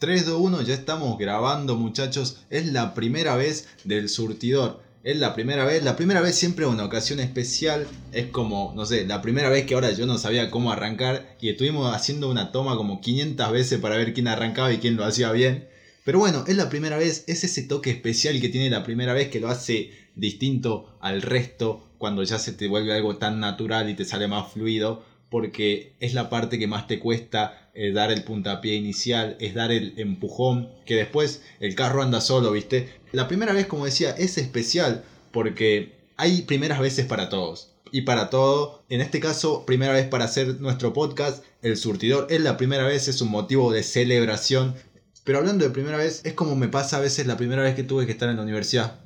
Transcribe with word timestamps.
3, 0.00 0.24
2, 0.24 0.40
1, 0.40 0.62
ya 0.62 0.72
estamos 0.72 1.18
grabando 1.18 1.76
muchachos. 1.76 2.38
Es 2.48 2.64
la 2.64 2.94
primera 2.94 3.36
vez 3.36 3.68
del 3.84 4.08
surtidor. 4.08 4.80
Es 5.04 5.18
la 5.18 5.34
primera 5.34 5.66
vez, 5.66 5.84
la 5.84 5.94
primera 5.94 6.22
vez 6.22 6.36
siempre 6.36 6.64
es 6.64 6.70
una 6.70 6.86
ocasión 6.86 7.20
especial. 7.20 7.86
Es 8.10 8.24
como, 8.28 8.72
no 8.74 8.86
sé, 8.86 9.04
la 9.04 9.20
primera 9.20 9.50
vez 9.50 9.66
que 9.66 9.74
ahora 9.74 9.90
yo 9.90 10.06
no 10.06 10.16
sabía 10.16 10.50
cómo 10.50 10.72
arrancar 10.72 11.36
y 11.38 11.50
estuvimos 11.50 11.94
haciendo 11.94 12.30
una 12.30 12.50
toma 12.50 12.76
como 12.76 13.02
500 13.02 13.52
veces 13.52 13.78
para 13.78 13.98
ver 13.98 14.14
quién 14.14 14.28
arrancaba 14.28 14.72
y 14.72 14.78
quién 14.78 14.96
lo 14.96 15.04
hacía 15.04 15.32
bien. 15.32 15.68
Pero 16.02 16.18
bueno, 16.18 16.44
es 16.46 16.56
la 16.56 16.70
primera 16.70 16.96
vez, 16.96 17.24
es 17.26 17.44
ese 17.44 17.62
toque 17.64 17.90
especial 17.90 18.40
que 18.40 18.48
tiene 18.48 18.70
la 18.70 18.84
primera 18.84 19.12
vez 19.12 19.28
que 19.28 19.38
lo 19.38 19.50
hace 19.50 19.90
distinto 20.14 20.96
al 21.02 21.20
resto 21.20 21.84
cuando 21.98 22.22
ya 22.22 22.38
se 22.38 22.52
te 22.52 22.68
vuelve 22.68 22.94
algo 22.94 23.18
tan 23.18 23.38
natural 23.38 23.90
y 23.90 23.94
te 23.96 24.06
sale 24.06 24.28
más 24.28 24.50
fluido 24.50 25.04
porque 25.28 25.94
es 26.00 26.14
la 26.14 26.28
parte 26.28 26.58
que 26.58 26.66
más 26.66 26.86
te 26.86 26.98
cuesta 26.98 27.59
dar 27.94 28.10
el 28.10 28.24
puntapié 28.24 28.74
inicial, 28.74 29.36
es 29.40 29.54
dar 29.54 29.72
el 29.72 29.94
empujón, 29.96 30.70
que 30.86 30.96
después 30.96 31.42
el 31.60 31.74
carro 31.74 32.02
anda 32.02 32.20
solo, 32.20 32.52
¿viste? 32.52 32.88
La 33.12 33.28
primera 33.28 33.52
vez, 33.52 33.66
como 33.66 33.84
decía, 33.84 34.10
es 34.10 34.38
especial 34.38 35.04
porque 35.32 36.00
hay 36.16 36.42
primeras 36.42 36.80
veces 36.80 37.06
para 37.06 37.28
todos. 37.28 37.72
Y 37.92 38.02
para 38.02 38.30
todo, 38.30 38.84
en 38.88 39.00
este 39.00 39.18
caso, 39.18 39.64
primera 39.66 39.92
vez 39.92 40.06
para 40.06 40.24
hacer 40.24 40.60
nuestro 40.60 40.92
podcast, 40.92 41.44
El 41.62 41.76
Surtidor, 41.76 42.26
es 42.30 42.40
la 42.40 42.56
primera 42.56 42.84
vez, 42.84 43.08
es 43.08 43.20
un 43.20 43.30
motivo 43.30 43.72
de 43.72 43.82
celebración. 43.82 44.74
Pero 45.24 45.38
hablando 45.38 45.64
de 45.64 45.70
primera 45.70 45.96
vez, 45.96 46.20
es 46.24 46.34
como 46.34 46.54
me 46.56 46.68
pasa 46.68 46.98
a 46.98 47.00
veces 47.00 47.26
la 47.26 47.36
primera 47.36 47.62
vez 47.62 47.74
que 47.74 47.82
tuve 47.82 48.06
que 48.06 48.12
estar 48.12 48.28
en 48.28 48.36
la 48.36 48.42
universidad. 48.42 49.00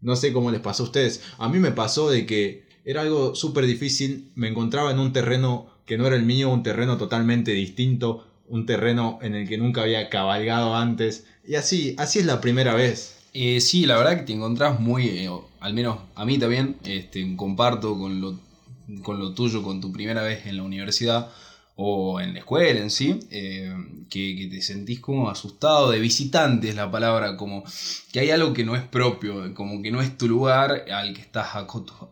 No 0.00 0.16
sé 0.16 0.32
cómo 0.32 0.50
les 0.50 0.60
pasó 0.60 0.84
a 0.84 0.86
ustedes. 0.86 1.22
A 1.38 1.48
mí 1.48 1.58
me 1.58 1.72
pasó 1.72 2.10
de 2.10 2.24
que 2.24 2.68
era 2.84 3.02
algo 3.02 3.34
súper 3.34 3.66
difícil, 3.66 4.32
me 4.34 4.48
encontraba 4.48 4.90
en 4.90 4.98
un 4.98 5.12
terreno 5.12 5.79
que 5.90 5.98
no 5.98 6.06
era 6.06 6.14
el 6.14 6.22
mío, 6.22 6.50
un 6.50 6.62
terreno 6.62 6.96
totalmente 6.98 7.50
distinto, 7.50 8.24
un 8.48 8.64
terreno 8.64 9.18
en 9.22 9.34
el 9.34 9.48
que 9.48 9.58
nunca 9.58 9.82
había 9.82 10.08
cabalgado 10.08 10.76
antes, 10.76 11.26
y 11.44 11.56
así, 11.56 11.96
así 11.98 12.20
es 12.20 12.26
la 12.26 12.40
primera 12.40 12.74
vez. 12.74 13.16
Eh, 13.34 13.60
sí, 13.60 13.86
la 13.86 13.96
verdad 13.96 14.18
que 14.18 14.22
te 14.22 14.32
encontrás 14.32 14.78
muy, 14.78 15.08
eh, 15.08 15.28
al 15.58 15.74
menos 15.74 15.98
a 16.14 16.24
mí 16.24 16.38
también, 16.38 16.76
este, 16.84 17.34
comparto 17.34 17.98
con 17.98 18.20
lo, 18.20 18.38
con 19.02 19.18
lo 19.18 19.34
tuyo, 19.34 19.64
con 19.64 19.80
tu 19.80 19.90
primera 19.90 20.22
vez 20.22 20.46
en 20.46 20.58
la 20.58 20.62
universidad, 20.62 21.32
o 21.82 22.20
en 22.20 22.34
la 22.34 22.40
escuela 22.40 22.78
en 22.78 22.90
sí, 22.90 23.18
eh, 23.30 23.74
que, 24.10 24.48
te 24.50 24.60
sentís 24.60 25.00
como 25.00 25.30
asustado, 25.30 25.90
de 25.90 25.98
visitante 25.98 26.68
es 26.68 26.74
la 26.74 26.90
palabra, 26.90 27.38
como 27.38 27.64
que 28.12 28.20
hay 28.20 28.30
algo 28.30 28.52
que 28.52 28.64
no 28.64 28.76
es 28.76 28.82
propio, 28.82 29.54
como 29.54 29.80
que 29.80 29.90
no 29.90 30.02
es 30.02 30.18
tu 30.18 30.28
lugar 30.28 30.84
al 30.92 31.14
que 31.14 31.22
estás 31.22 31.48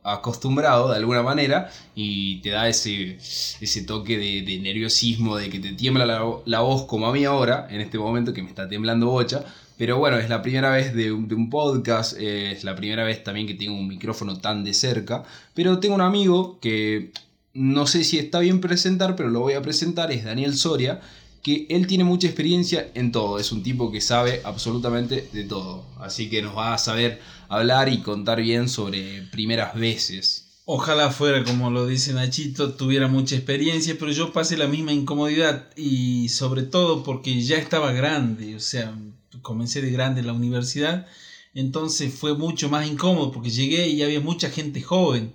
acostumbrado 0.02 0.90
de 0.90 0.96
alguna 0.96 1.22
manera 1.22 1.70
y 1.94 2.40
te 2.40 2.48
da 2.48 2.66
ese, 2.66 3.18
ese 3.60 3.82
toque 3.82 4.16
de, 4.16 4.58
nerviosismo, 4.58 5.36
de 5.36 5.50
que 5.50 5.58
te 5.58 5.72
tiembla 5.74 6.06
la, 6.06 6.60
voz 6.60 6.86
como 6.86 7.06
a 7.06 7.12
mí 7.12 7.26
ahora, 7.26 7.68
en 7.70 7.82
este 7.82 7.98
momento 7.98 8.32
que 8.32 8.42
me 8.42 8.48
está 8.48 8.66
temblando 8.70 9.10
bocha. 9.10 9.44
Pero 9.76 9.98
bueno, 9.98 10.16
es 10.16 10.30
la 10.30 10.42
primera 10.42 10.70
vez 10.70 10.94
de 10.94 11.12
un, 11.12 11.28
de 11.28 11.34
un 11.34 11.50
podcast, 11.50 12.18
es 12.18 12.64
la 12.64 12.74
primera 12.74 13.04
vez 13.04 13.22
también 13.22 13.46
que 13.46 13.54
tengo 13.54 13.74
un 13.74 13.86
micrófono 13.86 14.38
tan 14.38 14.64
de 14.64 14.72
cerca. 14.72 15.24
Pero 15.54 15.78
tengo 15.78 15.94
un 15.94 16.00
amigo 16.00 16.58
que 16.60 17.12
no 17.58 17.88
sé 17.88 18.04
si 18.04 18.18
está 18.18 18.38
bien 18.38 18.60
presentar, 18.60 19.16
pero 19.16 19.30
lo 19.30 19.40
voy 19.40 19.54
a 19.54 19.62
presentar, 19.62 20.12
es 20.12 20.24
Daniel 20.24 20.56
Soria, 20.56 21.00
que 21.42 21.66
él 21.70 21.88
tiene 21.88 22.04
mucha 22.04 22.28
experiencia 22.28 22.88
en 22.94 23.10
todo, 23.10 23.40
es 23.40 23.50
un 23.50 23.64
tipo 23.64 23.90
que 23.90 24.00
sabe 24.00 24.40
absolutamente 24.44 25.28
de 25.32 25.42
todo, 25.42 25.84
así 25.98 26.30
que 26.30 26.40
nos 26.40 26.56
va 26.56 26.72
a 26.72 26.78
saber 26.78 27.20
hablar 27.48 27.88
y 27.88 27.98
contar 27.98 28.40
bien 28.40 28.68
sobre 28.68 29.22
primeras 29.32 29.74
veces. 29.74 30.60
Ojalá 30.66 31.10
fuera 31.10 31.42
como 31.42 31.70
lo 31.70 31.86
dice 31.86 32.12
Nachito, 32.12 32.74
tuviera 32.74 33.08
mucha 33.08 33.34
experiencia, 33.34 33.96
pero 33.98 34.12
yo 34.12 34.32
pasé 34.32 34.56
la 34.56 34.68
misma 34.68 34.92
incomodidad 34.92 35.68
y 35.74 36.28
sobre 36.28 36.62
todo 36.62 37.02
porque 37.02 37.40
ya 37.42 37.56
estaba 37.56 37.90
grande, 37.90 38.54
o 38.54 38.60
sea, 38.60 38.96
comencé 39.42 39.82
de 39.82 39.90
grande 39.90 40.20
en 40.20 40.28
la 40.28 40.32
universidad, 40.32 41.08
entonces 41.54 42.14
fue 42.14 42.36
mucho 42.36 42.68
más 42.68 42.86
incómodo 42.86 43.32
porque 43.32 43.50
llegué 43.50 43.88
y 43.88 44.02
había 44.04 44.20
mucha 44.20 44.48
gente 44.48 44.80
joven 44.80 45.32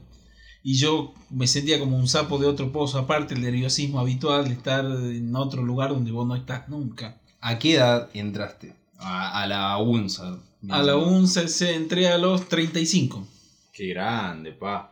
y 0.64 0.76
yo 0.76 1.14
me 1.30 1.46
sentía 1.46 1.78
como 1.78 1.98
un 1.98 2.08
sapo 2.08 2.38
de 2.38 2.48
otro 2.48 2.72
pozo, 2.72 2.98
aparte 2.98 3.34
el 3.34 3.42
nerviosismo 3.42 4.00
habitual 4.00 4.48
de 4.48 4.54
estar 4.54 4.86
en 4.86 5.36
otro 5.36 5.62
lugar 5.62 5.90
donde 5.90 6.12
vos 6.12 6.26
no 6.26 6.36
estás 6.36 6.70
nunca. 6.70 7.20
¿A 7.42 7.60
qué 7.60 7.76
edad 7.76 8.10
entraste? 8.14 8.74
A, 8.98 9.46
la 9.46 9.78
UNSA. 9.78 10.40
A 10.70 10.82
la 10.82 10.96
UNSA 10.96 11.50
se 11.50 11.76
entré 11.76 12.08
a 12.08 12.18
los 12.18 12.48
35. 12.48 13.28
Qué 13.74 13.88
grande, 13.88 14.54
pa. 14.54 14.90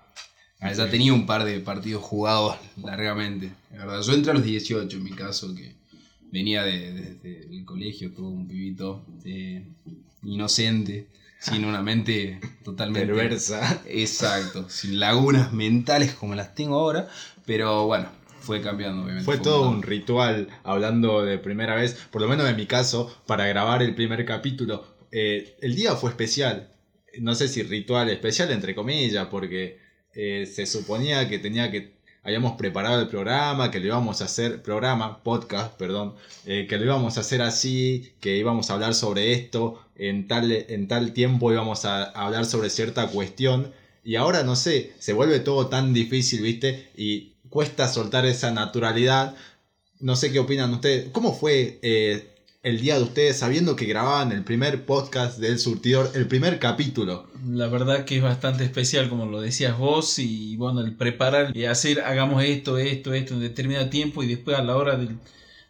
Ya 0.60 0.90
tenía 0.90 1.14
un 1.14 1.26
par 1.26 1.46
de 1.46 1.62
partidos 1.62 2.04
jugados 2.04 2.58
largamente. 2.76 3.52
verdad. 3.72 4.02
Yo 4.02 4.14
entré 4.14 4.32
a 4.32 4.36
los 4.36 4.44
18 4.44 4.98
en 4.98 5.04
mi 5.04 5.12
caso, 5.12 5.56
que 5.56 5.76
venía 6.32 6.64
desde 6.64 7.16
de, 7.16 7.48
el 7.50 7.64
colegio, 7.64 8.12
todo 8.12 8.28
un 8.28 8.46
pibito 8.46 9.06
eh, 9.24 9.66
inocente 10.24 11.08
sin 11.42 11.66
una 11.66 11.82
mente 11.82 12.40
totalmente 12.64 13.08
perversa. 13.08 13.82
Exacto, 13.88 14.70
sin 14.70 15.00
lagunas 15.00 15.52
mentales 15.52 16.14
como 16.14 16.36
las 16.36 16.54
tengo 16.54 16.76
ahora, 16.80 17.10
pero 17.46 17.88
bueno, 17.88 18.10
fue 18.40 18.62
cambiando 18.62 19.02
obviamente. 19.04 19.26
Fue, 19.26 19.40
todo 19.40 19.68
un 19.68 19.82
ritual, 19.82 20.48
hablando 20.64 21.24
de 21.24 21.40
primera 21.40 21.74
vez, 21.76 21.96
por 22.12 22.22
lo 22.22 22.28
menos 22.28 22.48
en 22.48 22.56
mi 22.56 22.68
caso, 22.68 23.12
para 23.26 23.48
grabar 23.48 23.82
el 23.82 23.96
primer 23.96 24.24
capítulo. 24.26 24.86
Eh, 25.12 25.58
el 25.62 25.76
día 25.76 25.96
fue 25.96 26.12
especial, 26.12 26.70
no 27.20 27.34
sé 27.34 27.48
si 27.48 27.64
ritual 27.64 28.10
especial 28.10 28.52
entre 28.52 28.76
comillas, 28.76 29.28
porque 29.28 29.80
eh, 30.14 30.46
se 30.46 30.68
suponía 30.68 31.28
que 31.28 31.40
tenía 31.40 31.72
que 31.72 32.01
habíamos 32.24 32.54
preparado 32.54 33.02
el 33.02 33.08
programa, 33.08 33.72
que 33.72 33.80
lo 33.80 33.88
íbamos 33.88 34.22
a 34.22 34.26
hacer, 34.26 34.62
programa, 34.62 35.24
podcast, 35.24 35.76
perdón, 35.78 36.16
eh, 36.46 36.68
que 36.70 36.78
lo 36.78 36.86
íbamos 36.86 37.18
a 37.18 37.22
hacer 37.22 37.42
así, 37.42 38.14
que 38.20 38.38
íbamos 38.38 38.70
a 38.70 38.74
hablar 38.74 38.94
sobre 38.94 39.34
esto, 39.34 39.82
en 39.96 40.28
tal, 40.28 40.52
en 40.52 40.88
tal 40.88 41.14
tiempo 41.14 41.52
íbamos 41.52 41.86
a 41.86 42.04
hablar 42.04 42.46
sobre 42.46 42.70
cierta 42.70 43.08
cuestión, 43.08 43.74
y 44.04 44.16
ahora 44.16 44.44
no 44.44 44.56
sé, 44.56 44.94
se 45.00 45.14
vuelve 45.14 45.40
todo 45.40 45.68
tan 45.68 45.94
difícil, 45.94 46.42
¿viste? 46.42 46.90
Y 46.96 47.34
cuesta 47.50 47.88
soltar 47.88 48.26
esa 48.26 48.52
naturalidad. 48.52 49.36
No 50.00 50.16
sé 50.16 50.32
qué 50.32 50.40
opinan 50.40 50.74
ustedes. 50.74 51.10
¿Cómo 51.12 51.34
fue 51.34 51.80
eh, 51.84 52.31
el 52.64 52.80
día 52.80 52.98
de 52.98 53.04
ustedes 53.04 53.40
sabiendo 53.40 53.76
que 53.76 53.86
grababan 53.86 54.32
el 54.32 54.44
primer 54.44 54.86
podcast 54.86 55.40
del 55.40 55.58
surtidor, 55.58 56.12
el 56.14 56.28
primer 56.28 56.60
capítulo. 56.60 57.28
La 57.48 57.68
verdad 57.68 58.06
que 58.06 58.18
es 58.18 58.24
bastante 58.24 58.64
especial, 58.64 59.10
como 59.10 59.26
lo 59.26 59.42
decías 59.42 59.78
vos, 59.80 60.20
y 60.20 60.58
bueno, 60.58 60.82
el 60.82 60.96
preparar 60.96 61.58
y 61.58 61.66
hacer, 61.66 62.02
hagamos 62.02 62.44
esto, 62.44 62.78
esto, 62.78 63.16
esto 63.16 63.34
en 63.34 63.40
determinado 63.40 63.90
tiempo 63.90 64.22
y 64.22 64.28
después 64.28 64.58
a 64.58 64.64
la 64.64 64.76
hora 64.76 64.96
de, 64.96 65.10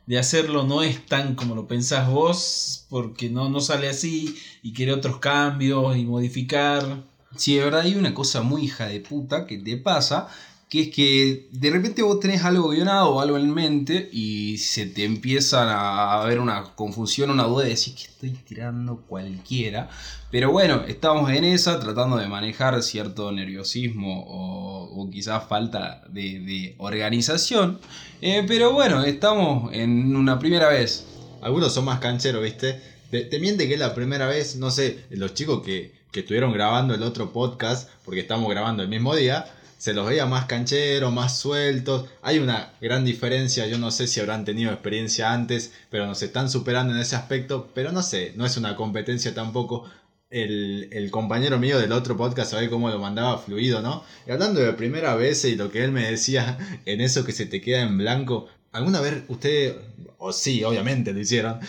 de 0.05 0.19
hacerlo 0.19 0.63
no 0.63 0.83
es 0.83 1.05
tan 1.05 1.35
como 1.35 1.55
lo 1.55 1.65
pensás 1.65 2.09
vos, 2.09 2.85
porque 2.89 3.29
no, 3.29 3.47
no 3.47 3.61
sale 3.61 3.87
así 3.87 4.35
y 4.61 4.73
quiere 4.73 4.91
otros 4.91 5.19
cambios 5.19 5.95
y 5.95 6.03
modificar. 6.03 7.05
Sí, 7.37 7.55
de 7.55 7.63
verdad 7.63 7.81
hay 7.81 7.95
una 7.95 8.13
cosa 8.13 8.41
muy 8.41 8.63
hija 8.63 8.87
de 8.87 8.99
puta 8.99 9.47
que 9.47 9.57
te 9.57 9.77
pasa 9.77 10.27
que 10.71 10.83
es 10.83 10.87
que 10.87 11.49
de 11.51 11.69
repente 11.69 12.01
vos 12.01 12.21
tenés 12.21 12.45
algo 12.45 12.69
guionado 12.69 13.09
o 13.09 13.19
algo 13.19 13.37
en 13.37 13.53
mente 13.53 14.07
y 14.13 14.57
se 14.57 14.85
te 14.85 15.03
empiezan 15.03 15.67
a 15.69 16.23
ver 16.23 16.39
una 16.39 16.63
confusión, 16.75 17.29
una 17.29 17.43
duda 17.43 17.65
de 17.65 17.71
decir 17.71 17.93
que 17.93 18.03
estoy 18.03 18.29
tirando 18.29 19.01
cualquiera. 19.01 19.89
Pero 20.31 20.53
bueno, 20.53 20.85
estamos 20.87 21.29
en 21.29 21.43
esa 21.43 21.77
tratando 21.81 22.15
de 22.15 22.29
manejar 22.29 22.81
cierto 22.83 23.33
nerviosismo 23.33 24.23
o, 24.25 25.09
quizás 25.11 25.43
falta 25.49 26.03
de, 26.07 26.73
organización. 26.77 27.81
Eh, 28.21 28.45
pero 28.47 28.71
bueno, 28.71 29.03
estamos 29.03 29.73
en 29.73 30.15
una 30.15 30.39
primera 30.39 30.69
vez. 30.69 31.05
Algunos 31.41 31.73
son 31.73 31.83
más 31.83 31.99
cancheros, 31.99 32.41
¿viste? 32.41 32.79
Te, 33.09 33.39
miente 33.41 33.67
que 33.67 33.73
es 33.73 33.79
la 33.79 33.93
primera 33.93 34.25
vez, 34.25 34.55
no 34.55 34.71
sé, 34.71 35.03
los 35.09 35.33
chicos 35.33 35.63
que, 35.63 35.91
que 36.13 36.21
estuvieron 36.21 36.53
grabando 36.53 36.93
el 36.93 37.03
otro 37.03 37.33
podcast, 37.33 37.89
porque 38.05 38.21
estamos 38.21 38.49
grabando 38.49 38.83
el 38.83 38.87
mismo 38.87 39.13
día 39.13 39.53
se 39.81 39.95
los 39.95 40.05
veía 40.05 40.27
más 40.27 40.45
cancheros, 40.45 41.11
más 41.11 41.39
sueltos. 41.39 42.07
Hay 42.21 42.37
una 42.37 42.71
gran 42.79 43.03
diferencia, 43.03 43.65
yo 43.65 43.79
no 43.79 43.89
sé 43.89 44.05
si 44.05 44.19
habrán 44.19 44.45
tenido 44.45 44.71
experiencia 44.71 45.33
antes, 45.33 45.73
pero 45.89 46.05
nos 46.05 46.21
están 46.21 46.51
superando 46.51 46.93
en 46.93 46.99
ese 46.99 47.15
aspecto, 47.15 47.71
pero 47.73 47.91
no 47.91 48.03
sé, 48.03 48.31
no 48.35 48.45
es 48.45 48.57
una 48.57 48.75
competencia 48.75 49.33
tampoco. 49.33 49.89
El, 50.29 51.09
compañero 51.09 51.57
mío 51.57 51.79
del 51.79 51.93
otro 51.93 52.15
podcast 52.15 52.51
sabe 52.51 52.69
cómo 52.69 52.91
lo 52.91 52.99
mandaba 52.99 53.39
fluido, 53.39 53.81
¿no? 53.81 54.03
Y 54.27 54.31
hablando 54.31 54.59
de 54.61 54.71
primera 54.73 55.15
vez 55.15 55.43
y 55.45 55.55
lo 55.55 55.71
que 55.71 55.83
él 55.83 55.91
me 55.91 56.11
decía 56.11 56.59
en 56.85 57.01
eso 57.01 57.25
que 57.25 57.31
se 57.31 57.47
te 57.47 57.59
queda 57.59 57.81
en 57.81 57.97
blanco, 57.97 58.49
¿alguna 58.71 59.01
vez 59.01 59.23
usted, 59.29 59.77
o 60.19 60.31
sí, 60.31 60.63
obviamente 60.63 61.11
lo 61.11 61.19
hicieron, 61.19 61.59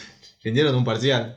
rindieron 0.44 0.74
un 0.74 0.84
parcial? 0.84 1.36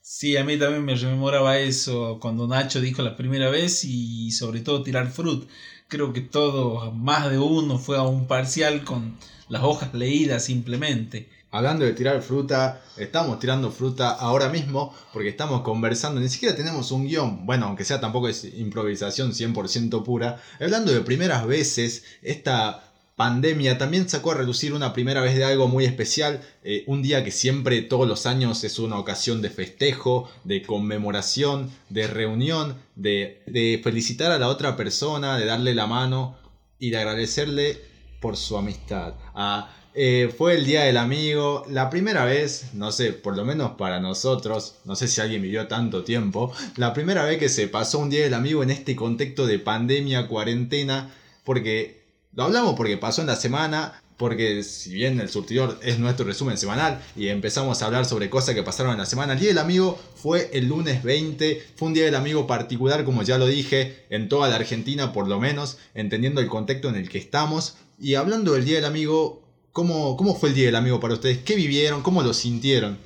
Sí, 0.00 0.36
a 0.36 0.44
mí 0.44 0.58
también 0.58 0.84
me 0.84 0.96
rememoraba 0.96 1.58
eso 1.60 2.18
cuando 2.20 2.48
Nacho 2.48 2.80
dijo 2.80 3.02
la 3.02 3.16
primera 3.16 3.48
vez 3.48 3.84
y 3.84 4.32
sobre 4.32 4.60
todo 4.60 4.82
tirar 4.82 5.08
fruit 5.08 5.48
creo 5.88 6.12
que 6.12 6.20
todo, 6.20 6.92
más 6.92 7.30
de 7.30 7.38
uno 7.38 7.78
fue 7.78 7.96
a 7.96 8.02
un 8.02 8.26
parcial 8.26 8.84
con 8.84 9.16
las 9.48 9.62
hojas 9.62 9.94
leídas 9.94 10.44
simplemente. 10.44 11.28
Hablando 11.52 11.84
de 11.84 11.92
tirar 11.92 12.20
fruta, 12.22 12.82
estamos 12.96 13.38
tirando 13.38 13.70
fruta 13.70 14.10
ahora 14.10 14.48
mismo 14.48 14.92
porque 15.12 15.28
estamos 15.28 15.62
conversando, 15.62 16.20
ni 16.20 16.28
siquiera 16.28 16.56
tenemos 16.56 16.90
un 16.90 17.06
guion, 17.06 17.46
bueno, 17.46 17.66
aunque 17.66 17.84
sea 17.84 18.00
tampoco 18.00 18.28
es 18.28 18.44
improvisación 18.44 19.32
100% 19.32 20.02
pura. 20.02 20.42
Hablando 20.60 20.92
de 20.92 21.00
primeras 21.00 21.46
veces, 21.46 22.04
esta 22.20 22.85
pandemia 23.16 23.78
también 23.78 24.08
sacó 24.08 24.32
a 24.32 24.34
reducir 24.34 24.74
una 24.74 24.92
primera 24.92 25.22
vez 25.22 25.34
de 25.34 25.44
algo 25.44 25.68
muy 25.68 25.86
especial, 25.86 26.42
eh, 26.62 26.84
un 26.86 27.02
día 27.02 27.24
que 27.24 27.30
siempre 27.30 27.80
todos 27.80 28.06
los 28.06 28.26
años 28.26 28.62
es 28.62 28.78
una 28.78 28.98
ocasión 28.98 29.40
de 29.40 29.48
festejo, 29.48 30.30
de 30.44 30.62
conmemoración, 30.62 31.70
de 31.88 32.06
reunión, 32.06 32.76
de, 32.94 33.42
de 33.46 33.80
felicitar 33.82 34.32
a 34.32 34.38
la 34.38 34.48
otra 34.48 34.76
persona, 34.76 35.38
de 35.38 35.46
darle 35.46 35.74
la 35.74 35.86
mano 35.86 36.36
y 36.78 36.90
de 36.90 36.98
agradecerle 36.98 37.78
por 38.20 38.36
su 38.36 38.58
amistad. 38.58 39.14
Ah, 39.34 39.72
eh, 39.94 40.30
fue 40.36 40.56
el 40.56 40.66
Día 40.66 40.82
del 40.82 40.98
Amigo, 40.98 41.64
la 41.70 41.88
primera 41.88 42.26
vez, 42.26 42.74
no 42.74 42.92
sé, 42.92 43.14
por 43.14 43.34
lo 43.34 43.46
menos 43.46 43.72
para 43.78 43.98
nosotros, 43.98 44.76
no 44.84 44.94
sé 44.94 45.08
si 45.08 45.22
alguien 45.22 45.40
vivió 45.40 45.68
tanto 45.68 46.04
tiempo, 46.04 46.52
la 46.76 46.92
primera 46.92 47.24
vez 47.24 47.38
que 47.38 47.48
se 47.48 47.66
pasó 47.66 48.00
un 48.00 48.10
Día 48.10 48.24
del 48.24 48.34
Amigo 48.34 48.62
en 48.62 48.70
este 48.70 48.94
contexto 48.94 49.46
de 49.46 49.58
pandemia, 49.58 50.28
cuarentena, 50.28 51.14
porque 51.44 52.05
lo 52.36 52.44
hablamos 52.44 52.74
porque 52.74 52.98
pasó 52.98 53.22
en 53.22 53.26
la 53.26 53.34
semana, 53.34 54.00
porque 54.18 54.62
si 54.62 54.92
bien 54.92 55.18
el 55.20 55.30
surtidor 55.30 55.80
es 55.82 55.98
nuestro 55.98 56.26
resumen 56.26 56.58
semanal 56.58 57.02
y 57.16 57.28
empezamos 57.28 57.80
a 57.80 57.86
hablar 57.86 58.04
sobre 58.04 58.28
cosas 58.28 58.54
que 58.54 58.62
pasaron 58.62 58.92
en 58.92 58.98
la 58.98 59.06
semana, 59.06 59.32
el 59.32 59.40
Día 59.40 59.48
del 59.48 59.58
Amigo 59.58 59.98
fue 60.14 60.50
el 60.52 60.68
lunes 60.68 61.02
20, 61.02 61.62
fue 61.76 61.88
un 61.88 61.94
Día 61.94 62.04
del 62.04 62.14
Amigo 62.14 62.46
particular, 62.46 63.04
como 63.04 63.22
ya 63.22 63.38
lo 63.38 63.46
dije, 63.46 64.04
en 64.10 64.28
toda 64.28 64.50
la 64.50 64.56
Argentina 64.56 65.14
por 65.14 65.28
lo 65.28 65.40
menos, 65.40 65.78
entendiendo 65.94 66.42
el 66.42 66.48
contexto 66.48 66.90
en 66.90 66.96
el 66.96 67.08
que 67.08 67.18
estamos. 67.18 67.78
Y 67.98 68.16
hablando 68.16 68.52
del 68.52 68.66
Día 68.66 68.76
del 68.76 68.84
Amigo, 68.84 69.42
¿cómo, 69.72 70.18
cómo 70.18 70.36
fue 70.36 70.50
el 70.50 70.54
Día 70.54 70.66
del 70.66 70.76
Amigo 70.76 71.00
para 71.00 71.14
ustedes? 71.14 71.38
¿Qué 71.38 71.56
vivieron? 71.56 72.02
¿Cómo 72.02 72.22
lo 72.22 72.34
sintieron? 72.34 72.98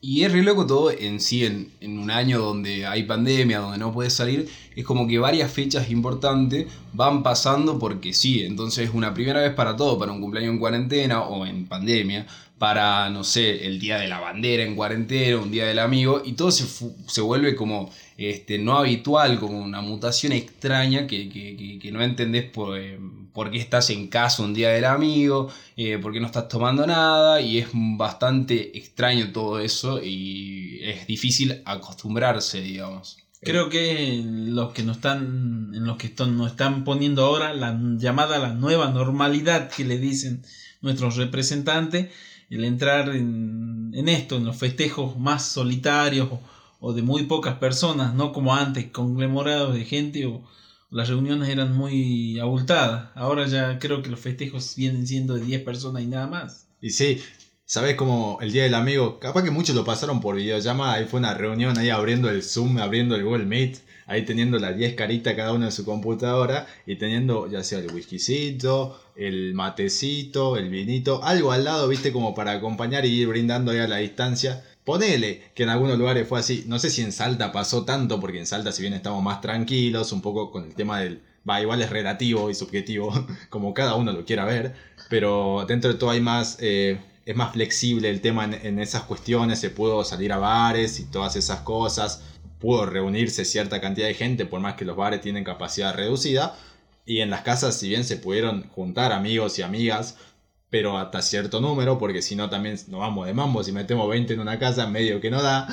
Y 0.00 0.22
es 0.22 0.32
re 0.32 0.42
loco 0.44 0.64
todo 0.64 0.92
en 0.92 1.18
sí, 1.18 1.44
en, 1.44 1.72
en, 1.80 1.98
un 1.98 2.12
año 2.12 2.38
donde 2.38 2.86
hay 2.86 3.02
pandemia, 3.02 3.58
donde 3.58 3.78
no 3.78 3.92
puedes 3.92 4.12
salir, 4.12 4.48
es 4.76 4.84
como 4.84 5.08
que 5.08 5.18
varias 5.18 5.50
fechas 5.50 5.90
importantes 5.90 6.68
van 6.92 7.24
pasando 7.24 7.80
porque 7.80 8.12
sí, 8.12 8.42
entonces 8.42 8.90
una 8.94 9.12
primera 9.12 9.40
vez 9.40 9.54
para 9.54 9.74
todo, 9.74 9.98
para 9.98 10.12
un 10.12 10.20
cumpleaños 10.20 10.52
en 10.52 10.60
cuarentena 10.60 11.22
o 11.22 11.44
en 11.44 11.66
pandemia, 11.66 12.28
para, 12.58 13.08
no 13.10 13.24
sé, 13.24 13.66
el 13.66 13.78
día 13.78 13.98
de 13.98 14.08
la 14.08 14.20
bandera 14.20 14.64
en 14.64 14.74
cuarentena, 14.74 15.38
un 15.38 15.50
día 15.50 15.66
del 15.66 15.78
amigo, 15.78 16.22
y 16.24 16.32
todo 16.32 16.50
se, 16.50 16.66
se 17.06 17.20
vuelve 17.20 17.54
como 17.54 17.90
este, 18.16 18.58
no 18.58 18.76
habitual, 18.76 19.38
como 19.38 19.60
una 19.60 19.80
mutación 19.80 20.32
extraña 20.32 21.06
que, 21.06 21.28
que, 21.28 21.78
que 21.80 21.92
no 21.92 22.02
entendés 22.02 22.50
por, 22.50 22.76
eh, 22.76 22.98
por, 23.32 23.50
qué 23.50 23.58
estás 23.58 23.90
en 23.90 24.08
casa 24.08 24.42
un 24.42 24.54
día 24.54 24.70
del 24.70 24.86
amigo, 24.86 25.50
eh, 25.76 25.98
por 25.98 26.12
qué 26.12 26.18
no 26.18 26.26
estás 26.26 26.48
tomando 26.48 26.84
nada, 26.84 27.40
y 27.40 27.58
es 27.58 27.68
bastante 27.72 28.76
extraño 28.76 29.30
todo 29.32 29.60
eso 29.60 30.02
y 30.02 30.80
es 30.82 31.06
difícil 31.06 31.62
acostumbrarse, 31.64 32.60
digamos. 32.60 33.18
Creo 33.40 33.68
que 33.68 34.20
los 34.24 34.72
que 34.72 34.82
nos 34.82 34.96
están, 34.96 35.70
en 35.72 35.84
los 35.84 35.96
que 35.96 36.12
nos 36.26 36.50
están 36.50 36.82
poniendo 36.82 37.24
ahora 37.24 37.54
la 37.54 37.78
llamada 37.96 38.38
la 38.38 38.52
nueva 38.52 38.90
normalidad 38.90 39.70
que 39.70 39.84
le 39.84 39.98
dicen 39.98 40.42
nuestros 40.80 41.16
representantes, 41.16 42.08
el 42.50 42.64
entrar 42.64 43.10
en, 43.10 43.92
en 43.94 44.08
esto, 44.08 44.36
en 44.36 44.44
los 44.44 44.56
festejos 44.56 45.18
más 45.18 45.44
solitarios 45.44 46.28
o, 46.80 46.92
de 46.92 47.02
muy 47.02 47.24
pocas 47.24 47.56
personas, 47.56 48.14
no 48.14 48.32
como 48.32 48.54
antes, 48.54 48.86
conglomerados 48.86 49.74
de 49.74 49.84
gente 49.84 50.26
o 50.26 50.42
las 50.90 51.08
reuniones 51.08 51.48
eran 51.48 51.76
muy 51.76 52.38
abultadas. 52.38 53.10
Ahora 53.14 53.46
ya 53.46 53.78
creo 53.78 54.02
que 54.02 54.10
los 54.10 54.20
festejos 54.20 54.74
vienen 54.76 55.06
siendo 55.06 55.34
de 55.34 55.44
10 55.44 55.62
personas 55.62 56.02
y 56.02 56.06
nada 56.06 56.26
más. 56.26 56.68
Y 56.80 56.90
sí, 56.90 57.20
¿sabes 57.64 57.96
cómo 57.96 58.38
el 58.40 58.52
Día 58.52 58.62
del 58.62 58.74
Amigo? 58.74 59.18
Capaz 59.18 59.42
que 59.42 59.50
muchos 59.50 59.74
lo 59.74 59.84
pasaron 59.84 60.20
por 60.20 60.36
videollamada, 60.36 60.94
ahí 60.94 61.04
fue 61.06 61.18
una 61.18 61.34
reunión 61.34 61.76
ahí 61.76 61.90
abriendo 61.90 62.30
el 62.30 62.42
Zoom, 62.42 62.78
abriendo 62.78 63.16
el 63.16 63.24
Google 63.24 63.44
Meet, 63.44 63.78
ahí 64.06 64.24
teniendo 64.24 64.58
las 64.58 64.76
10 64.76 64.94
caritas 64.94 65.34
cada 65.34 65.52
uno 65.52 65.66
en 65.66 65.72
su 65.72 65.84
computadora 65.84 66.66
y 66.86 66.96
teniendo 66.96 67.50
ya 67.50 67.62
sea 67.62 67.80
el 67.80 67.92
whiskycito, 67.92 68.98
el 69.18 69.52
matecito, 69.52 70.56
el 70.56 70.70
vinito, 70.70 71.24
algo 71.24 71.50
al 71.50 71.64
lado, 71.64 71.88
viste, 71.88 72.12
como 72.12 72.34
para 72.34 72.52
acompañar 72.52 73.04
y 73.04 73.08
ir 73.08 73.26
brindando 73.26 73.72
ahí 73.72 73.78
a 73.78 73.88
la 73.88 73.96
distancia. 73.96 74.64
Ponele 74.84 75.50
que 75.54 75.64
en 75.64 75.70
algunos 75.70 75.98
lugares 75.98 76.26
fue 76.28 76.38
así. 76.38 76.64
No 76.68 76.78
sé 76.78 76.88
si 76.88 77.02
en 77.02 77.10
Salta 77.10 77.50
pasó 77.50 77.84
tanto, 77.84 78.20
porque 78.20 78.38
en 78.38 78.46
Salta, 78.46 78.70
si 78.70 78.82
bien 78.82 78.94
estamos 78.94 79.22
más 79.22 79.40
tranquilos, 79.40 80.12
un 80.12 80.22
poco 80.22 80.50
con 80.52 80.64
el 80.64 80.74
tema 80.74 81.00
del. 81.00 81.20
Va, 81.48 81.60
igual 81.60 81.82
es 81.82 81.90
relativo 81.90 82.48
y 82.48 82.54
subjetivo, 82.54 83.12
como 83.50 83.74
cada 83.74 83.96
uno 83.96 84.12
lo 84.12 84.24
quiera 84.24 84.44
ver. 84.44 84.74
Pero 85.10 85.64
dentro 85.66 85.92
de 85.92 85.98
todo 85.98 86.10
hay 86.10 86.20
más. 86.20 86.56
Eh, 86.60 87.00
es 87.26 87.36
más 87.36 87.52
flexible 87.52 88.08
el 88.08 88.22
tema 88.22 88.44
en, 88.44 88.54
en, 88.54 88.78
esas 88.78 89.02
cuestiones. 89.02 89.58
Se 89.58 89.68
pudo 89.68 90.04
salir 90.04 90.32
a 90.32 90.38
bares 90.38 91.00
y 91.00 91.04
todas 91.04 91.34
esas 91.36 91.60
cosas. 91.60 92.22
Pudo 92.60 92.86
reunirse 92.86 93.44
cierta 93.44 93.80
cantidad 93.80 94.06
de 94.06 94.14
gente, 94.14 94.46
por 94.46 94.60
más 94.60 94.74
que 94.74 94.84
los 94.84 94.96
bares 94.96 95.20
tienen 95.20 95.44
capacidad 95.44 95.94
reducida. 95.94 96.56
Y 97.08 97.22
en 97.22 97.30
las 97.30 97.40
casas, 97.40 97.74
si 97.74 97.88
bien 97.88 98.04
se 98.04 98.18
pudieron 98.18 98.68
juntar 98.68 99.12
amigos 99.12 99.58
y 99.58 99.62
amigas, 99.62 100.16
pero 100.68 100.98
hasta 100.98 101.22
cierto 101.22 101.58
número, 101.58 101.96
porque 101.96 102.20
si 102.20 102.36
no 102.36 102.50
también 102.50 102.78
nos 102.88 103.00
vamos 103.00 103.26
de 103.26 103.32
mambo, 103.32 103.64
si 103.64 103.72
metemos 103.72 104.10
20 104.10 104.34
en 104.34 104.40
una 104.40 104.58
casa, 104.58 104.86
medio 104.86 105.18
que 105.18 105.30
no 105.30 105.42
da. 105.42 105.66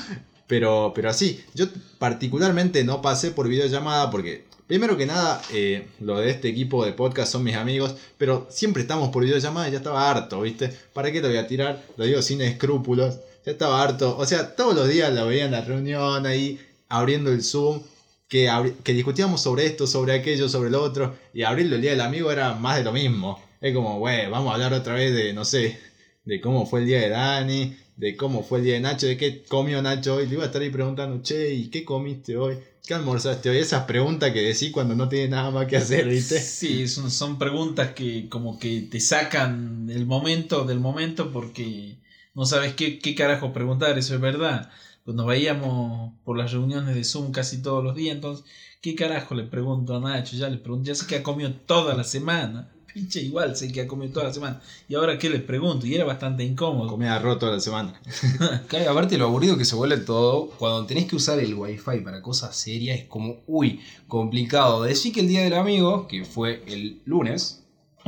Pero, 0.48 0.94
pero 0.96 1.10
así, 1.10 1.44
yo 1.54 1.66
particularmente 2.00 2.86
no 2.86 3.02
pasé 3.02 3.32
por 3.32 3.50
videollamada 3.50 4.12
porque, 4.12 4.46
primero 4.66 4.96
que 4.96 5.08
nada, 5.08 5.42
eh, 5.52 5.90
lo 6.00 6.20
de 6.20 6.30
este 6.30 6.48
equipo 6.48 6.86
de 6.86 6.94
podcast 6.94 7.34
son 7.34 7.44
mis 7.44 7.56
amigos, 7.56 7.96
pero 8.18 8.48
siempre 8.50 8.84
estamos 8.84 9.10
por 9.10 9.26
videollamada 9.26 9.68
y 9.68 9.72
ya 9.72 9.80
estaba 9.80 10.10
harto, 10.10 10.40
¿viste? 10.40 10.72
¿Para 10.94 11.12
qué 11.12 11.20
lo 11.20 11.28
voy 11.28 11.38
a 11.38 11.48
tirar? 11.48 11.84
Lo 11.98 12.06
digo 12.06 12.22
sin 12.22 12.42
escrúpulos, 12.42 13.18
ya 13.46 13.52
estaba 13.52 13.84
harto. 13.84 14.16
O 14.18 14.26
sea, 14.26 14.56
todos 14.56 14.74
los 14.74 14.88
días 14.88 15.12
la 15.12 15.26
veía 15.26 15.46
en 15.46 15.52
la 15.52 15.62
reunión 15.62 16.26
ahí, 16.28 16.62
abriendo 16.88 17.32
el 17.32 17.44
Zoom. 17.44 17.82
Que, 18.28 18.50
que 18.84 18.94
discutíamos 18.94 19.42
sobre 19.42 19.66
esto, 19.66 19.86
sobre 19.86 20.14
aquello, 20.14 20.50
sobre 20.50 20.70
lo 20.72 20.82
otro, 20.82 21.16
y 21.34 21.44
abrirlo 21.44 21.76
el 21.76 21.82
día 21.82 21.92
del 21.92 22.02
amigo 22.02 22.32
era 22.32 22.56
más 22.56 22.78
de 22.78 22.84
lo 22.84 22.92
mismo. 22.92 23.40
Es 23.62 23.74
como, 23.74 24.00
güey, 24.00 24.30
vamos 24.30 24.52
a 24.52 24.56
hablar 24.56 24.74
otra 24.74 24.96
vez 24.96 25.14
de, 25.14 25.34
no 25.34 25.46
sé, 25.46 25.80
de 26.24 26.42
cómo 26.42 26.66
fue 26.66 26.82
el 26.82 26.88
día 26.88 27.00
de 27.02 27.10
Dani, 27.10 27.76
de 27.96 28.16
cómo 28.18 28.44
fue 28.44 28.60
el 28.60 28.66
día 28.66 28.74
de 28.76 28.80
Nacho, 28.82 29.08
de 29.08 29.18
qué 29.18 29.44
comió 29.44 29.82
Nacho 29.82 30.16
hoy. 30.16 30.28
Le 30.28 30.34
iba 30.34 30.44
a 30.44 30.48
estar 30.48 30.62
ahí 30.62 30.70
preguntando, 30.70 31.22
che, 31.22 31.54
¿y 31.54 31.70
qué 31.70 31.86
comiste 31.86 32.36
hoy? 32.38 32.58
¿Qué 32.86 32.94
almorzaste 32.94 33.50
hoy? 33.50 33.58
Esas 33.58 33.86
preguntas 33.86 34.32
que 34.32 34.42
decís 34.42 34.72
cuando 34.72 34.96
no 34.96 35.10
tienes 35.10 35.30
nada 35.30 35.50
más 35.50 35.68
que 35.68 35.78
hacer, 35.78 36.08
¿viste? 36.08 36.40
Sí, 36.40 36.88
son, 36.88 37.10
son 37.10 37.40
preguntas 37.40 37.94
que 37.94 38.30
como 38.30 38.60
que 38.60 38.82
te 38.82 39.00
sacan 39.00 39.90
el 39.90 40.06
momento 40.06 40.66
del 40.66 40.80
momento 40.80 41.32
porque 41.32 41.98
no 42.36 42.46
sabes 42.46 42.74
qué, 42.76 43.00
qué 43.00 43.16
carajo 43.16 43.54
preguntar, 43.54 43.98
eso 43.98 44.14
es 44.14 44.22
verdad. 44.22 44.70
Pues 45.06 45.16
nos 45.16 45.26
veíamos 45.26 46.12
por 46.26 46.38
las 46.38 46.52
reuniones 46.52 46.94
de 46.94 47.04
Zoom 47.06 47.32
casi 47.32 47.62
todos 47.62 47.82
los 47.82 47.96
días, 47.96 48.16
entonces, 48.16 48.46
¿qué 48.82 48.96
carajo 48.96 49.36
le 49.36 49.44
pregunto 49.44 49.96
a 49.96 50.02
Nacho? 50.02 50.36
Ya 50.36 50.50
le 50.50 50.58
pregunto, 50.58 50.88
ya 50.88 50.96
sé 50.96 51.08
que 51.08 51.16
ha 51.16 51.24
comido 51.24 51.54
toda 51.54 51.96
la 51.96 52.04
semana 52.04 52.76
pinche 52.96 53.22
igual 53.22 53.58
sé 53.58 53.74
que 53.74 53.82
ha 53.82 53.88
comido 53.88 54.14
toda 54.14 54.28
la 54.28 54.34
semana. 54.34 54.62
Y 54.88 54.96
ahora 54.96 55.18
qué 55.20 55.30
les 55.30 55.42
pregunto, 55.42 55.86
y 55.86 55.94
era 55.94 56.06
bastante 56.06 56.46
incómodo. 56.46 56.88
Comía 56.88 57.16
arroz 57.16 57.40
toda 57.40 57.52
la 57.52 57.60
semana. 57.60 57.94
claro, 58.68 58.90
aparte 58.90 59.18
lo 59.18 59.26
aburrido 59.26 59.58
que 59.58 59.66
se 59.66 59.76
vuelve 59.76 59.98
todo, 59.98 60.52
cuando 60.58 60.86
tenés 60.86 61.06
que 61.06 61.18
usar 61.18 61.40
el 61.40 61.54
wifi 61.54 62.00
para 62.06 62.22
cosas 62.22 62.56
serias, 62.56 62.98
es 62.98 63.06
como, 63.06 63.44
uy, 63.48 63.82
complicado. 64.08 64.84
Decir 64.84 65.12
que 65.12 65.20
el 65.20 65.28
día 65.28 65.42
del 65.42 65.56
amigo, 65.56 66.08
que 66.08 66.24
fue 66.24 66.64
el 66.68 67.02
lunes, 67.04 67.66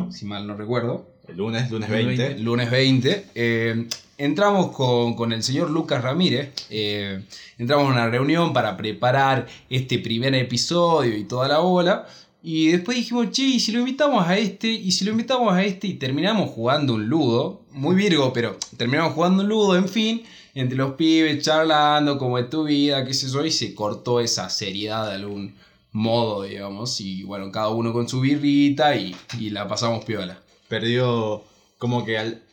si 0.10 0.26
mal 0.26 0.48
no 0.48 0.56
recuerdo. 0.56 1.06
El 1.28 1.36
lunes, 1.36 1.70
lunes 1.70 1.90
20. 1.90 2.40
Lunes 2.40 2.72
20. 2.72 3.26
Eh, 3.36 3.90
entramos 4.18 4.72
con, 4.72 5.16
con, 5.16 5.32
el 5.32 5.44
señor 5.44 5.70
Lucas 5.70 6.04
Ramírez. 6.04 6.52
Eh, 6.70 7.24
entramos 7.58 7.88
a 7.88 7.92
una 7.92 8.10
reunión 8.10 8.54
para 8.54 8.76
preparar 8.78 9.48
este 9.70 10.00
primer 10.00 10.34
episodio 10.36 11.16
y 11.16 11.24
toda 11.24 11.48
la 11.48 11.60
bola. 11.60 12.08
Y 12.44 12.70
después 12.70 12.98
dijimos, 12.98 13.32
che, 13.32 13.44
y 13.44 13.60
si 13.60 13.72
lo 13.72 13.80
invitamos 13.80 14.26
a 14.26 14.38
este, 14.38 14.68
y 14.68 14.92
si 14.92 15.04
lo 15.06 15.12
invitamos 15.12 15.52
a 15.54 15.64
este, 15.64 15.88
y 15.88 15.94
terminamos 15.96 16.52
jugando 16.52 16.94
un 16.94 17.08
ludo, 17.08 17.62
muy 17.72 17.96
virgo, 17.96 18.32
pero 18.32 18.58
terminamos 18.78 19.14
jugando 19.14 19.44
un 19.44 19.50
ludo, 19.50 19.76
en 19.76 19.90
fin, 19.90 20.24
entre 20.54 20.78
los 20.78 20.94
pibes, 20.94 21.44
charlando, 21.44 22.18
como 22.18 22.38
es 22.38 22.50
tu 22.50 22.64
vida, 22.64 23.04
qué 23.06 23.14
sé 23.14 23.28
yo, 23.30 23.44
y 23.46 23.52
se 23.52 23.76
cortó 23.76 24.22
esa 24.22 24.50
seriedad 24.50 25.08
de 25.10 25.16
algún 25.16 25.56
modo, 25.92 26.44
digamos, 26.44 27.02
y 27.02 27.24
bueno, 27.24 27.52
cada 27.52 27.70
uno 27.70 27.92
con 27.92 28.08
su 28.08 28.22
birrita 28.22 28.96
y, 28.96 29.16
y 29.40 29.50
la 29.50 29.68
pasamos 29.68 30.06
piola. 30.06 30.40
Perdió, 30.70 31.44
como 31.80 32.06
que 32.06 32.18
al, 32.18 32.44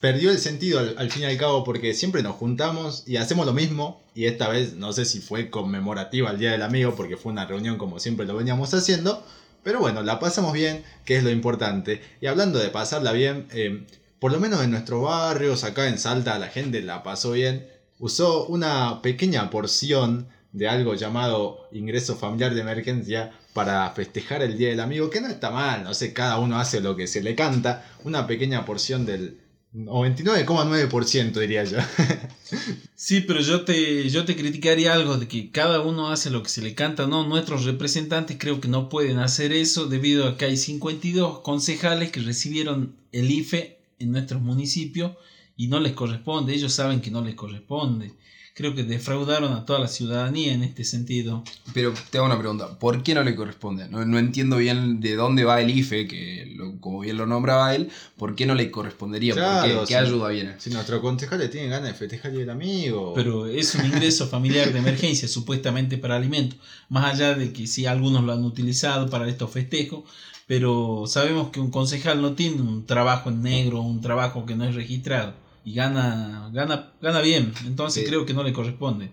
perdió 0.00 0.30
el 0.30 0.38
sentido 0.38 0.78
al, 0.78 0.94
al, 0.98 1.10
fin 1.10 1.22
y 1.22 1.26
al 1.26 1.36
cabo 1.36 1.64
porque 1.64 1.94
siempre 1.94 2.22
nos 2.22 2.36
juntamos 2.36 3.04
y 3.06 3.16
hacemos 3.16 3.46
lo 3.46 3.52
mismo 3.52 4.02
y 4.14 4.26
esta 4.26 4.48
vez 4.48 4.74
no 4.74 4.92
sé 4.92 5.04
si 5.04 5.20
fue 5.20 5.50
conmemorativa 5.50 6.30
el 6.30 6.38
Día 6.38 6.52
del 6.52 6.62
Amigo 6.62 6.94
porque 6.96 7.16
fue 7.16 7.32
una 7.32 7.46
reunión 7.46 7.76
como 7.76 7.98
siempre 7.98 8.26
lo 8.26 8.36
veníamos 8.36 8.72
haciendo, 8.72 9.24
pero 9.64 9.80
bueno, 9.80 10.02
la 10.02 10.20
pasamos 10.20 10.52
bien, 10.52 10.84
que 11.04 11.16
es 11.16 11.24
lo 11.24 11.30
importante. 11.30 12.02
Y 12.20 12.26
hablando 12.26 12.58
de 12.58 12.68
pasarla 12.68 13.12
bien, 13.12 13.48
eh, 13.52 13.86
por 14.20 14.30
lo 14.30 14.38
menos 14.38 14.62
en 14.62 14.70
nuestros 14.70 15.02
barrios, 15.02 15.64
acá 15.64 15.88
en 15.88 15.98
Salta, 15.98 16.38
la 16.38 16.48
gente 16.48 16.82
la 16.82 17.02
pasó 17.02 17.32
bien, 17.32 17.66
usó 17.98 18.46
una 18.46 19.00
pequeña 19.02 19.50
porción 19.50 20.28
de 20.52 20.68
algo 20.68 20.94
llamado 20.94 21.68
ingreso 21.72 22.14
familiar 22.14 22.54
de 22.54 22.60
emergencia 22.60 23.32
para 23.54 23.90
festejar 23.90 24.42
el 24.42 24.56
Día 24.56 24.68
del 24.68 24.80
Amigo, 24.80 25.10
que 25.10 25.20
no 25.20 25.28
está 25.28 25.50
mal, 25.50 25.82
no 25.82 25.94
sé, 25.94 26.12
cada 26.12 26.38
uno 26.38 26.58
hace 26.58 26.80
lo 26.80 26.94
que 26.94 27.06
se 27.06 27.22
le 27.22 27.34
canta, 27.34 27.90
una 28.04 28.26
pequeña 28.26 28.64
porción 28.64 29.06
del 29.06 29.40
99,9% 29.74 31.32
diría 31.32 31.64
yo. 31.64 31.78
Sí, 32.94 33.20
pero 33.20 33.40
yo 33.40 33.64
te, 33.64 34.08
yo 34.08 34.24
te 34.24 34.36
criticaría 34.36 34.94
algo 34.94 35.18
de 35.18 35.26
que 35.26 35.50
cada 35.50 35.80
uno 35.80 36.08
hace 36.08 36.30
lo 36.30 36.42
que 36.42 36.48
se 36.48 36.62
le 36.62 36.74
canta. 36.74 37.06
No, 37.06 37.26
nuestros 37.26 37.64
representantes 37.64 38.36
creo 38.38 38.60
que 38.60 38.68
no 38.68 38.88
pueden 38.88 39.18
hacer 39.18 39.52
eso 39.52 39.86
debido 39.86 40.26
a 40.26 40.38
que 40.38 40.44
hay 40.46 40.56
52 40.56 41.40
concejales 41.40 42.12
que 42.12 42.20
recibieron 42.20 42.94
el 43.12 43.30
IFE 43.30 43.78
en 43.98 44.12
nuestros 44.12 44.40
municipios 44.40 45.12
y 45.56 45.66
no 45.66 45.80
les 45.80 45.92
corresponde. 45.92 46.54
Ellos 46.54 46.72
saben 46.72 47.00
que 47.00 47.10
no 47.10 47.22
les 47.22 47.34
corresponde 47.34 48.14
creo 48.54 48.72
que 48.76 48.84
defraudaron 48.84 49.52
a 49.52 49.66
toda 49.66 49.80
la 49.80 49.88
ciudadanía 49.88 50.52
en 50.52 50.62
este 50.62 50.84
sentido. 50.84 51.42
Pero 51.74 51.92
te 52.10 52.18
hago 52.18 52.26
una 52.26 52.38
pregunta, 52.38 52.78
¿por 52.78 53.02
qué 53.02 53.12
no 53.12 53.24
le 53.24 53.34
corresponde? 53.34 53.88
No, 53.88 54.04
no 54.04 54.18
entiendo 54.18 54.58
bien 54.58 55.00
de 55.00 55.16
dónde 55.16 55.44
va 55.44 55.60
el 55.60 55.70
IFE, 55.70 56.06
que 56.06 56.56
como 56.80 57.00
bien 57.00 57.16
lo 57.16 57.26
nombraba 57.26 57.74
él, 57.74 57.90
¿por 58.16 58.36
qué 58.36 58.46
no 58.46 58.54
le 58.54 58.70
correspondería? 58.70 59.34
¿Por 59.34 59.86
qué, 59.86 59.96
ayuda 59.96 60.28
viene? 60.28 60.54
Si 60.58 60.70
nuestro 60.70 61.02
concejal 61.02 61.40
le 61.40 61.48
tiene 61.48 61.68
ganas 61.68 61.88
de 61.88 61.94
festejar 61.94 62.30
el 62.30 62.48
amigo. 62.48 63.12
Pero 63.14 63.46
es 63.46 63.74
un 63.74 63.86
ingreso 63.86 64.28
familiar 64.28 64.72
de 64.72 64.78
emergencia, 64.78 65.26
supuestamente 65.26 65.98
para 65.98 66.14
alimentos, 66.14 66.58
más 66.88 67.12
allá 67.12 67.34
de 67.34 67.52
que 67.52 67.66
sí 67.66 67.86
algunos 67.86 68.22
lo 68.22 68.32
han 68.32 68.44
utilizado 68.44 69.10
para 69.10 69.28
estos 69.28 69.50
festejos, 69.50 70.04
pero 70.46 71.04
sabemos 71.08 71.48
que 71.50 71.58
un 71.58 71.72
concejal 71.72 72.22
no 72.22 72.34
tiene 72.34 72.62
un 72.62 72.86
trabajo 72.86 73.30
en 73.30 73.42
negro, 73.42 73.80
un 73.80 74.00
trabajo 74.00 74.46
que 74.46 74.54
no 74.54 74.64
es 74.64 74.76
registrado 74.76 75.43
y 75.64 75.74
gana, 75.74 76.50
gana, 76.52 76.92
gana 77.00 77.20
bien. 77.20 77.52
Entonces 77.66 78.04
creo 78.06 78.26
que 78.26 78.34
no 78.34 78.42
le 78.42 78.52
corresponde. 78.52 79.10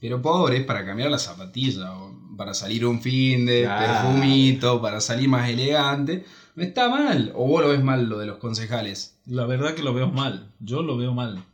Pero 0.00 0.20
pobre 0.20 0.58
es 0.58 0.64
para 0.64 0.84
cambiar 0.84 1.10
la 1.10 1.18
zapatilla, 1.18 1.92
para 2.36 2.54
salir 2.54 2.84
un 2.84 3.00
fin 3.00 3.46
de 3.46 3.68
perfumito, 3.68 4.82
para 4.82 5.00
salir 5.00 5.28
más 5.28 5.48
elegante. 5.48 6.24
No 6.56 6.62
está 6.62 6.88
mal. 6.88 7.32
¿O 7.36 7.46
vos 7.46 7.62
lo 7.62 7.68
ves 7.68 7.82
mal 7.82 8.08
lo 8.08 8.18
de 8.18 8.26
los 8.26 8.38
concejales? 8.38 9.14
La 9.26 9.46
verdad 9.46 9.74
que 9.74 9.82
lo 9.82 9.94
veo 9.94 10.08
mal. 10.08 10.50
Yo 10.58 10.82
lo 10.82 10.96
veo 10.96 11.14
mal. 11.14 11.44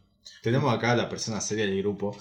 Tenemos 0.43 0.73
acá 0.73 0.93
a 0.93 0.97
la 0.97 1.09
persona 1.09 1.41
seria 1.41 1.67
del 1.67 1.79
grupo. 1.79 2.17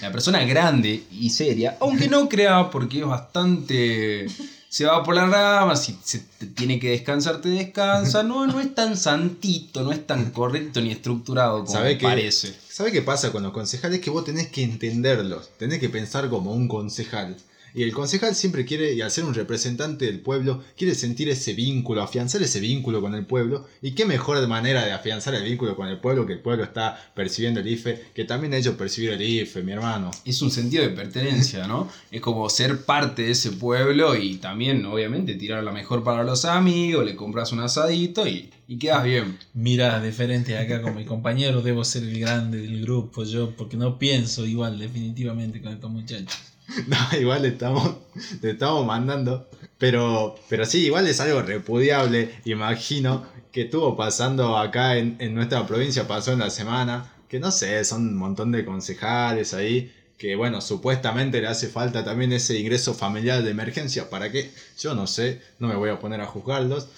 La 0.00 0.10
persona 0.10 0.42
grande 0.44 1.04
y 1.12 1.30
seria, 1.30 1.76
aunque 1.80 2.08
no 2.08 2.28
crea 2.28 2.70
porque 2.70 3.00
es 3.00 3.06
bastante 3.06 4.26
se 4.72 4.86
va 4.86 5.04
por 5.04 5.14
las 5.14 5.28
ramas, 5.28 5.84
si 5.84 5.98
se 6.02 6.20
tiene 6.54 6.80
que 6.80 6.92
descansar, 6.92 7.42
te 7.42 7.50
descansa. 7.50 8.22
No, 8.22 8.46
no 8.46 8.58
es 8.58 8.74
tan 8.74 8.96
santito, 8.96 9.82
no 9.82 9.92
es 9.92 10.06
tan 10.06 10.30
correcto 10.30 10.80
ni 10.80 10.90
estructurado 10.90 11.66
como 11.66 11.78
parece. 12.00 12.54
¿Sabe 12.70 12.90
qué 12.90 13.02
pasa 13.02 13.32
con 13.32 13.42
los 13.42 13.52
concejales? 13.52 14.00
Que 14.00 14.08
vos 14.08 14.24
tenés 14.24 14.48
que 14.48 14.62
entenderlos, 14.62 15.50
tenés 15.58 15.78
que 15.78 15.90
pensar 15.90 16.30
como 16.30 16.54
un 16.54 16.68
concejal. 16.68 17.36
Y 17.74 17.82
el 17.82 17.92
concejal 17.92 18.34
siempre 18.34 18.64
quiere, 18.64 18.92
y 18.94 19.00
al 19.00 19.10
ser 19.10 19.24
un 19.24 19.34
representante 19.34 20.06
del 20.06 20.20
pueblo, 20.20 20.62
quiere 20.76 20.94
sentir 20.94 21.28
ese 21.28 21.54
vínculo, 21.54 22.02
afianzar 22.02 22.42
ese 22.42 22.60
vínculo 22.60 23.00
con 23.00 23.14
el 23.14 23.26
pueblo. 23.26 23.66
Y 23.80 23.92
qué 23.92 24.04
mejor 24.04 24.46
manera 24.48 24.84
de 24.84 24.92
afianzar 24.92 25.34
el 25.34 25.44
vínculo 25.44 25.76
con 25.76 25.88
el 25.88 25.98
pueblo 25.98 26.26
que 26.26 26.34
el 26.34 26.40
pueblo 26.40 26.64
está 26.64 27.12
percibiendo 27.14 27.60
el 27.60 27.68
IFE, 27.68 28.02
que 28.14 28.24
también 28.24 28.54
ellos 28.54 28.74
percibir 28.74 29.10
el 29.10 29.22
IFE, 29.22 29.62
mi 29.62 29.72
hermano. 29.72 30.10
Es 30.24 30.42
un 30.42 30.50
sentido 30.50 30.82
de 30.82 30.90
pertenencia, 30.90 31.66
¿no? 31.66 31.88
es 32.10 32.20
como 32.20 32.48
ser 32.50 32.84
parte 32.84 33.22
de 33.22 33.30
ese 33.30 33.52
pueblo 33.52 34.16
y 34.16 34.36
también, 34.36 34.84
obviamente, 34.84 35.34
tirar 35.34 35.64
la 35.64 35.72
mejor 35.72 36.04
para 36.04 36.24
los 36.24 36.44
amigos, 36.44 37.04
le 37.04 37.16
compras 37.16 37.52
un 37.52 37.60
asadito 37.60 38.26
y, 38.26 38.50
y 38.68 38.78
quedas 38.78 39.04
bien. 39.04 39.38
Mira, 39.54 40.00
diferente 40.02 40.58
acá 40.58 40.82
con 40.82 40.94
mi 40.94 41.04
compañero, 41.04 41.62
debo 41.62 41.84
ser 41.84 42.02
el 42.04 42.20
grande 42.20 42.58
del 42.58 42.82
grupo, 42.82 43.24
yo, 43.24 43.56
porque 43.56 43.76
no 43.76 43.98
pienso 43.98 44.46
igual 44.46 44.78
definitivamente 44.78 45.60
con 45.62 45.72
estos 45.72 45.90
muchachos. 45.90 46.51
No, 46.86 47.18
igual 47.18 47.42
le 47.42 47.48
estamos, 47.48 47.96
le 48.40 48.50
estamos 48.50 48.86
mandando. 48.86 49.48
Pero, 49.78 50.36
pero 50.48 50.64
sí, 50.64 50.86
igual 50.86 51.06
es 51.08 51.20
algo 51.20 51.42
repudiable. 51.42 52.30
Imagino 52.44 53.26
que 53.50 53.62
estuvo 53.62 53.96
pasando 53.96 54.56
acá 54.56 54.96
en, 54.96 55.34
nuestra 55.34 55.66
provincia, 55.66 56.06
pasó 56.06 56.32
en 56.32 56.38
la 56.38 56.50
semana. 56.50 57.12
Que 57.28 57.40
no 57.40 57.50
sé, 57.50 57.82
son 57.84 58.08
un 58.08 58.16
montón 58.16 58.52
de 58.52 58.64
concejales 58.64 59.54
ahí. 59.54 59.92
Que 60.18 60.36
bueno, 60.36 60.60
supuestamente 60.60 61.40
le 61.40 61.48
hace 61.48 61.68
falta 61.68 62.04
también 62.04 62.32
ese 62.32 62.58
ingreso 62.58 62.94
familiar 62.94 63.42
de 63.42 63.50
emergencia. 63.50 64.08
¿Para 64.08 64.30
qué? 64.30 64.52
Yo 64.78 64.94
no 64.94 65.06
sé, 65.06 65.40
no 65.58 65.68
me 65.68 65.74
voy 65.74 65.90
a 65.90 65.98
poner 65.98 66.20
a 66.20 66.26
juzgarlos. 66.26 66.88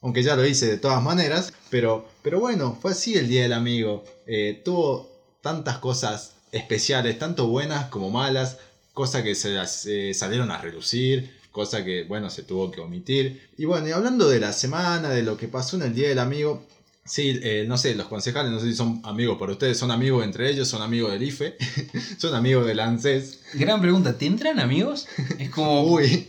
Aunque 0.00 0.24
ya 0.24 0.34
lo 0.34 0.44
hice 0.44 0.66
de 0.66 0.78
todas 0.78 1.02
maneras. 1.02 1.52
Pero, 1.70 2.08
pero 2.22 2.40
bueno, 2.40 2.76
fue 2.80 2.90
así 2.90 3.14
el 3.14 3.28
Día 3.28 3.42
del 3.42 3.52
Amigo. 3.52 4.04
Eh, 4.26 4.60
tuvo 4.64 5.08
tantas 5.42 5.78
cosas 5.78 6.34
especiales, 6.50 7.18
tanto 7.18 7.46
buenas 7.46 7.86
como 7.86 8.10
malas 8.10 8.58
cosa 8.92 9.22
que 9.22 9.34
se 9.34 9.56
eh, 9.86 10.14
salieron 10.14 10.50
a 10.50 10.58
reducir, 10.58 11.30
cosa 11.50 11.84
que, 11.84 12.04
bueno, 12.04 12.30
se 12.30 12.42
tuvo 12.42 12.70
que 12.70 12.80
omitir. 12.80 13.48
Y 13.56 13.64
bueno, 13.64 13.88
y 13.88 13.92
hablando 13.92 14.28
de 14.28 14.40
la 14.40 14.52
semana, 14.52 15.10
de 15.10 15.22
lo 15.22 15.36
que 15.36 15.48
pasó 15.48 15.76
en 15.76 15.82
el 15.82 15.94
Día 15.94 16.08
del 16.08 16.18
Amigo, 16.18 16.66
sí, 17.04 17.38
eh, 17.42 17.64
no 17.68 17.76
sé, 17.78 17.94
los 17.94 18.06
concejales, 18.06 18.50
no 18.52 18.60
sé 18.60 18.66
si 18.66 18.74
son 18.74 19.00
amigos 19.04 19.38
por 19.38 19.50
ustedes, 19.50 19.78
son 19.78 19.90
amigos 19.90 20.24
entre 20.24 20.50
ellos, 20.50 20.68
son 20.68 20.82
amigos 20.82 21.12
del 21.12 21.22
IFE, 21.22 21.56
son 22.18 22.34
amigos 22.34 22.66
del 22.66 22.80
ANSES. 22.80 23.40
Gran 23.54 23.80
pregunta, 23.80 24.16
¿tendrán 24.16 24.60
amigos? 24.60 25.06
Es 25.38 25.50
como... 25.50 25.82
Uy. 25.92 26.28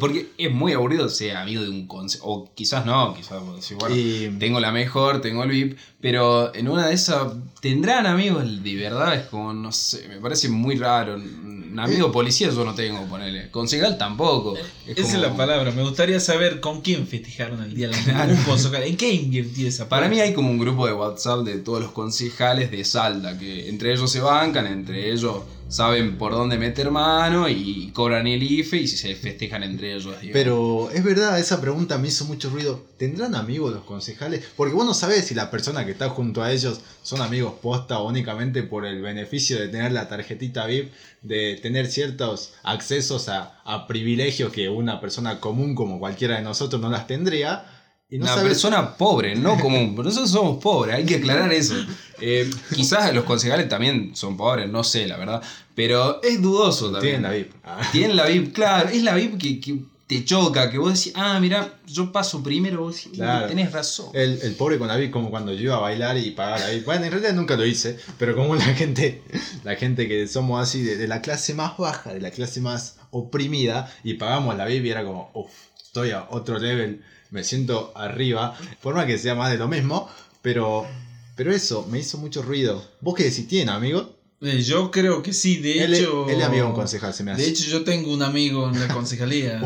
Porque 0.00 0.30
es 0.38 0.50
muy 0.50 0.72
aburrido 0.72 1.10
ser 1.10 1.36
amigo 1.36 1.62
de 1.62 1.68
un 1.68 1.86
consejo. 1.86 2.26
O 2.26 2.54
quizás 2.54 2.86
no, 2.86 3.14
quizás 3.14 3.42
decir, 3.54 3.76
bueno, 3.78 4.38
tengo 4.38 4.58
la 4.58 4.72
mejor, 4.72 5.20
tengo 5.20 5.44
el 5.44 5.50
VIP. 5.50 5.78
Pero 6.04 6.54
en 6.54 6.68
una 6.68 6.88
de 6.88 6.92
esas, 6.92 7.32
¿tendrán 7.62 8.04
amigos 8.04 8.62
de 8.62 8.76
verdad? 8.76 9.14
Es 9.14 9.22
como, 9.28 9.54
no 9.54 9.72
sé, 9.72 10.06
me 10.06 10.18
parece 10.18 10.50
muy 10.50 10.76
raro. 10.76 11.14
Un 11.14 11.80
amigo 11.80 12.12
policía 12.12 12.50
yo 12.50 12.62
no 12.62 12.74
tengo, 12.74 13.06
ponele. 13.06 13.50
Concejal 13.50 13.96
tampoco. 13.96 14.54
Esa 14.86 15.00
es 15.00 15.14
la 15.14 15.34
palabra. 15.34 15.70
Me 15.70 15.82
gustaría 15.82 16.20
saber 16.20 16.60
con 16.60 16.82
quién 16.82 17.06
festejaron 17.06 17.62
el 17.62 17.74
día 17.74 17.88
de 17.88 17.96
la 18.12 18.28
¿En 18.84 18.98
qué 18.98 19.14
invirtió 19.14 19.66
esa 19.66 19.88
Para 19.88 20.10
mí 20.10 20.20
hay 20.20 20.34
como 20.34 20.50
un 20.50 20.58
grupo 20.58 20.86
de 20.86 20.92
WhatsApp 20.92 21.40
de 21.40 21.56
todos 21.56 21.80
los 21.80 21.92
concejales 21.92 22.70
de 22.70 22.84
Salda, 22.84 23.38
que 23.38 23.70
entre 23.70 23.90
ellos 23.90 24.12
se 24.12 24.20
bancan, 24.20 24.66
entre 24.66 25.10
ellos 25.10 25.38
saben 25.68 26.18
por 26.18 26.32
dónde 26.32 26.58
meter 26.58 26.90
mano 26.90 27.48
y 27.48 27.90
cobran 27.92 28.26
el 28.26 28.42
IFE 28.42 28.76
y 28.76 28.88
si 28.88 28.96
se 28.96 29.14
festejan 29.14 29.62
entre 29.62 29.94
ellos. 29.94 30.14
Pero 30.32 30.90
es 30.92 31.02
verdad, 31.02 31.38
esa 31.38 31.60
pregunta 31.60 31.98
me 31.98 32.08
hizo 32.08 32.24
mucho 32.26 32.50
ruido. 32.50 32.84
¿Tendrán 32.96 33.34
amigos 33.34 33.72
los 33.72 33.84
concejales? 33.84 34.44
Porque 34.56 34.74
vos 34.74 34.86
no 34.86 34.94
sabés 34.94 35.26
si 35.26 35.34
la 35.34 35.50
persona 35.50 35.84
que 35.84 35.93
está 35.94 36.10
junto 36.10 36.42
a 36.42 36.52
ellos 36.52 36.80
son 37.02 37.22
amigos 37.22 37.54
posta 37.62 38.00
únicamente 38.00 38.62
por 38.62 38.84
el 38.84 39.00
beneficio 39.00 39.58
de 39.58 39.68
tener 39.68 39.92
la 39.92 40.08
tarjetita 40.08 40.66
VIP, 40.66 40.92
de 41.22 41.58
tener 41.62 41.86
ciertos 41.86 42.54
accesos 42.62 43.28
a, 43.28 43.60
a 43.64 43.86
privilegios 43.86 44.52
que 44.52 44.68
una 44.68 45.00
persona 45.00 45.40
común 45.40 45.74
como 45.74 45.98
cualquiera 45.98 46.36
de 46.36 46.42
nosotros 46.42 46.80
no 46.80 46.90
las 46.90 47.06
tendría 47.06 47.64
una 48.10 48.36
persona 48.36 48.96
pobre, 48.96 49.34
no 49.34 49.58
común. 49.60 49.94
Nosotros 49.96 50.30
somos 50.30 50.62
pobres, 50.62 50.96
hay 50.96 51.04
que 51.04 51.16
aclarar 51.16 51.52
eso. 51.52 51.74
Eh, 52.20 52.48
quizás 52.72 53.12
los 53.12 53.24
concejales 53.24 53.68
también 53.68 54.14
son 54.14 54.36
pobres, 54.36 54.70
no 54.70 54.84
sé, 54.84 55.06
la 55.06 55.16
verdad. 55.16 55.42
Pero 55.74 56.22
es 56.22 56.40
dudoso 56.40 56.92
también. 56.92 57.16
Tienen 57.16 57.22
la 57.22 57.30
VIP. 57.32 57.52
Ah. 57.64 57.88
Tienen 57.90 58.16
la 58.16 58.26
VIP, 58.26 58.54
claro. 58.54 58.88
Es 58.88 59.02
la 59.02 59.14
VIP 59.16 59.60
que, 59.60 59.78
te 60.06 60.24
choca, 60.24 60.70
que 60.70 60.78
vos 60.78 60.92
decís, 60.92 61.12
ah, 61.16 61.38
mira, 61.40 61.78
yo 61.86 62.12
paso 62.12 62.42
primero, 62.42 62.82
vos 62.82 62.96
decís, 62.96 63.18
tenés 63.48 63.72
razón. 63.72 64.10
El, 64.12 64.54
pobre 64.56 64.78
con 64.78 64.88
la 64.88 64.96
VIP, 64.96 65.10
como 65.10 65.30
cuando 65.30 65.52
yo 65.52 65.62
iba 65.62 65.76
a 65.76 65.80
bailar 65.80 66.18
y 66.18 66.30
pagar 66.32 66.60
la 66.60 66.70
VIP. 66.70 66.84
Bueno, 66.84 67.04
en 67.06 67.10
realidad 67.10 67.32
nunca 67.32 67.56
lo 67.56 67.64
hice, 67.64 67.98
pero 68.18 68.36
como 68.36 68.54
la 68.54 68.64
gente, 68.64 69.22
la 69.64 69.76
gente 69.76 70.06
que 70.06 70.26
somos 70.26 70.62
así 70.62 70.82
de, 70.82 71.08
la 71.08 71.22
clase 71.22 71.54
más 71.54 71.76
baja, 71.78 72.12
de 72.12 72.20
la 72.20 72.30
clase 72.30 72.60
más 72.60 72.96
oprimida, 73.10 73.90
y 74.02 74.14
pagamos 74.14 74.56
la 74.56 74.66
VIP 74.66 74.86
y 74.86 74.90
era 74.90 75.04
como, 75.04 75.30
uff, 75.34 75.52
estoy 75.82 76.10
a 76.10 76.26
otro 76.30 76.58
level 76.58 77.02
me 77.34 77.42
siento 77.42 77.92
arriba, 77.96 78.56
forma 78.78 79.06
que 79.06 79.18
sea 79.18 79.34
más 79.34 79.50
de 79.50 79.58
lo 79.58 79.66
mismo, 79.66 80.08
pero, 80.40 80.86
pero 81.34 81.52
eso 81.52 81.84
me 81.90 81.98
hizo 81.98 82.16
mucho 82.16 82.42
ruido. 82.42 82.86
¿Vos 83.00 83.16
qué 83.16 83.24
decís? 83.24 83.48
¿Tiene 83.48 83.72
amigos? 83.72 84.06
Eh, 84.40 84.62
yo 84.62 84.90
creo 84.90 85.22
que 85.22 85.32
sí, 85.32 85.56
de 85.56 85.84
hecho. 85.84 86.28
Él 86.28 86.40
es 86.40 86.44
amigo 86.44 86.68
un 86.68 86.74
concejal, 86.74 87.14
se 87.14 87.24
me 87.24 87.32
hace. 87.32 87.42
De 87.42 87.48
hecho, 87.48 87.64
yo 87.64 87.82
tengo 87.82 88.12
un 88.12 88.22
amigo 88.22 88.68
en 88.68 88.78
la 88.78 88.88
concejalía. 88.94 89.60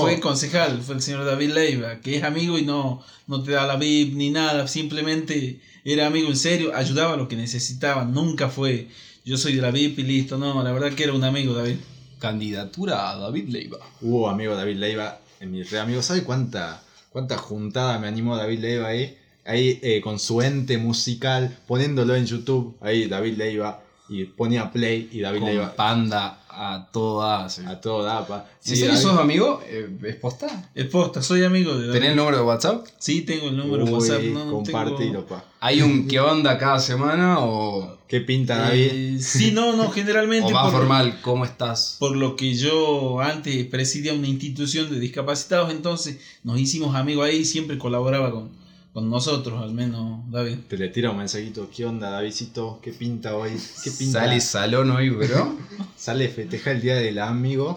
Fue 0.00 0.20
concejal, 0.20 0.80
fue 0.82 0.94
el 0.94 1.02
señor 1.02 1.24
David 1.24 1.50
Leiva, 1.50 2.00
que 2.00 2.16
es 2.16 2.22
amigo 2.22 2.58
y 2.58 2.62
no, 2.64 3.04
no 3.26 3.42
te 3.42 3.52
da 3.52 3.66
la 3.66 3.76
VIP 3.76 4.14
ni 4.14 4.30
nada, 4.30 4.68
simplemente 4.68 5.60
era 5.84 6.06
amigo 6.06 6.28
en 6.28 6.36
serio, 6.36 6.74
ayudaba 6.74 7.14
a 7.14 7.16
lo 7.16 7.28
que 7.28 7.36
necesitaban, 7.36 8.14
nunca 8.14 8.48
fue 8.48 8.88
yo 9.24 9.38
soy 9.38 9.54
de 9.56 9.62
la 9.62 9.70
VIP 9.70 10.00
y 10.00 10.02
listo, 10.02 10.36
no, 10.36 10.62
la 10.62 10.70
verdad 10.70 10.92
que 10.92 11.04
era 11.04 11.14
un 11.14 11.24
amigo 11.24 11.54
David. 11.54 11.76
Candidatura 12.18 13.10
a 13.10 13.16
David 13.16 13.48
Leiva. 13.48 13.78
Hubo 14.02 14.28
amigo 14.28 14.54
David 14.54 14.76
Leiva 14.76 15.18
en 15.40 15.50
mi 15.50 15.62
re 15.62 15.78
amigo. 15.78 16.02
¿Sabe 16.02 16.24
cuánta, 16.24 16.82
cuánta 17.08 17.38
juntada 17.38 17.98
me 17.98 18.06
animó 18.06 18.36
David 18.36 18.58
Leiva 18.58 18.88
ahí? 18.88 19.16
Ahí 19.44 19.78
eh, 19.82 20.00
con 20.00 20.18
su 20.18 20.40
ente 20.40 20.78
musical, 20.78 21.56
poniéndolo 21.66 22.14
en 22.14 22.26
YouTube. 22.26 22.76
Ahí 22.80 23.06
David 23.06 23.36
Leiva 23.36 23.82
y 24.08 24.24
ponía 24.24 24.70
play 24.70 25.08
y 25.12 25.20
David 25.20 25.42
Leiva. 25.42 25.74
Panda 25.74 26.40
a 26.48 26.88
todas. 26.92 27.58
A 27.60 27.80
todo 27.80 28.04
dapa. 28.04 28.46
¿En 28.64 28.76
serio 28.76 28.96
sos 28.96 29.18
amigo? 29.18 29.60
Eh, 29.66 29.88
¿Es 30.04 30.16
posta? 30.16 30.70
Es 30.74 30.86
posta, 30.86 31.22
soy 31.22 31.42
amigo 31.44 31.76
de 31.76 31.92
¿Tenés 31.92 32.10
el 32.10 32.16
número 32.16 32.38
de 32.38 32.42
WhatsApp? 32.42 32.86
Sí, 32.98 33.22
tengo 33.22 33.48
el 33.48 33.56
número 33.56 33.84
de 33.84 33.92
WhatsApp. 33.92 34.22
No, 34.22 34.50
compartilo, 34.50 35.26
pa. 35.26 35.44
¿Hay 35.60 35.82
un 35.82 36.06
qué 36.06 36.20
onda 36.20 36.58
cada 36.58 36.78
semana 36.78 37.40
o...? 37.40 37.98
¿Qué 38.06 38.20
pinta 38.20 38.58
David? 38.58 38.90
Eh, 38.92 39.18
sí, 39.18 39.50
no, 39.52 39.74
no, 39.74 39.90
generalmente... 39.90 40.48
o 40.52 40.54
más 40.54 40.70
formal, 40.70 41.20
¿cómo 41.22 41.44
estás? 41.44 41.96
Por 41.98 42.16
lo 42.16 42.36
que 42.36 42.54
yo 42.54 43.20
antes 43.20 43.66
presidía 43.66 44.12
una 44.12 44.28
institución 44.28 44.90
de 44.90 45.00
discapacitados, 45.00 45.70
entonces 45.70 46.18
nos 46.42 46.60
hicimos 46.60 46.94
amigos 46.94 47.26
ahí 47.26 47.38
y 47.38 47.44
siempre 47.44 47.78
colaboraba 47.78 48.30
con, 48.30 48.50
con 48.94 49.10
nosotros, 49.10 49.60
al 49.62 49.74
menos, 49.74 50.20
David. 50.30 50.56
Te 50.68 50.78
le 50.78 50.88
tira 50.88 51.10
un 51.10 51.18
mensajito, 51.18 51.68
¿qué 51.74 51.84
onda, 51.84 52.10
Davidcito? 52.10 52.78
¿Qué 52.80 52.92
pinta 52.92 53.36
hoy? 53.36 53.50
¿Qué 53.82 53.90
pinta? 53.90 54.20
Sale 54.20 54.40
salón 54.40 54.90
hoy, 54.92 55.10
bro. 55.10 55.58
Sale 55.96 56.28
festeja 56.28 56.70
el 56.70 56.80
día 56.80 56.94
del 56.94 57.18
amigo, 57.18 57.74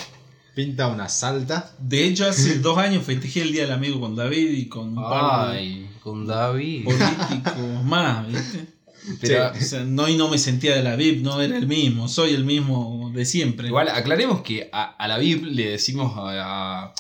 pinta 0.56 0.88
una 0.88 1.10
salta. 1.10 1.74
De 1.80 2.06
hecho, 2.06 2.28
hace 2.28 2.60
dos 2.60 2.78
años 2.78 3.04
festejé 3.04 3.42
el 3.42 3.52
Día 3.52 3.64
del 3.64 3.72
Amigo 3.72 4.00
con 4.00 4.16
David 4.16 4.50
y 4.52 4.68
con 4.68 4.90
un 4.98 5.04
par 5.04 5.52
de 5.54 5.58
Ay, 5.58 5.90
con 6.04 6.26
David. 6.28 6.86
políticos 6.86 7.56
más, 7.84 8.28
¿viste? 8.28 8.68
Pero, 9.22 9.52
O 9.52 9.56
sea, 9.62 9.84
no, 9.86 10.08
y 10.10 10.18
no 10.18 10.28
me 10.30 10.38
sentía 10.38 10.76
de 10.76 10.84
la 10.84 10.96
VIP, 10.98 11.24
no 11.24 11.42
era 11.42 11.58
el 11.58 11.66
mismo, 11.66 12.08
soy 12.10 12.34
el 12.34 12.44
mismo 12.44 13.10
de 13.16 13.26
siempre. 13.26 13.68
Igual, 13.70 13.88
aclaremos 13.90 14.42
que 14.42 14.70
a, 14.72 14.84
a 14.84 15.08
la 15.08 15.18
VIP 15.18 15.46
le 15.46 15.70
decimos 15.72 16.14
a, 16.18 16.84
a- 16.84 16.94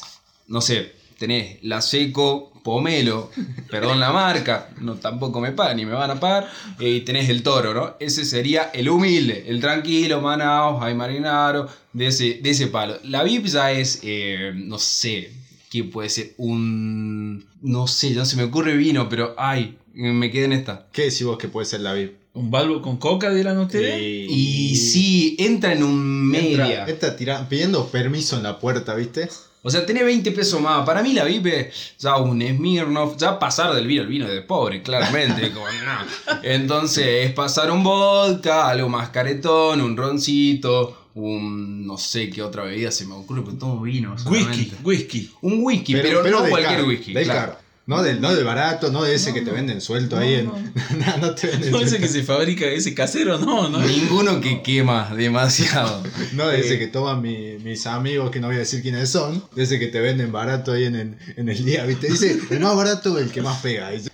No 0.47 0.61
sé, 0.61 0.93
tenés 1.17 1.57
la 1.63 1.81
Seco, 1.81 2.51
Pomelo, 2.63 3.31
perdón 3.71 3.99
la 3.99 4.11
marca, 4.11 4.69
no 4.81 4.95
tampoco 4.95 5.39
me 5.39 5.51
pagan 5.53 5.77
ni 5.77 5.85
me 5.85 5.93
van 5.93 6.11
a 6.11 6.19
pagar, 6.19 6.49
eh, 6.79 6.89
y 6.89 7.01
tenés 7.01 7.29
el 7.29 7.41
toro, 7.43 7.73
¿no? 7.73 7.95
Ese 7.99 8.25
sería 8.25 8.63
el 8.73 8.89
humilde, 8.89 9.45
el 9.47 9.59
tranquilo, 9.61 10.19
Manaus, 10.21 10.81
Ay 10.83 10.93
Marinaro, 10.93 11.67
de 11.93 12.07
ese, 12.07 12.39
de 12.41 12.49
ese 12.49 12.67
palo. 12.67 12.97
La 13.03 13.23
VIP 13.23 13.45
ya 13.45 13.71
es, 13.71 14.01
eh, 14.03 14.51
no 14.55 14.77
sé, 14.79 15.31
¿qué 15.69 15.83
puede 15.85 16.09
ser? 16.09 16.33
Un. 16.37 17.45
No 17.61 17.87
sé, 17.87 18.11
no 18.11 18.25
se 18.25 18.35
me 18.35 18.43
ocurre 18.43 18.75
vino, 18.75 19.07
pero 19.09 19.33
ay, 19.37 19.77
me 19.93 20.29
quedé 20.29 20.45
en 20.45 20.53
esta. 20.53 20.87
¿Qué 20.91 21.03
decís 21.03 21.23
vos 21.23 21.37
que 21.37 21.47
puede 21.47 21.65
ser 21.65 21.79
la 21.81 21.93
VIP? 21.93 22.13
¿Un 22.33 22.51
balbo 22.51 22.83
con 22.83 22.97
coca 22.97 23.31
dirán 23.33 23.57
ustedes? 23.57 23.99
Y 23.99 24.75
sí, 24.75 25.35
entra 25.39 25.73
en 25.73 25.81
un 25.83 26.31
Entra- 26.35 26.65
media. 26.67 26.85
Esta 26.85 27.15
tira, 27.15 27.49
pidiendo 27.49 27.87
permiso 27.87 28.37
en 28.37 28.43
la 28.43 28.59
puerta, 28.59 28.93
¿viste? 28.93 29.27
O 29.67 29.69
sea, 29.69 29.85
tiene 29.85 30.01
20 30.01 30.31
pesos 30.31 30.61
más. 30.61 30.85
Para 30.85 31.03
mí 31.03 31.11
la 31.11 31.25
VIP 31.25 31.47
es 31.47 31.95
ya 31.99 32.15
un 32.15 32.41
Smirnoff, 32.41 33.17
ya 33.17 33.37
pasar 33.37 33.75
del 33.75 33.85
vino 33.85 34.01
al 34.01 34.07
vino 34.07 34.25
de 34.25 34.41
pobre, 34.41 34.81
claramente. 34.81 35.51
como, 35.53 35.65
no. 35.65 36.39
Entonces 36.41 37.25
es 37.25 37.33
pasar 37.33 37.69
un 37.69 37.83
vodka, 37.83 38.69
algo 38.69 38.87
más 38.87 39.09
caretón, 39.09 39.81
un 39.81 39.97
roncito, 39.97 41.09
un 41.15 41.85
no 41.85 41.97
sé 41.97 42.29
qué 42.29 42.41
otra 42.41 42.63
bebida 42.63 42.91
se 42.91 43.05
me 43.05 43.15
ocurre, 43.15 43.41
pero 43.43 43.57
todo 43.57 43.81
vino. 43.81 44.11
Whisky, 44.13 44.23
solamente. 44.23 44.75
whisky. 44.85 45.31
Un 45.41 45.59
whisky, 45.61 45.93
pero, 45.95 46.23
no 46.23 46.43
del 46.43 46.49
cualquier 46.49 46.75
caro, 46.77 46.87
whisky. 46.87 47.13
Del 47.13 47.25
claro. 47.25 47.51
caro. 47.51 47.66
No 47.87 48.03
del, 48.03 48.19
no 48.21 48.35
del 48.35 48.43
barato, 48.43 48.91
no 48.91 49.03
de 49.03 49.15
ese 49.15 49.33
que 49.33 49.41
te 49.41 49.49
venden 49.49 49.79
suelto 49.81 50.17
ahí 50.17 50.35
en. 50.35 50.45
no, 50.99 51.17
no 51.21 51.33
te 51.33 51.47
venden 51.47 51.71
No 51.71 51.79
ese 51.79 51.99
que 51.99 52.07
se 52.09 52.21
fabrica, 52.21 52.65
ese 52.65 52.93
casero, 52.93 53.37
no, 53.39 53.69
no. 53.69 53.79
Ninguno 53.79 54.39
que 54.41 54.61
quema 54.61 55.09
demasiado. 55.15 56.03
No 56.33 56.47
de 56.49 56.57
Eh, 56.57 56.65
ese 56.65 56.77
que 56.77 56.87
toman 56.87 57.21
mi- 57.21 57.57
mis 57.63 57.87
amigos, 57.87 58.29
que 58.29 58.39
no 58.41 58.47
voy 58.47 58.57
a 58.57 58.59
decir 58.59 58.81
quiénes 58.81 59.09
son. 59.09 59.41
De 59.55 59.63
ese 59.63 59.79
que 59.79 59.87
te 59.87 60.01
venden 60.01 60.31
barato 60.33 60.73
ahí 60.73 60.83
en 60.83 60.95
el, 60.95 61.17
en 61.37 61.47
el 61.49 61.63
día, 61.65 61.85
¿viste? 61.85 62.07
Dice, 62.11 62.37
el 62.49 62.59
más 62.59 62.75
barato, 62.75 63.17
el 63.17 63.31
que 63.31 63.41
más 63.41 63.61
pega. 63.61 63.89
dice. 63.89 64.11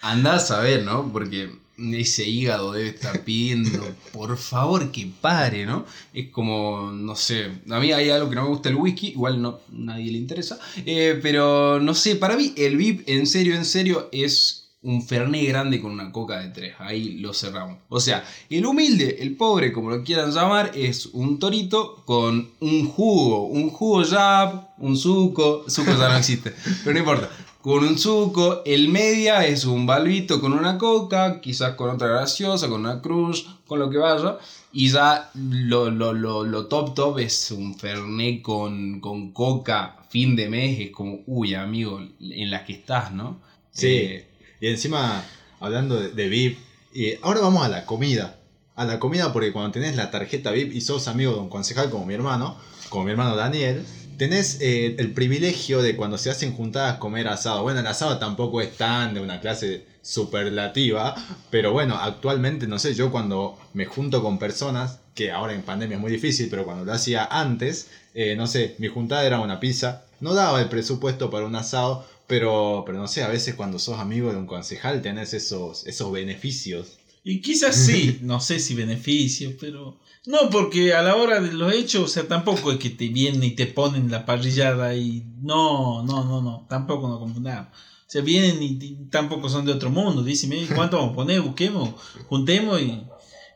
Andás 0.00 0.50
a 0.50 0.60
ver, 0.60 0.82
¿no? 0.82 1.12
Porque 1.12 1.50
ese 1.76 2.28
hígado 2.28 2.72
debe 2.72 2.88
estar 2.88 3.24
pidiendo, 3.24 3.84
por 4.12 4.36
favor, 4.36 4.90
que 4.92 5.08
pare, 5.20 5.66
¿no? 5.66 5.84
Es 6.12 6.28
como, 6.30 6.92
no 6.92 7.16
sé, 7.16 7.50
a 7.68 7.80
mí 7.80 7.92
hay 7.92 8.10
algo 8.10 8.28
que 8.28 8.36
no 8.36 8.42
me 8.42 8.48
gusta 8.48 8.68
el 8.68 8.76
whisky, 8.76 9.08
igual 9.08 9.42
no 9.42 9.60
nadie 9.70 10.12
le 10.12 10.18
interesa, 10.18 10.58
eh, 10.86 11.18
pero 11.22 11.80
no 11.80 11.94
sé, 11.94 12.16
para 12.16 12.36
mí 12.36 12.52
el 12.56 12.76
VIP, 12.76 13.08
en 13.08 13.26
serio, 13.26 13.54
en 13.54 13.64
serio, 13.64 14.08
es 14.12 14.64
un 14.84 15.02
fernet 15.02 15.48
grande 15.48 15.80
con 15.80 15.92
una 15.92 16.12
coca 16.12 16.40
de 16.40 16.50
tres, 16.50 16.74
ahí 16.78 17.18
lo 17.18 17.32
cerramos. 17.32 17.78
O 17.88 18.00
sea, 18.00 18.22
el 18.50 18.66
humilde, 18.66 19.16
el 19.20 19.34
pobre, 19.34 19.72
como 19.72 19.90
lo 19.90 20.04
quieran 20.04 20.30
llamar, 20.30 20.72
es 20.74 21.06
un 21.06 21.38
torito 21.38 22.04
con 22.04 22.50
un 22.60 22.86
jugo, 22.86 23.46
un 23.46 23.70
jugo 23.70 24.04
jab, 24.04 24.68
un 24.78 24.96
suco, 24.96 25.64
suco 25.68 25.92
ya 25.92 26.10
no 26.10 26.18
existe, 26.18 26.52
pero 26.84 26.92
no 26.92 26.98
importa 26.98 27.30
con 27.64 27.82
un 27.82 27.98
suco, 27.98 28.60
el 28.66 28.90
media 28.90 29.46
es 29.46 29.64
un 29.64 29.86
balbito 29.86 30.38
con 30.38 30.52
una 30.52 30.76
coca, 30.76 31.40
quizás 31.40 31.76
con 31.76 31.88
otra 31.88 32.08
graciosa, 32.08 32.68
con 32.68 32.80
una 32.80 33.00
cruz, 33.00 33.46
con 33.66 33.78
lo 33.78 33.88
que 33.88 33.96
vaya. 33.96 34.36
Y 34.70 34.90
ya 34.90 35.30
lo, 35.32 35.90
lo, 35.90 36.12
lo, 36.12 36.44
lo 36.44 36.66
top 36.66 36.94
top 36.94 37.20
es 37.20 37.50
un 37.52 37.74
fernet 37.74 38.42
con, 38.42 39.00
con 39.00 39.32
coca, 39.32 39.96
fin 40.10 40.36
de 40.36 40.50
mes, 40.50 40.78
es 40.78 40.90
como, 40.90 41.20
uy 41.26 41.54
amigo, 41.54 42.02
en 42.20 42.50
la 42.50 42.66
que 42.66 42.74
estás, 42.74 43.12
¿no? 43.12 43.40
Sí. 43.70 43.86
Eh, 43.86 44.28
Y 44.60 44.66
encima, 44.66 45.24
hablando 45.58 45.98
de, 45.98 46.10
de 46.10 46.28
VIP, 46.28 46.58
y 46.92 47.14
ahora 47.22 47.40
vamos 47.40 47.64
a 47.64 47.70
la 47.70 47.86
comida. 47.86 48.40
A 48.76 48.84
la 48.84 48.98
comida 48.98 49.32
porque 49.32 49.54
cuando 49.54 49.70
tenés 49.70 49.96
la 49.96 50.10
tarjeta 50.10 50.50
VIP 50.50 50.74
y 50.74 50.82
sos 50.82 51.08
amigo 51.08 51.32
de 51.32 51.38
un 51.38 51.48
concejal 51.48 51.88
como 51.88 52.04
mi 52.04 52.12
hermano, 52.12 52.58
como 52.90 53.04
mi 53.04 53.12
hermano 53.12 53.36
Daniel, 53.36 53.86
tenés 54.16 54.60
eh, 54.60 54.96
el 54.98 55.12
privilegio 55.12 55.82
de 55.82 55.96
cuando 55.96 56.18
se 56.18 56.30
hacen 56.30 56.52
juntadas 56.52 56.98
comer 56.98 57.28
asado. 57.28 57.62
Bueno, 57.62 57.80
el 57.80 57.86
asado 57.86 58.18
tampoco 58.18 58.60
es 58.60 58.76
tan 58.76 59.14
de 59.14 59.20
una 59.20 59.40
clase 59.40 59.84
superlativa, 60.02 61.14
pero 61.50 61.72
bueno, 61.72 61.96
actualmente, 61.96 62.66
no 62.66 62.78
sé, 62.78 62.94
yo 62.94 63.10
cuando 63.10 63.58
me 63.72 63.86
junto 63.86 64.22
con 64.22 64.38
personas, 64.38 65.00
que 65.14 65.30
ahora 65.30 65.54
en 65.54 65.62
pandemia 65.62 65.96
es 65.96 66.00
muy 66.00 66.12
difícil, 66.12 66.48
pero 66.50 66.64
cuando 66.64 66.84
lo 66.84 66.92
hacía 66.92 67.24
antes, 67.24 67.88
eh, 68.14 68.34
no 68.36 68.46
sé, 68.46 68.74
mi 68.78 68.88
juntada 68.88 69.24
era 69.24 69.40
una 69.40 69.60
pizza, 69.60 70.04
no 70.20 70.34
daba 70.34 70.60
el 70.60 70.68
presupuesto 70.68 71.30
para 71.30 71.46
un 71.46 71.56
asado, 71.56 72.06
pero, 72.26 72.82
pero 72.86 72.98
no 72.98 73.08
sé, 73.08 73.22
a 73.22 73.28
veces 73.28 73.54
cuando 73.54 73.78
sos 73.78 73.98
amigo 73.98 74.30
de 74.30 74.36
un 74.36 74.46
concejal 74.46 75.02
tenés 75.02 75.34
esos, 75.34 75.86
esos 75.86 76.12
beneficios. 76.12 76.98
Y 77.24 77.40
quizás 77.40 77.74
sí, 77.74 78.18
no 78.22 78.38
sé 78.38 78.60
si 78.60 78.74
beneficio, 78.74 79.56
pero... 79.58 79.98
No, 80.26 80.48
porque 80.50 80.94
a 80.94 81.02
la 81.02 81.16
hora 81.16 81.40
de 81.40 81.52
los 81.52 81.72
hechos, 81.72 82.02
o 82.04 82.08
sea, 82.08 82.26
tampoco 82.28 82.72
es 82.72 82.78
que 82.78 82.90
te 82.90 83.08
vienen 83.08 83.42
y 83.44 83.50
te 83.50 83.66
ponen 83.66 84.10
la 84.10 84.24
parrillada 84.24 84.94
y... 84.94 85.24
No, 85.42 86.02
no, 86.02 86.24
no, 86.24 86.40
no, 86.40 86.66
tampoco 86.68 87.08
nos 87.08 87.18
confundamos. 87.18 87.68
O 87.72 88.10
sea, 88.14 88.22
vienen 88.22 88.62
y, 88.62 88.78
y 88.80 88.94
tampoco 89.10 89.48
son 89.48 89.66
de 89.66 89.72
otro 89.72 89.90
mundo. 89.90 90.22
Dicen, 90.22 90.50
"Mire, 90.50 90.74
¿cuánto 90.74 90.98
vamos 90.98 91.12
a 91.12 91.16
poner? 91.16 91.40
Busquemos, 91.40 91.90
juntemos 92.28 92.80
y... 92.80 93.02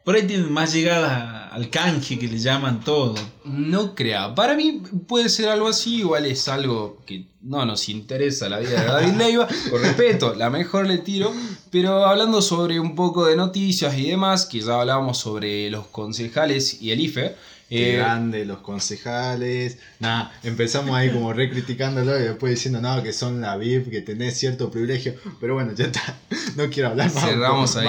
Por 0.05 0.17
ahí 0.17 0.27
tienen 0.27 0.51
más 0.51 0.73
llegada 0.73 1.38
al 1.51 1.71
canje 1.71 2.19
que 2.19 2.29
le 2.29 2.39
llaman 2.39 2.81
todo. 2.81 3.15
No 3.45 3.95
crea. 3.95 4.35
Para 4.35 4.55
mí 4.55 4.83
puede 5.07 5.29
ser 5.29 5.49
algo 5.49 5.69
así, 5.69 5.99
igual 5.99 6.27
es 6.27 6.49
algo 6.49 6.99
que 7.07 7.27
no 7.43 7.65
nos 7.65 7.89
interesa 7.89 8.49
la 8.49 8.59
vida 8.59 8.81
de 8.81 8.87
David 8.87 9.13
Leiva. 9.19 9.49
Con 9.71 9.83
respeto, 9.83 10.35
la 10.35 10.51
mejor 10.51 10.87
le 10.87 10.99
tiro. 10.99 11.33
Pero 11.71 12.07
hablando 12.07 12.43
sobre 12.43 12.81
un 12.81 12.95
poco 12.95 13.27
de 13.27 13.37
noticias 13.37 13.97
y 13.97 14.11
demás, 14.11 14.47
que 14.47 14.61
ya 14.61 14.81
hablábamos 14.81 15.19
sobre 15.19 15.71
los 15.71 15.87
concejales 15.87 16.81
y 16.81 16.91
el 16.91 17.01
IFE. 17.01 17.37
Qué 17.69 17.95
eh, 17.95 17.97
grande 17.99 18.47
los 18.47 18.59
concejales. 18.59 19.79
Nada, 19.99 20.33
empezamos 20.43 20.97
ahí 20.97 21.11
como 21.11 21.35
recriticándolo 21.35 22.19
y 22.19 22.23
después 22.23 22.55
diciendo, 22.55 22.81
no, 22.81 23.03
que 23.03 23.13
son 23.13 23.43
la 23.43 23.59
VIP, 23.59 23.91
que 23.91 24.01
tenés 24.01 24.39
cierto 24.39 24.71
privilegio. 24.71 25.15
Pero 25.39 25.55
bueno, 25.55 25.73
ya 25.75 25.87
está. 25.87 26.17
No 26.57 26.71
quiero 26.71 26.89
hablar 26.89 27.13
más. 27.13 27.25
Cerramos 27.25 27.77
ahí. 27.77 27.87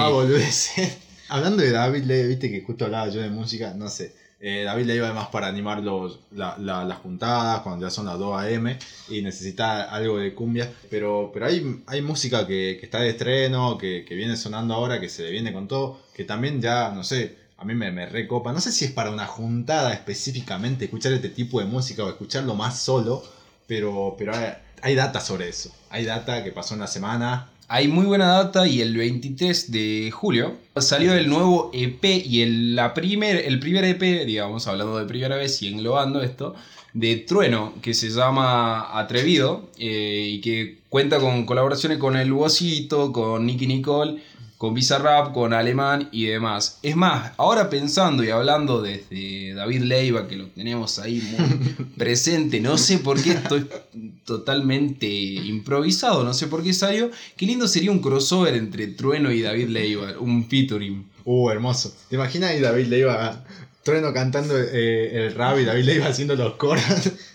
Hablando 1.30 1.62
de 1.62 1.70
David 1.70 2.04
Leiva, 2.04 2.28
viste 2.28 2.50
que 2.50 2.60
justo 2.60 2.84
hablaba 2.84 3.08
yo 3.08 3.20
de 3.20 3.30
música, 3.30 3.72
no 3.74 3.88
sé. 3.88 4.12
eh, 4.42 4.62
David 4.64 4.86
Leiva 4.86 5.06
además 5.06 5.28
para 5.28 5.48
animar 5.48 5.80
los, 5.82 6.18
la- 6.32 6.56
la- 6.58 6.82
las 6.84 6.98
juntadas 6.98 7.60
cuando 7.60 7.86
ya 7.86 7.90
son 7.90 8.06
las 8.06 8.18
2 8.18 8.40
am 8.42 8.74
y 9.10 9.20
necesita 9.22 9.82
algo 9.84 10.16
de 10.18 10.32
cumbia. 10.34 10.68
Pero, 10.88 11.30
pero 11.32 11.44
hay, 11.46 11.82
hay 11.86 12.00
música 12.00 12.46
que, 12.46 12.78
está 12.82 13.00
de 13.00 13.10
estreno, 13.10 13.76
que, 13.78 14.02
viene 14.10 14.36
sonando 14.36 14.72
ahora, 14.74 14.98
que 14.98 15.08
se 15.10 15.22
le 15.24 15.30
viene 15.30 15.52
con 15.52 15.68
todo, 15.68 15.98
que 16.14 16.24
también 16.24 16.60
ya, 16.62 16.90
no 16.90 17.04
sé, 17.04 17.36
a 17.58 17.64
mí 17.66 17.74
me, 17.74 17.90
me 17.92 18.06
recopa. 18.06 18.52
No 18.52 18.60
sé 18.62 18.72
si 18.72 18.86
es 18.86 18.92
para 18.92 19.10
una 19.10 19.26
juntada 19.26 19.92
específicamente 19.92 20.86
escuchar 20.86 21.12
este 21.12 21.28
tipo 21.28 21.60
de 21.60 21.66
música 21.66 22.02
o 22.04 22.08
escucharlo 22.08 22.54
más 22.54 22.78
solo, 22.78 23.22
pero, 23.66 24.14
pero 24.18 24.34
hay, 24.34 24.54
hay 24.82 24.94
data 24.94 25.20
sobre 25.20 25.48
eso. 25.50 25.70
Hay 25.90 26.04
data 26.06 26.42
que 26.42 26.50
pasó 26.50 26.72
en 26.74 26.80
la 26.80 26.86
semana. 26.86 27.50
Hay 27.72 27.86
muy 27.86 28.04
buena 28.04 28.26
data 28.26 28.66
y 28.66 28.80
el 28.80 28.96
23 28.96 29.70
de 29.70 30.10
julio 30.12 30.56
salió 30.76 31.14
el 31.14 31.28
nuevo 31.28 31.70
EP 31.72 32.04
y 32.04 32.42
el, 32.42 32.74
la 32.74 32.94
primer, 32.94 33.36
el 33.36 33.60
primer 33.60 33.84
EP, 33.84 34.26
digamos, 34.26 34.66
hablando 34.66 34.98
de 34.98 35.04
primera 35.04 35.36
vez 35.36 35.62
y 35.62 35.68
englobando 35.68 36.20
esto, 36.20 36.56
de 36.94 37.14
Trueno, 37.14 37.72
que 37.80 37.94
se 37.94 38.10
llama 38.10 38.98
Atrevido 38.98 39.70
eh, 39.78 40.30
y 40.32 40.40
que 40.40 40.78
cuenta 40.88 41.20
con 41.20 41.46
colaboraciones 41.46 41.98
con 41.98 42.16
El 42.16 42.32
Bocito, 42.32 43.12
con 43.12 43.46
Nicky 43.46 43.68
Nicole, 43.68 44.20
con 44.58 44.74
Bizarrap, 44.74 45.32
con 45.32 45.52
Alemán 45.52 46.08
y 46.10 46.24
demás. 46.24 46.80
Es 46.82 46.96
más, 46.96 47.34
ahora 47.36 47.70
pensando 47.70 48.24
y 48.24 48.30
hablando 48.30 48.82
desde 48.82 49.54
David 49.54 49.82
Leiva, 49.82 50.26
que 50.26 50.34
lo 50.34 50.48
tenemos 50.48 50.98
ahí 50.98 51.22
muy 51.30 51.86
presente, 51.96 52.58
no 52.58 52.76
sé 52.76 52.98
por 52.98 53.22
qué 53.22 53.30
estoy 53.30 53.68
totalmente 54.30 55.08
improvisado, 55.08 56.22
no 56.22 56.32
sé 56.32 56.46
por 56.46 56.62
qué 56.62 56.72
salió. 56.72 57.10
Qué 57.36 57.46
lindo 57.46 57.66
sería 57.66 57.90
un 57.90 57.98
crossover 57.98 58.54
entre 58.54 58.86
Trueno 58.86 59.32
y 59.32 59.42
David 59.42 59.68
Leiva, 59.68 60.14
un 60.20 60.48
featuring. 60.48 61.04
Uh, 61.24 61.50
hermoso. 61.50 61.92
¿Te 62.08 62.14
imaginas 62.14 62.50
ahí 62.50 62.60
David 62.60 62.86
Leiva, 62.86 63.44
Trueno 63.82 64.12
cantando 64.12 64.56
eh, 64.56 65.26
el 65.26 65.34
rap 65.34 65.58
y 65.58 65.64
David 65.64 65.84
Leiva 65.84 66.06
haciendo 66.06 66.36
los 66.36 66.54
coros? 66.54 66.84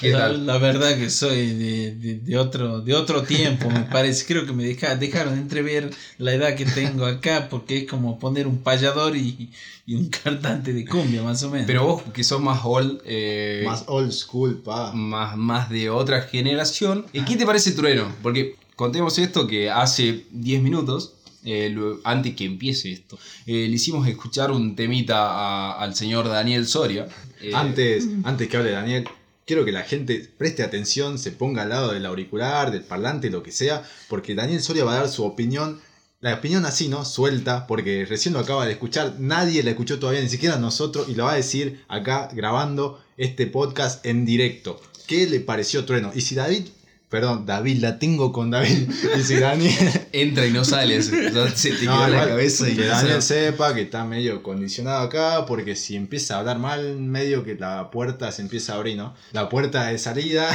¿Qué 0.00 0.10
la, 0.10 0.18
tal? 0.18 0.46
la 0.46 0.58
verdad 0.58 0.96
que 0.98 1.10
soy 1.10 1.46
de, 1.54 1.94
de- 1.94 2.14
de 2.18 2.38
otro, 2.38 2.80
de 2.80 2.92
otro 2.94 3.22
tiempo, 3.22 3.70
me 3.70 3.82
parece. 3.82 4.26
Creo 4.26 4.44
que 4.44 4.52
me 4.52 4.64
deja- 4.64 4.96
dejaron 4.96 5.38
entrever 5.38 5.90
la 6.18 6.32
edad 6.34 6.56
que 6.56 6.64
tengo 6.64 7.06
acá, 7.06 7.48
porque 7.48 7.78
es 7.78 7.88
como 7.88 8.18
poner 8.18 8.46
un 8.48 8.58
payador 8.58 9.16
y, 9.16 9.50
y 9.86 9.94
un 9.94 10.08
cantante 10.08 10.72
de 10.72 10.84
cumbia, 10.84 11.22
más 11.22 11.42
o 11.44 11.50
menos. 11.50 11.66
Pero 11.68 11.84
vos 11.86 12.02
que 12.12 12.24
sos 12.24 12.40
más 12.40 12.60
old, 12.64 13.00
eh, 13.04 13.62
Más 13.64 13.84
old 13.86 14.10
school, 14.12 14.60
pa. 14.62 14.92
más, 14.92 15.36
más 15.36 15.70
de 15.70 15.88
otra 15.88 16.22
generación, 16.22 17.06
¿y 17.12 17.20
¿qué 17.24 17.36
te 17.36 17.46
parece 17.46 17.70
Trueno? 17.72 18.12
Porque 18.22 18.56
contemos 18.74 19.18
esto 19.18 19.46
que 19.46 19.70
hace 19.70 20.24
10 20.32 20.62
minutos, 20.62 21.14
eh, 21.44 21.70
lo- 21.70 22.00
antes 22.02 22.34
que 22.34 22.44
empiece 22.44 22.90
esto, 22.90 23.18
eh, 23.46 23.66
le 23.68 23.74
hicimos 23.76 24.08
escuchar 24.08 24.50
un 24.50 24.74
temita 24.74 25.16
a- 25.30 25.80
al 25.80 25.94
señor 25.94 26.28
Daniel 26.28 26.66
Soria. 26.66 27.06
Eh, 27.40 27.52
Antes, 27.54 28.06
antes 28.24 28.48
que 28.48 28.56
hable 28.58 28.72
Daniel, 28.72 29.08
quiero 29.50 29.64
que 29.64 29.72
la 29.72 29.82
gente 29.82 30.30
preste 30.38 30.62
atención, 30.62 31.18
se 31.18 31.32
ponga 31.32 31.62
al 31.62 31.70
lado 31.70 31.92
del 31.92 32.06
auricular, 32.06 32.70
del 32.70 32.84
parlante, 32.84 33.30
lo 33.30 33.42
que 33.42 33.50
sea, 33.50 33.82
porque 34.08 34.36
Daniel 34.36 34.62
Soria 34.62 34.84
va 34.84 34.92
a 34.92 34.98
dar 35.00 35.08
su 35.08 35.24
opinión. 35.24 35.80
La 36.20 36.34
opinión 36.34 36.64
así, 36.66 36.86
¿no? 36.86 37.04
Suelta, 37.04 37.66
porque 37.66 38.06
recién 38.08 38.32
lo 38.32 38.38
acaba 38.38 38.64
de 38.64 38.70
escuchar, 38.70 39.16
nadie 39.18 39.64
la 39.64 39.70
escuchó 39.70 39.98
todavía, 39.98 40.20
ni 40.20 40.28
siquiera 40.28 40.56
nosotros, 40.56 41.08
y 41.08 41.16
lo 41.16 41.24
va 41.24 41.32
a 41.32 41.34
decir 41.34 41.84
acá 41.88 42.28
grabando 42.32 43.02
este 43.16 43.48
podcast 43.48 44.06
en 44.06 44.24
directo. 44.24 44.80
¿Qué 45.08 45.26
le 45.26 45.40
pareció 45.40 45.84
Trueno? 45.84 46.12
Y 46.14 46.20
si 46.20 46.36
David, 46.36 46.68
perdón, 47.10 47.44
David, 47.44 47.78
la 47.82 47.98
tengo 47.98 48.32
con 48.32 48.50
David, 48.50 48.88
y 49.18 49.22
si 49.22 49.34
Daniel, 49.36 49.74
Entra 50.12 50.46
y 50.46 50.52
no 50.52 50.64
sale, 50.64 51.02
se, 51.02 51.32
ya 51.32 51.48
se 51.50 51.72
te 51.72 51.84
No, 51.84 51.92
queda 51.98 52.08
la 52.08 52.28
cabeza 52.28 52.68
y 52.70 52.76
que 52.76 52.82
no 52.82 52.88
Daniel 52.88 53.20
sé. 53.20 53.46
sepa 53.46 53.74
que 53.74 53.82
está 53.82 54.04
medio 54.04 54.42
condicionado 54.42 55.00
acá, 55.00 55.44
porque 55.44 55.76
si 55.76 55.96
empieza 55.96 56.36
a 56.36 56.38
hablar 56.38 56.58
mal, 56.58 56.96
medio 56.96 57.44
que 57.44 57.56
la 57.56 57.90
puerta 57.90 58.30
se 58.32 58.42
empieza 58.42 58.72
a 58.72 58.76
abrir, 58.76 58.96
¿no? 58.96 59.14
La 59.32 59.48
puerta 59.48 59.86
de 59.86 59.98
salida. 59.98 60.48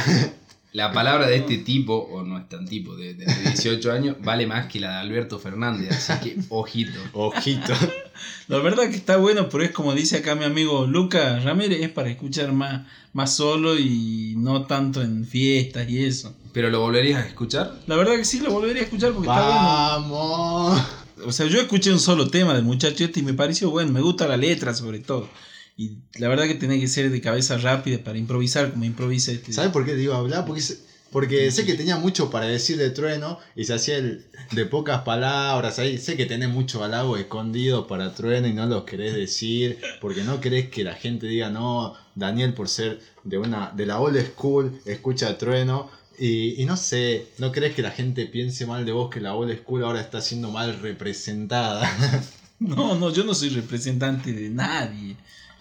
La 0.72 0.92
palabra 0.92 1.26
de 1.26 1.36
este 1.36 1.56
tipo, 1.56 1.94
o 1.94 2.22
no 2.22 2.36
es 2.36 2.50
tan 2.50 2.66
tipo, 2.66 2.96
de, 2.96 3.14
de 3.14 3.24
18 3.24 3.92
años, 3.92 4.16
vale 4.20 4.46
más 4.46 4.66
que 4.66 4.78
la 4.78 4.90
de 4.90 4.96
Alberto 4.96 5.38
Fernández, 5.38 5.90
así 5.90 6.12
que 6.22 6.36
ojito. 6.50 6.98
Ojito. 7.14 7.72
La 8.48 8.58
verdad 8.58 8.90
que 8.90 8.96
está 8.96 9.16
bueno, 9.16 9.48
pero 9.48 9.64
es 9.64 9.70
como 9.70 9.94
dice 9.94 10.18
acá 10.18 10.34
mi 10.34 10.44
amigo 10.44 10.86
Lucas 10.86 11.44
Ramírez, 11.44 11.80
es 11.82 11.88
para 11.88 12.10
escuchar 12.10 12.52
más, 12.52 12.86
más 13.14 13.34
solo 13.34 13.78
y 13.78 14.34
no 14.36 14.66
tanto 14.66 15.00
en 15.02 15.24
fiestas 15.24 15.88
y 15.88 16.04
eso. 16.04 16.34
¿Pero 16.56 16.70
lo 16.70 16.80
volverías 16.80 17.22
a 17.22 17.26
escuchar? 17.26 17.82
La 17.86 17.96
verdad 17.96 18.14
que 18.16 18.24
sí, 18.24 18.40
lo 18.40 18.50
volvería 18.50 18.80
a 18.80 18.84
escuchar 18.86 19.12
porque 19.12 19.28
está 19.28 19.98
bueno. 19.98 20.08
Vamos. 20.08 20.82
O 21.26 21.30
sea, 21.32 21.44
yo 21.48 21.60
escuché 21.60 21.92
un 21.92 22.00
solo 22.00 22.28
tema 22.30 22.54
del 22.54 22.62
muchacho 22.64 23.04
este 23.04 23.20
y 23.20 23.22
me 23.22 23.34
pareció 23.34 23.68
bueno, 23.68 23.92
me 23.92 24.00
gusta 24.00 24.26
la 24.26 24.38
letra 24.38 24.72
sobre 24.72 25.00
todo. 25.00 25.28
Y 25.76 25.98
la 26.14 26.28
verdad 26.28 26.44
que 26.46 26.54
tiene 26.54 26.80
que 26.80 26.88
ser 26.88 27.10
de 27.10 27.20
cabeza 27.20 27.58
rápida 27.58 27.98
para 28.02 28.16
improvisar 28.16 28.70
como 28.72 28.86
improvisa 28.86 29.32
este. 29.32 29.52
¿Sabes 29.52 29.70
por 29.70 29.84
qué 29.84 29.90
te 29.90 29.98
digo 29.98 30.14
hablar? 30.14 30.46
Porque, 30.46 30.62
se- 30.62 30.78
porque 31.12 31.50
sé 31.50 31.66
que 31.66 31.74
tenía 31.74 31.98
mucho 31.98 32.30
para 32.30 32.46
decir 32.46 32.78
de 32.78 32.88
Trueno 32.88 33.38
y 33.54 33.64
se 33.64 33.74
hacía 33.74 33.98
el 33.98 34.24
de 34.52 34.64
pocas 34.64 35.02
palabras 35.02 35.78
ahí. 35.78 35.98
Sé 35.98 36.16
que 36.16 36.24
tenés 36.24 36.48
mucho 36.48 36.82
halago 36.82 37.18
escondido 37.18 37.86
para 37.86 38.14
Trueno 38.14 38.48
y 38.48 38.54
no 38.54 38.64
los 38.64 38.84
querés 38.84 39.12
decir 39.14 39.78
porque 40.00 40.24
no 40.24 40.40
querés 40.40 40.70
que 40.70 40.84
la 40.84 40.94
gente 40.94 41.26
diga, 41.26 41.50
no, 41.50 41.92
Daniel 42.14 42.54
por 42.54 42.70
ser 42.70 42.98
de, 43.24 43.36
una, 43.36 43.72
de 43.76 43.84
la 43.84 44.00
old 44.00 44.18
school 44.32 44.80
escucha 44.86 45.28
a 45.28 45.36
Trueno. 45.36 45.90
Y, 46.18 46.60
y 46.62 46.64
no 46.64 46.76
sé, 46.76 47.26
¿no 47.38 47.52
crees 47.52 47.74
que 47.74 47.82
la 47.82 47.90
gente 47.90 48.26
piense 48.26 48.66
mal 48.66 48.84
de 48.86 48.92
vos 48.92 49.10
que 49.10 49.20
la 49.20 49.34
old 49.34 49.54
school 49.58 49.84
ahora 49.84 50.00
está 50.00 50.20
siendo 50.20 50.50
mal 50.50 50.78
representada? 50.80 51.88
No, 52.58 52.94
no, 52.94 53.12
yo 53.12 53.22
no 53.24 53.34
soy 53.34 53.50
representante 53.50 54.32
de 54.32 54.48
nadie. 54.48 55.14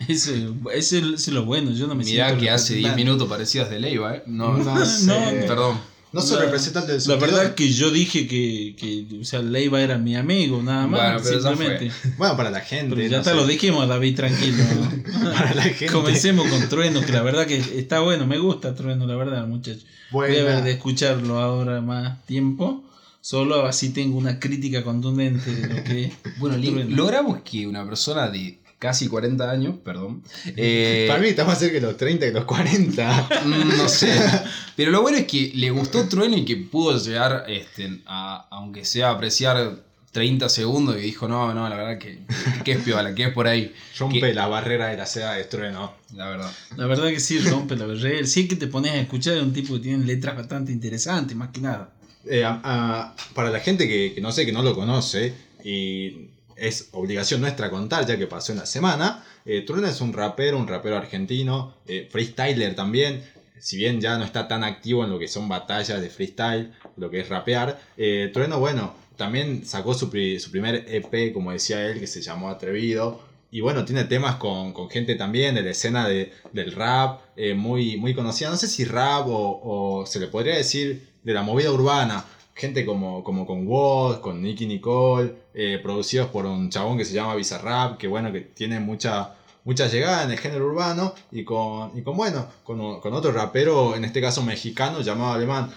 Eso, 0.08 0.32
eso 0.74 0.98
es 0.98 1.28
lo 1.28 1.44
bueno, 1.44 1.72
yo 1.72 1.88
no 1.88 1.96
me 1.96 2.06
Mirá 2.06 2.28
siento 2.28 2.42
que 2.46 2.50
hace 2.50 2.76
10 2.76 2.84
representante. 2.86 3.04
minutos 3.04 3.28
parecías 3.28 3.70
de 3.70 3.80
Leiva, 3.82 4.16
¿eh? 4.16 4.24
No, 4.28 4.58
No 4.58 4.86
sé. 4.86 5.44
perdón. 5.46 5.78
No 6.16 6.22
soy 6.22 6.38
La- 6.38 6.46
representante 6.46 6.94
del 6.94 7.02
La 7.08 7.16
verdad 7.18 7.54
que 7.56 7.72
yo 7.72 7.92
dije 7.92 8.26
que, 8.28 8.76
que 8.78 9.06
o 9.22 9.26
sea, 9.26 9.42
Leiva 9.42 9.82
era 9.82 9.98
mi 9.98 10.16
amigo, 10.16 10.64
nada 10.64 10.88
más, 10.88 11.22
Bueno, 11.22 11.40
simplemente. 11.42 11.92
Bueno, 12.18 12.38
para 12.38 12.50
la 12.50 12.62
gente. 12.62 12.96
Pero 12.96 13.08
ya 13.10 13.18
no 13.18 13.24
te 13.24 13.30
sé. 13.32 13.36
lo 13.36 13.46
dijimos, 13.46 13.88
David, 13.88 14.16
tranquilo. 14.16 14.64
Para 15.34 15.54
la 15.56 15.64
gente. 15.64 15.88
Comencemos 15.88 16.48
con 16.48 16.68
Trueno, 16.70 17.02
que 17.02 17.12
la 17.12 17.22
verdad 17.22 17.46
que 17.46 17.58
está 17.58 18.00
bueno, 18.00 18.26
me 18.26 18.38
gusta 18.38 18.74
Trueno, 18.76 19.06
la 19.06 19.16
verdad, 19.16 19.46
muchachos. 19.48 19.86
Voy 20.12 20.28
a 20.28 20.30
Buena. 20.30 20.46
ver 20.56 20.64
de 20.64 20.72
escucharlo 20.72 21.40
ahora 21.40 21.82
más 21.82 22.26
tiempo. 22.26 22.84
Solo 23.22 23.66
así 23.66 23.90
tengo 23.90 24.18
una 24.18 24.40
crítica 24.40 24.84
contundente 24.84 25.54
de 25.54 25.68
lo 25.76 25.84
que 25.84 26.04
es. 26.06 26.14
Bueno, 26.38 26.58
li- 26.58 26.70
Trueno. 26.72 26.96
logramos 26.96 27.40
que 27.42 27.66
una 27.68 27.84
persona 27.86 28.30
de 28.30 28.60
casi 28.80 29.08
40 29.08 29.50
años, 29.50 29.76
perdón, 29.84 30.22
eh, 30.58 31.06
Para 31.08 31.20
mí 31.22 31.28
está 31.30 31.46
más 31.46 31.60
cerca 31.60 31.76
de 31.76 31.82
los 31.82 31.98
30 31.98 32.26
que 32.28 32.32
los 32.32 32.46
40. 32.46 33.30
Mm, 33.46 33.78
No 33.78 33.88
sé. 33.90 34.12
Pero 34.76 34.92
lo 34.92 35.02
bueno 35.02 35.18
es 35.18 35.26
que 35.26 35.52
le 35.56 35.70
gustó 35.72 36.08
Trueno 36.08 36.38
y 36.38 36.46
que 36.46 36.58
pudo 36.58 36.98
llegar, 36.98 37.46
este, 37.48 38.02
a, 38.06 38.48
aunque 38.52 38.86
sea 38.86 39.10
a 39.10 39.12
apreciar 39.14 39.78
30 40.12 40.48
segundos 40.48 40.96
y 40.98 41.02
dijo, 41.02 41.28
no, 41.28 41.54
no, 41.54 41.68
la 41.68 41.76
verdad 41.76 41.98
que, 41.98 42.20
que 42.64 42.72
es 42.74 42.78
piola, 42.80 43.14
que 43.14 43.24
es 43.24 43.34
por 43.34 43.48
ahí. 43.48 43.74
Rompe 44.00 44.20
Que- 44.22 44.34
la 44.34 44.48
barrera 44.48 44.88
de 44.88 44.96
la 44.98 45.06
seda 45.06 45.34
de 45.34 45.44
trueno. 45.44 45.94
La 46.14 46.30
verdad. 46.30 46.52
La 46.78 46.86
verdad 46.86 47.10
que 47.10 47.20
sí 47.20 47.40
rompe 47.40 47.76
la 47.76 47.86
barrera. 47.86 48.26
Sí 48.26 48.48
que 48.48 48.56
te 48.56 48.68
pones 48.68 48.92
a 48.94 48.98
escuchar 48.98 49.36
es 49.36 49.44
un 49.44 49.52
tipo 49.52 49.74
que 49.74 49.80
tiene 49.82 50.06
letras 50.06 50.36
bastante 50.38 50.72
interesantes, 50.72 51.36
más 51.36 51.50
que 51.50 51.60
nada. 51.62 51.90
Eh, 52.30 52.44
a- 52.46 52.62
a- 52.64 53.16
para 53.34 53.50
la 53.50 53.60
gente 53.60 53.88
que, 53.90 54.14
que 54.16 54.22
no 54.22 54.32
sé, 54.32 54.46
que 54.46 54.52
no 54.54 54.64
lo 54.64 54.74
conoce, 54.74 55.34
y 55.66 56.30
es 56.56 56.90
obligación 56.94 57.42
nuestra 57.42 57.70
contar, 57.70 58.06
ya 58.06 58.18
que 58.18 58.28
pasó 58.28 58.52
en 58.52 58.60
la 58.60 58.66
semana, 58.66 59.24
eh, 59.46 59.62
Trueno 59.62 59.88
es 59.88 60.02
un 60.02 60.14
rapero, 60.14 60.58
un 60.58 60.68
rapero 60.68 60.98
argentino, 60.98 61.76
eh, 61.88 62.08
freestyler 62.12 62.76
también. 62.76 63.24
Si 63.60 63.78
bien 63.78 64.00
ya 64.02 64.18
no 64.18 64.24
está 64.26 64.48
tan 64.48 64.64
activo 64.64 65.04
en 65.04 65.10
lo 65.10 65.18
que 65.20 65.28
son 65.28 65.48
batallas 65.50 66.02
de 66.02 66.10
freestyle, 66.10 66.72
lo 66.98 67.10
que 67.10 67.22
es 67.22 67.30
rapear, 67.30 67.80
eh, 67.98 68.30
Trueno, 68.34 68.60
bueno, 68.60 68.94
también 69.18 69.66
sacó 69.66 69.94
su, 69.94 70.08
su 70.40 70.52
primer 70.52 70.86
EP, 70.88 71.34
como 71.34 71.52
decía 71.52 71.86
él, 71.88 72.00
que 72.00 72.08
se 72.08 72.22
llamó 72.22 72.50
Atrevido. 72.50 73.22
Y 73.52 73.62
bueno, 73.62 73.86
tiene 73.86 74.04
temas 74.04 74.36
con, 74.36 74.74
con 74.74 74.90
gente 74.90 75.16
también 75.16 75.56
de 75.56 75.62
la 75.62 75.70
escena 75.72 76.08
de- 76.08 76.34
del 76.52 76.74
rap, 76.74 77.22
eh, 77.38 77.54
muy, 77.54 77.96
muy 77.96 78.14
conocida. 78.14 78.50
No 78.50 78.58
sé 78.58 78.68
si 78.68 78.84
rap 78.84 79.26
o 79.28 80.06
se 80.06 80.20
le 80.20 80.28
podría 80.28 80.56
decir 80.58 81.08
de 81.24 81.34
la 81.34 81.42
movida 81.44 81.72
urbana. 81.72 82.26
Gente 82.56 82.86
como, 82.86 83.24
como 83.24 83.46
con 83.46 83.68
Woz, 83.68 84.20
con 84.20 84.42
Nicky 84.42 84.66
Nicole, 84.66 85.34
eh, 85.54 85.80
producidos 85.84 86.30
por 86.30 86.46
un 86.46 86.70
chabón 86.70 86.98
que 86.98 87.04
se 87.04 87.14
llama 87.14 87.36
Bizarrap, 87.36 87.98
que 87.98 88.08
bueno, 88.08 88.32
que 88.32 88.40
tiene 88.40 88.80
mucha, 88.80 89.36
mucha 89.66 89.88
llegada 89.88 90.24
en 90.24 90.32
el 90.32 90.40
género 90.40 90.68
urbano. 90.68 91.14
Y 91.32 91.44
con, 91.44 91.92
y 91.98 92.02
con 92.02 92.16
bueno, 92.16 92.48
con, 92.64 93.02
con 93.02 93.14
otro 93.14 93.34
rapero, 93.34 93.96
en 93.96 94.06
este 94.06 94.22
caso 94.22 94.42
mexicano, 94.42 95.02
llamado 95.02 95.34
Alemán. 95.34 95.70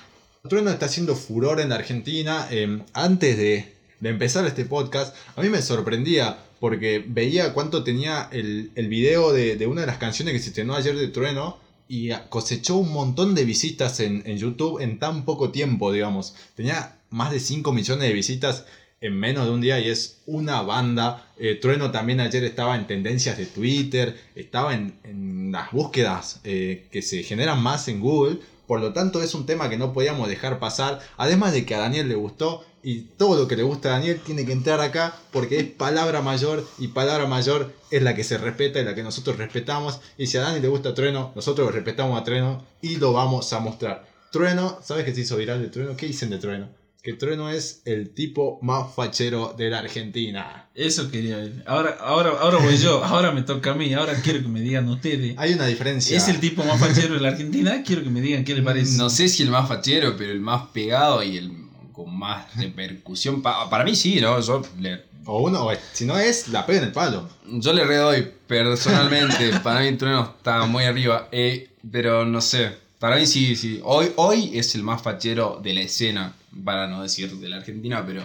Trueno 0.49 0.71
está 0.71 0.87
haciendo 0.87 1.17
furor 1.17 1.61
en 1.61 1.71
la 1.71 1.75
Argentina. 1.75 2.47
Eh, 2.51 2.81
antes 2.95 3.37
de, 3.37 3.75
de 3.99 4.09
empezar 4.09 4.47
este 4.47 4.65
podcast, 4.65 5.17
a 5.35 5.43
mí 5.43 5.49
me 5.49 5.61
sorprendía 5.63 6.39
porque 6.61 7.05
veía 7.07 7.53
cuánto 7.53 7.83
tenía 7.83 8.29
el, 8.31 8.71
el 8.77 8.89
video 8.89 9.33
de, 9.33 9.57
de 9.57 9.67
una 9.67 9.81
de 9.81 9.89
las 9.89 9.99
canciones 9.99 10.33
que 10.33 10.41
se 10.41 10.49
estrenó 10.51 10.75
ayer 10.75 10.97
de 10.97 11.09
Trueno 11.09 11.59
y 11.89 12.11
cosechó 12.29 12.77
un 12.77 12.93
montón 12.93 13.35
de 13.35 13.45
visitas 13.45 14.01
en, 14.01 14.23
en 14.27 14.37
YouTube 14.37 14.81
en 14.81 14.99
tan 14.99 15.25
poco 15.25 15.51
tiempo, 15.51 15.91
digamos. 15.91 16.35
Tenía 16.55 16.99
más 17.11 17.33
de 17.33 17.41
5 17.41 17.73
millones 17.73 18.09
de 18.09 18.15
visitas 18.15 18.67
en 19.01 19.19
menos 19.19 19.47
de 19.47 19.53
un 19.53 19.61
día 19.61 19.81
y 19.81 19.89
es 19.89 20.19
una 20.27 20.63
banda. 20.63 21.31
Eh, 21.39 21.55
Trueno 21.55 21.91
también 21.91 22.21
ayer 22.21 22.45
estaba 22.45 22.77
en 22.77 22.87
tendencias 22.87 23.39
de 23.39 23.47
Twitter, 23.47 24.17
estaba 24.35 24.75
en, 24.75 24.99
en 25.05 25.53
las 25.53 25.71
búsquedas 25.73 26.41
eh, 26.45 26.87
que 26.91 27.03
se 27.03 27.23
generan 27.23 27.63
más 27.63 27.89
en 27.89 28.01
Google. 28.01 28.39
Por 28.67 28.81
lo 28.81 28.93
tanto, 28.93 29.23
es 29.23 29.35
un 29.35 29.47
tema 29.47 29.71
que 29.71 29.79
no 29.79 29.93
podíamos 29.95 30.29
dejar 30.29 30.59
pasar. 30.59 31.01
Además 31.17 31.53
de 31.53 31.65
que 31.65 31.75
a 31.75 31.79
Daniel 31.79 32.09
le 32.09 32.17
gustó 32.17 32.65
y 32.89 33.01
todo 33.19 33.39
lo 33.39 33.47
que 33.47 33.55
le 33.55 33.65
gusta 33.65 33.91
a 33.91 33.93
Daniel 33.99 34.19
tiene 34.25 34.47
que 34.47 34.53
entrar 34.53 34.81
acá 34.81 35.15
porque 35.31 35.59
es 35.59 35.65
palabra 35.67 36.23
mayor 36.23 36.67
y 36.79 36.89
palabra 36.89 37.27
mayor 37.27 37.75
es 37.91 38.03
la 38.03 38.15
que 38.15 38.25
se 38.25 38.39
respeta 38.39 38.81
y 38.81 38.85
la 38.87 38.95
que 38.95 39.03
nosotros 39.03 39.37
respetamos. 39.37 40.01
Y 40.17 40.27
si 40.27 40.39
a 40.39 40.41
Dani 40.41 40.61
le 40.61 40.69
gusta 40.69 40.95
Trueno, 40.95 41.31
nosotros 41.37 41.67
lo 41.67 41.73
respetamos 41.73 42.19
a 42.19 42.25
Trueno 42.25 42.65
y 42.81 42.97
lo 42.97 43.13
vamos 43.13 43.53
a 43.53 43.61
mostrar. 43.61 44.09
Trueno, 44.33 44.79
¿sabes 44.83 45.05
qué 45.05 45.15
se 45.15 45.21
hizo 45.21 45.37
viral 45.37 45.61
de 45.61 45.69
Trueno? 45.69 45.99
¿Qué 45.99 46.07
dicen 46.07 46.31
de 46.31 46.39
Trueno? 46.39 46.71
Que 47.03 47.13
Trueno 47.13 47.51
es 47.51 47.83
el 47.85 48.15
tipo 48.15 48.59
más 48.63 48.95
fachero 48.95 49.55
de 49.55 49.69
la 49.69 49.81
Argentina. 49.81 50.71
Eso 50.75 51.11
quería 51.11 51.37
ver. 51.37 51.65
Ahora, 51.67 51.99
ahora, 52.01 52.39
ahora 52.41 52.57
voy 52.57 52.79
yo, 52.79 53.05
ahora 53.05 53.33
me 53.33 53.43
toca 53.43 53.73
a 53.73 53.75
mí, 53.75 53.93
ahora 53.93 54.15
quiero 54.23 54.41
que 54.41 54.49
me 54.49 54.63
digan 54.63 54.89
ustedes. 54.89 55.35
Hay 55.37 55.53
una 55.53 55.67
diferencia. 55.67 56.17
¿Es 56.17 56.27
el 56.29 56.41
tipo 56.41 56.65
más 56.65 56.81
fachero 56.81 57.13
de 57.13 57.21
la 57.21 57.29
Argentina? 57.29 57.83
Quiero 57.85 58.03
que 58.03 58.09
me 58.09 58.23
digan 58.23 58.45
qué 58.45 58.55
le 58.55 58.63
parece. 58.63 58.97
No 58.97 59.11
sé 59.11 59.29
si 59.29 59.43
el 59.43 59.51
más 59.51 59.69
fachero, 59.69 60.17
pero 60.17 60.33
el 60.33 60.41
más 60.41 60.69
pegado 60.73 61.23
y 61.23 61.37
el 61.37 61.68
con 61.99 62.17
más 62.17 62.55
repercusión. 62.57 63.43
Pa- 63.43 63.69
para 63.69 63.83
mí 63.83 63.97
sí, 63.97 64.21
¿no? 64.21 64.41
Yo 64.41 64.63
le, 64.81 65.03
O 65.27 65.41
uno, 65.43 65.69
si 65.93 66.05
no 66.05 66.17
es, 66.17 66.47
la 66.49 66.65
pega 66.65 66.79
en 66.79 66.85
el 66.85 66.93
palo. 66.93 67.29
yo 67.45 67.73
le 67.73 67.85
redoy 67.85 68.31
personalmente. 68.47 69.51
para 69.65 69.81
mí 69.81 69.97
Trueno 69.97 70.35
está 70.39 70.65
muy 70.67 70.85
arriba. 70.85 71.29
eh, 71.33 71.71
pero 71.91 72.25
no 72.25 72.41
sé. 72.41 72.71
Para 73.01 73.17
mí 73.17 73.27
sí, 73.27 73.57
sí. 73.57 73.81
Hoy, 73.83 74.13
hoy 74.17 74.57
es 74.57 74.75
el 74.77 74.85
más 74.85 75.03
fachero 75.03 75.61
de 75.63 75.73
la 75.75 75.81
escena. 75.81 76.35
Para 76.65 76.87
no 76.87 77.03
decir 77.03 77.33
de 77.37 77.49
la 77.49 77.57
Argentina, 77.57 78.05
pero 78.07 78.23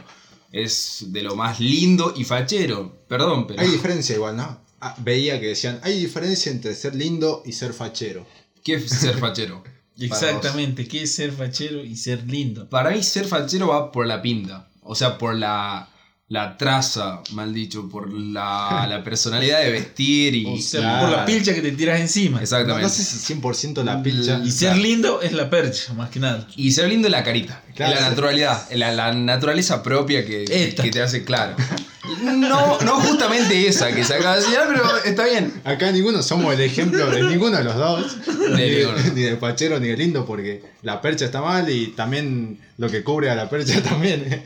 es 0.52 1.06
de 1.08 1.24
lo 1.24 1.36
más 1.36 1.60
lindo 1.60 2.14
y 2.16 2.24
fachero. 2.26 2.96
Perdón, 3.08 3.48
pero. 3.48 3.60
Hay 3.62 3.70
diferencia 3.70 4.16
igual, 4.16 4.38
¿no? 4.38 4.60
Ah, 4.82 4.96
veía 5.00 5.40
que 5.40 5.48
decían, 5.48 5.80
hay 5.84 6.00
diferencia 6.00 6.52
entre 6.52 6.76
ser 6.76 6.94
lindo 6.94 7.42
y 7.46 7.54
ser 7.54 7.74
fachero. 7.74 8.26
¿Qué 8.64 8.76
es 8.76 8.90
ser 8.90 9.18
fachero? 9.18 9.64
Exactamente, 10.00 10.88
¿qué 10.88 11.04
es 11.04 11.16
ser 11.16 11.32
fachero 11.32 11.84
y 11.84 11.96
ser 11.96 12.24
lindo? 12.30 12.68
Para 12.70 12.92
mí 12.92 13.04
ser 13.04 13.26
fachero 13.26 13.68
va 13.68 13.92
por 13.92 14.08
la 14.08 14.22
pinta. 14.22 14.68
O 14.82 14.96
sea, 14.96 15.18
por 15.18 15.36
la, 15.36 15.88
la 16.28 16.58
traza, 16.58 17.22
mal 17.32 17.54
dicho, 17.54 17.88
por 17.90 18.12
la, 18.12 18.86
la 18.90 19.04
personalidad 19.04 19.62
de 19.62 19.72
vestir 19.72 20.36
y. 20.36 20.46
O 20.46 20.58
sea, 20.58 20.82
Claro. 20.82 21.08
por 21.08 21.18
la 21.18 21.26
pilcha 21.26 21.54
que 21.54 21.62
te 21.62 21.72
tiras 21.72 22.00
encima. 22.02 22.38
No, 22.38 22.44
exactamente. 22.44 22.84
no 22.84 22.90
sé 22.90 23.04
si 23.04 23.34
100% 23.36 23.84
la 23.84 24.02
pilcha. 24.04 24.42
Y 24.44 24.52
ser 24.52 24.78
lindo 24.78 25.22
es 25.22 25.32
la 25.34 25.50
percha, 25.50 25.94
más 25.94 26.10
que 26.10 26.20
nada. 26.20 26.48
Y 26.58 26.72
ser 26.72 26.90
lindo 26.90 27.08
es 27.08 27.12
la 27.12 27.24
carita, 27.24 27.62
Claro. 27.76 27.96
la 27.96 28.10
naturalidad, 28.10 28.68
la, 28.72 28.92
la 28.92 29.14
naturaleza 29.14 29.82
propia 29.84 30.26
que, 30.26 30.44
que- 30.46 30.68
Esta. 30.70 30.84
que 30.84 30.92
te 30.92 31.02
hace 31.02 31.24
claro. 31.24 31.56
No, 32.22 32.80
no 32.82 32.96
justamente 33.02 33.68
esa 33.68 33.94
que 33.94 34.04
se 34.04 34.14
acaba 34.16 34.36
de 34.36 34.42
decir, 34.42 34.58
pero 34.68 34.98
está 35.04 35.26
bien. 35.26 35.54
Acá 35.64 35.92
ninguno 35.92 36.22
somos 36.22 36.54
el 36.54 36.62
ejemplo 36.62 37.10
de 37.10 37.24
ninguno 37.24 37.58
de 37.58 37.64
los 37.64 37.76
dos. 37.76 38.18
De 38.26 38.50
ni, 38.70 38.76
ninguno. 38.78 39.14
ni 39.16 39.22
de 39.22 39.36
Pachero 39.38 39.80
ni 39.80 39.88
de 39.88 39.98
Lindo, 39.98 40.26
porque 40.26 40.62
la 40.82 41.02
percha 41.02 41.26
está 41.26 41.42
mal 41.42 41.70
y 41.70 41.88
también 41.88 42.60
lo 42.78 42.90
que 42.90 43.04
cubre 43.04 43.30
a 43.30 43.36
la 43.36 43.50
percha 43.50 43.82
también. 43.90 44.44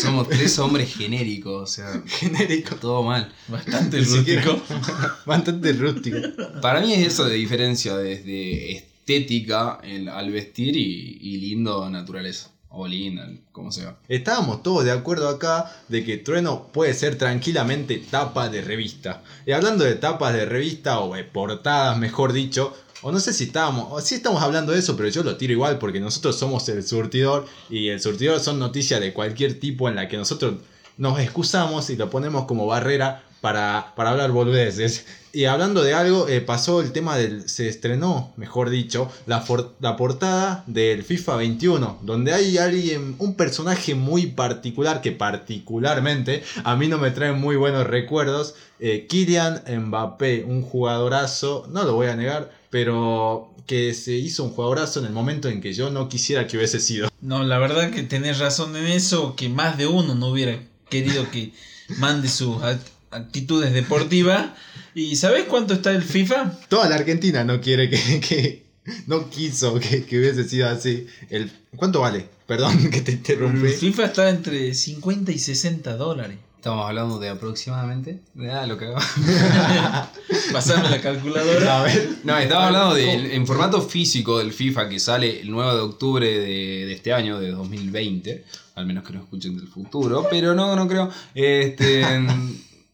Somos 0.00 0.28
tres 0.28 0.58
hombres 0.58 0.94
genéricos, 0.94 1.62
o 1.62 1.66
sea, 1.66 2.02
Genérico. 2.06 2.76
todo 2.76 3.02
mal. 3.02 3.32
Bastante 3.48 3.98
Ni 4.00 4.04
siquiera- 4.04 4.42
rústico. 4.42 4.76
Bastante 5.26 5.72
rústico. 5.72 6.18
Para 6.60 6.80
mí 6.80 6.92
es 6.92 7.06
eso 7.06 7.24
de 7.26 7.34
diferencia 7.36 7.96
desde 7.96 8.72
estética 8.72 9.78
el- 9.82 10.08
al 10.08 10.30
vestir 10.30 10.76
y, 10.76 11.18
y 11.20 11.36
lindo 11.38 11.88
naturaleza. 11.90 12.50
O 12.76 12.88
linda, 12.88 13.28
como 13.52 13.70
sea. 13.70 13.96
Estábamos 14.08 14.64
todos 14.64 14.84
de 14.84 14.90
acuerdo 14.90 15.28
acá 15.28 15.70
de 15.88 16.04
que 16.04 16.16
Trueno 16.16 16.66
puede 16.72 16.92
ser 16.92 17.16
tranquilamente 17.16 18.02
tapa 18.10 18.48
de 18.48 18.62
revista. 18.62 19.22
Y 19.46 19.52
hablando 19.52 19.84
de 19.84 19.94
tapas 19.94 20.34
de 20.34 20.44
revista 20.44 20.98
o 20.98 21.14
de 21.14 21.22
portadas, 21.22 21.96
mejor 21.96 22.32
dicho, 22.32 22.74
o 23.02 23.12
no 23.12 23.20
sé 23.20 23.32
si 23.32 23.44
estábamos, 23.44 23.88
o 23.92 24.00
sí 24.00 24.16
estamos 24.16 24.42
hablando 24.42 24.72
de 24.72 24.80
eso, 24.80 24.96
pero 24.96 25.08
yo 25.08 25.22
lo 25.22 25.36
tiro 25.36 25.52
igual 25.52 25.78
porque 25.78 26.00
nosotros 26.00 26.36
somos 26.36 26.68
el 26.68 26.82
surtidor 26.82 27.46
y 27.70 27.88
el 27.88 28.00
surtidor 28.00 28.40
son 28.40 28.58
noticias 28.58 29.00
de 29.00 29.12
cualquier 29.12 29.60
tipo 29.60 29.88
en 29.88 29.94
la 29.94 30.08
que 30.08 30.16
nosotros 30.16 30.54
nos 30.96 31.20
excusamos 31.20 31.90
y 31.90 31.96
lo 31.96 32.10
ponemos 32.10 32.46
como 32.46 32.66
barrera 32.66 33.22
para, 33.40 33.92
para 33.94 34.10
hablar 34.10 34.32
boludeces. 34.32 35.06
Y 35.34 35.46
hablando 35.46 35.82
de 35.82 35.92
algo, 35.94 36.28
eh, 36.28 36.40
pasó 36.40 36.80
el 36.80 36.92
tema 36.92 37.16
del. 37.16 37.48
Se 37.48 37.68
estrenó, 37.68 38.32
mejor 38.36 38.70
dicho, 38.70 39.10
la, 39.26 39.40
for- 39.40 39.74
la 39.80 39.96
portada 39.96 40.62
del 40.66 41.02
FIFA 41.02 41.36
21, 41.36 41.98
donde 42.02 42.32
hay 42.32 42.56
alguien, 42.58 43.16
un 43.18 43.34
personaje 43.34 43.94
muy 43.94 44.26
particular 44.26 45.00
que, 45.00 45.12
particularmente, 45.12 46.42
a 46.62 46.76
mí 46.76 46.88
no 46.88 46.98
me 46.98 47.10
trae 47.10 47.32
muy 47.32 47.56
buenos 47.56 47.86
recuerdos. 47.86 48.54
eh, 48.80 49.06
Kylian 49.08 49.62
Mbappé, 49.86 50.44
un 50.44 50.62
jugadorazo, 50.62 51.66
no 51.70 51.84
lo 51.84 51.94
voy 51.94 52.06
a 52.08 52.16
negar, 52.16 52.52
pero 52.70 53.50
que 53.66 53.94
se 53.94 54.12
hizo 54.12 54.44
un 54.44 54.50
jugadorazo 54.50 55.00
en 55.00 55.06
el 55.06 55.12
momento 55.12 55.48
en 55.48 55.60
que 55.60 55.72
yo 55.72 55.90
no 55.90 56.08
quisiera 56.08 56.46
que 56.46 56.56
hubiese 56.58 56.80
sido. 56.80 57.08
No, 57.22 57.42
la 57.44 57.58
verdad 57.58 57.90
que 57.90 58.02
tenés 58.02 58.38
razón 58.38 58.76
en 58.76 58.86
eso, 58.86 59.36
que 59.36 59.48
más 59.48 59.78
de 59.78 59.86
uno 59.86 60.14
no 60.14 60.28
hubiera 60.28 60.58
querido 60.90 61.30
que 61.30 61.52
mande 61.98 62.28
sus 62.28 62.56
act- 62.58 62.90
actitudes 63.10 63.72
deportivas. 63.72 64.48
¿Y 64.94 65.16
sabés 65.16 65.44
cuánto 65.44 65.74
está 65.74 65.90
el 65.90 66.02
FIFA? 66.02 66.58
Toda 66.68 66.88
la 66.88 66.96
Argentina 66.96 67.44
no 67.44 67.60
quiere 67.60 67.88
que. 67.90 68.20
que- 68.28 68.64
no 69.06 69.30
quiso 69.30 69.80
que, 69.80 70.04
que 70.04 70.18
hubiese 70.18 70.46
sido 70.46 70.68
así. 70.68 71.06
El, 71.30 71.50
¿Cuánto 71.74 72.00
vale? 72.00 72.28
Perdón 72.46 72.90
que 72.90 73.00
te 73.00 73.12
interrumpí. 73.12 73.68
El 73.68 73.72
FIFA 73.72 74.04
está 74.04 74.28
entre 74.28 74.74
50 74.74 75.32
y 75.32 75.38
60 75.38 75.96
dólares. 75.96 76.36
Estamos 76.56 76.86
hablando 76.86 77.18
de 77.18 77.28
aproximadamente. 77.30 78.20
Ah, 78.50 78.66
lo 78.66 78.76
que 78.78 78.84
hago. 78.86 78.96
Pasame 80.52 80.88
la 80.90 81.00
calculadora. 81.00 81.80
A 81.80 81.82
ver. 81.84 82.08
No, 82.24 82.38
estaba 82.38 82.66
hablando 82.68 82.94
del 82.94 83.26
en 83.32 83.46
formato 83.46 83.80
físico 83.82 84.38
del 84.38 84.52
FIFA 84.52 84.88
que 84.88 84.98
sale 84.98 85.40
el 85.40 85.50
9 85.50 85.72
de 85.74 85.80
octubre 85.80 86.26
de, 86.26 86.86
de 86.86 86.92
este 86.92 87.12
año, 87.12 87.38
de 87.38 87.50
2020. 87.50 88.44
Al 88.76 88.86
menos 88.86 89.04
que 89.04 89.12
lo 89.12 89.20
escuchen 89.20 89.56
del 89.56 89.68
futuro, 89.68 90.26
pero 90.30 90.54
no, 90.54 90.74
no 90.74 90.88
creo. 90.88 91.10
Este. 91.34 92.02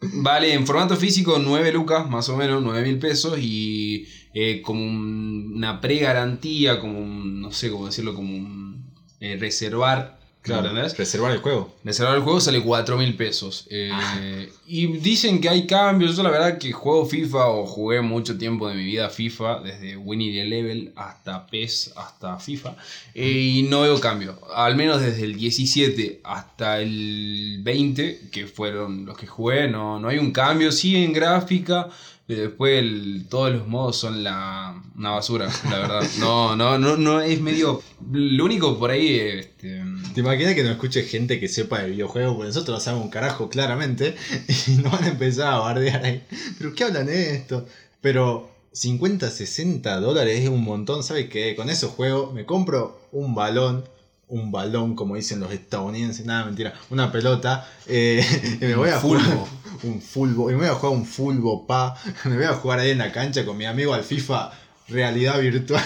Vale, 0.03 0.55
en 0.55 0.67
formato 0.67 0.97
físico 0.97 1.39
9 1.39 1.73
lucas, 1.73 2.09
más 2.09 2.29
o 2.31 2.37
menos, 2.37 2.63
9 2.63 2.83
mil 2.83 2.99
pesos 2.99 3.39
y 3.39 4.07
eh, 4.33 4.63
como 4.63 4.83
un- 4.83 5.53
una 5.57 5.81
pre-garantía, 5.81 6.81
como 6.81 7.01
un, 7.01 7.41
no 7.43 7.53
sé 7.53 7.71
cómo 7.71 7.87
decirlo, 7.87 8.15
como 8.15 8.35
un 8.35 8.91
eh, 9.21 9.37
reservar, 9.39 10.20
Claro, 10.43 10.69
¿entendés? 10.69 10.97
reservar 10.97 11.33
el 11.33 11.39
juego. 11.39 11.75
Reservar 11.85 12.17
el 12.17 12.23
juego 12.23 12.41
sale 12.41 12.63
4 12.63 12.97
mil 12.97 13.15
pesos. 13.15 13.67
Eh, 13.71 14.51
Y 14.67 14.87
dicen 14.99 15.41
que 15.41 15.49
hay 15.51 15.67
cambios. 15.67 16.17
Yo 16.17 16.23
la 16.23 16.31
verdad 16.31 16.57
que 16.57 16.73
juego 16.73 17.05
FIFA 17.05 17.47
o 17.49 17.67
jugué 17.67 18.01
mucho 18.01 18.39
tiempo 18.39 18.67
de 18.69 18.75
mi 18.77 18.85
vida 18.85 19.11
FIFA, 19.11 19.61
desde 19.61 19.97
Winnie 19.99 20.33
the 20.33 20.49
Level 20.49 20.93
hasta 20.97 21.47
PES 21.47 21.93
hasta 21.97 22.39
FIFA. 22.39 22.75
eh, 23.15 23.29
y 23.29 23.63
no 23.65 23.83
veo 23.83 24.01
cambio. 24.01 24.39
Al 24.55 24.77
menos 24.77 25.03
desde 25.03 25.25
el 25.25 25.37
17 25.37 26.21
hasta 26.25 26.81
el 26.81 27.59
20, 27.63 28.29
que 28.33 28.47
fueron 28.47 29.05
los 29.05 29.19
que 29.19 29.27
jugué, 29.27 29.69
no, 29.69 29.99
no 30.01 30.09
hay 30.09 30.19
un 30.19 30.33
cambio. 30.33 30.73
Sí 30.73 30.97
en 30.97 31.13
gráfica. 31.13 31.89
Pero 32.31 32.43
después 32.43 32.79
el- 32.79 33.27
todos 33.29 33.51
los 33.53 33.67
modos 33.67 33.97
son 33.97 34.23
la, 34.23 34.81
una 34.97 35.11
basura, 35.11 35.49
la 35.69 35.79
verdad. 35.81 36.03
No, 36.21 36.55
no, 36.55 36.79
no, 36.79 36.97
no 36.97 37.21
es 37.21 37.41
medio. 37.41 37.83
Lo 38.13 38.45
único 38.45 38.79
por 38.79 38.93
ahí. 38.93 39.19
Este, 39.19 39.83
¿Te 40.15 40.21
imaginas 40.21 40.55
que 40.55 40.63
no 40.63 40.71
escuche 40.71 41.03
gente 41.03 41.41
que 41.41 41.49
sepa 41.49 41.81
de 41.81 41.91
videojuegos? 41.91 42.37
Porque 42.37 42.47
nosotros 42.47 42.77
no 42.79 42.81
sabemos 42.81 43.07
un 43.07 43.11
carajo, 43.11 43.49
claramente. 43.49 44.15
Y 44.69 44.77
no 44.77 44.91
van 44.91 45.03
a 45.03 45.09
empezar 45.09 45.55
a 45.55 45.59
bardear 45.59 46.05
ahí. 46.05 46.23
¿Pero 46.57 46.73
qué 46.73 46.85
hablan 46.85 47.07
de 47.07 47.35
esto? 47.35 47.67
Pero 48.01 48.49
50, 48.73 49.29
60 49.29 49.99
dólares 49.99 50.39
es 50.41 50.49
un 50.49 50.63
montón. 50.63 51.03
¿Sabes 51.03 51.29
qué? 51.29 51.57
Con 51.57 51.69
esos 51.69 51.91
juegos 51.91 52.33
me 52.33 52.47
compro 52.47 53.09
un 53.11 53.35
balón. 53.35 53.85
Un 54.31 54.51
balón, 54.53 54.95
como 54.97 55.17
dicen 55.17 55.41
los 55.41 55.53
estadounidenses. 55.53 56.25
Nada, 56.25 56.45
mentira. 56.47 56.73
Una 56.91 57.11
pelota. 57.13 57.69
eh, 57.87 58.25
y 58.61 58.65
me 58.65 58.75
voy 58.77 58.89
a 58.91 58.99
Fulbo. 58.99 59.23
jugar. 59.23 59.49
Un 59.83 60.01
fulbo. 60.03 60.51
Y 60.51 60.55
me 60.55 60.61
voy 60.61 60.69
a 60.69 60.75
jugar 60.75 60.97
un 60.97 61.05
fulbo, 61.07 61.67
pa. 61.67 61.97
Me 62.25 62.37
voy 62.37 62.45
a 62.45 62.55
jugar 62.55 62.79
ahí 62.81 62.91
en 62.91 62.99
la 62.99 63.13
cancha 63.13 63.45
con 63.45 63.57
mi 63.57 63.67
amigo 63.67 63.93
al 63.95 64.05
FIFA. 64.05 64.53
Realidad 64.89 65.41
virtual. 65.41 65.83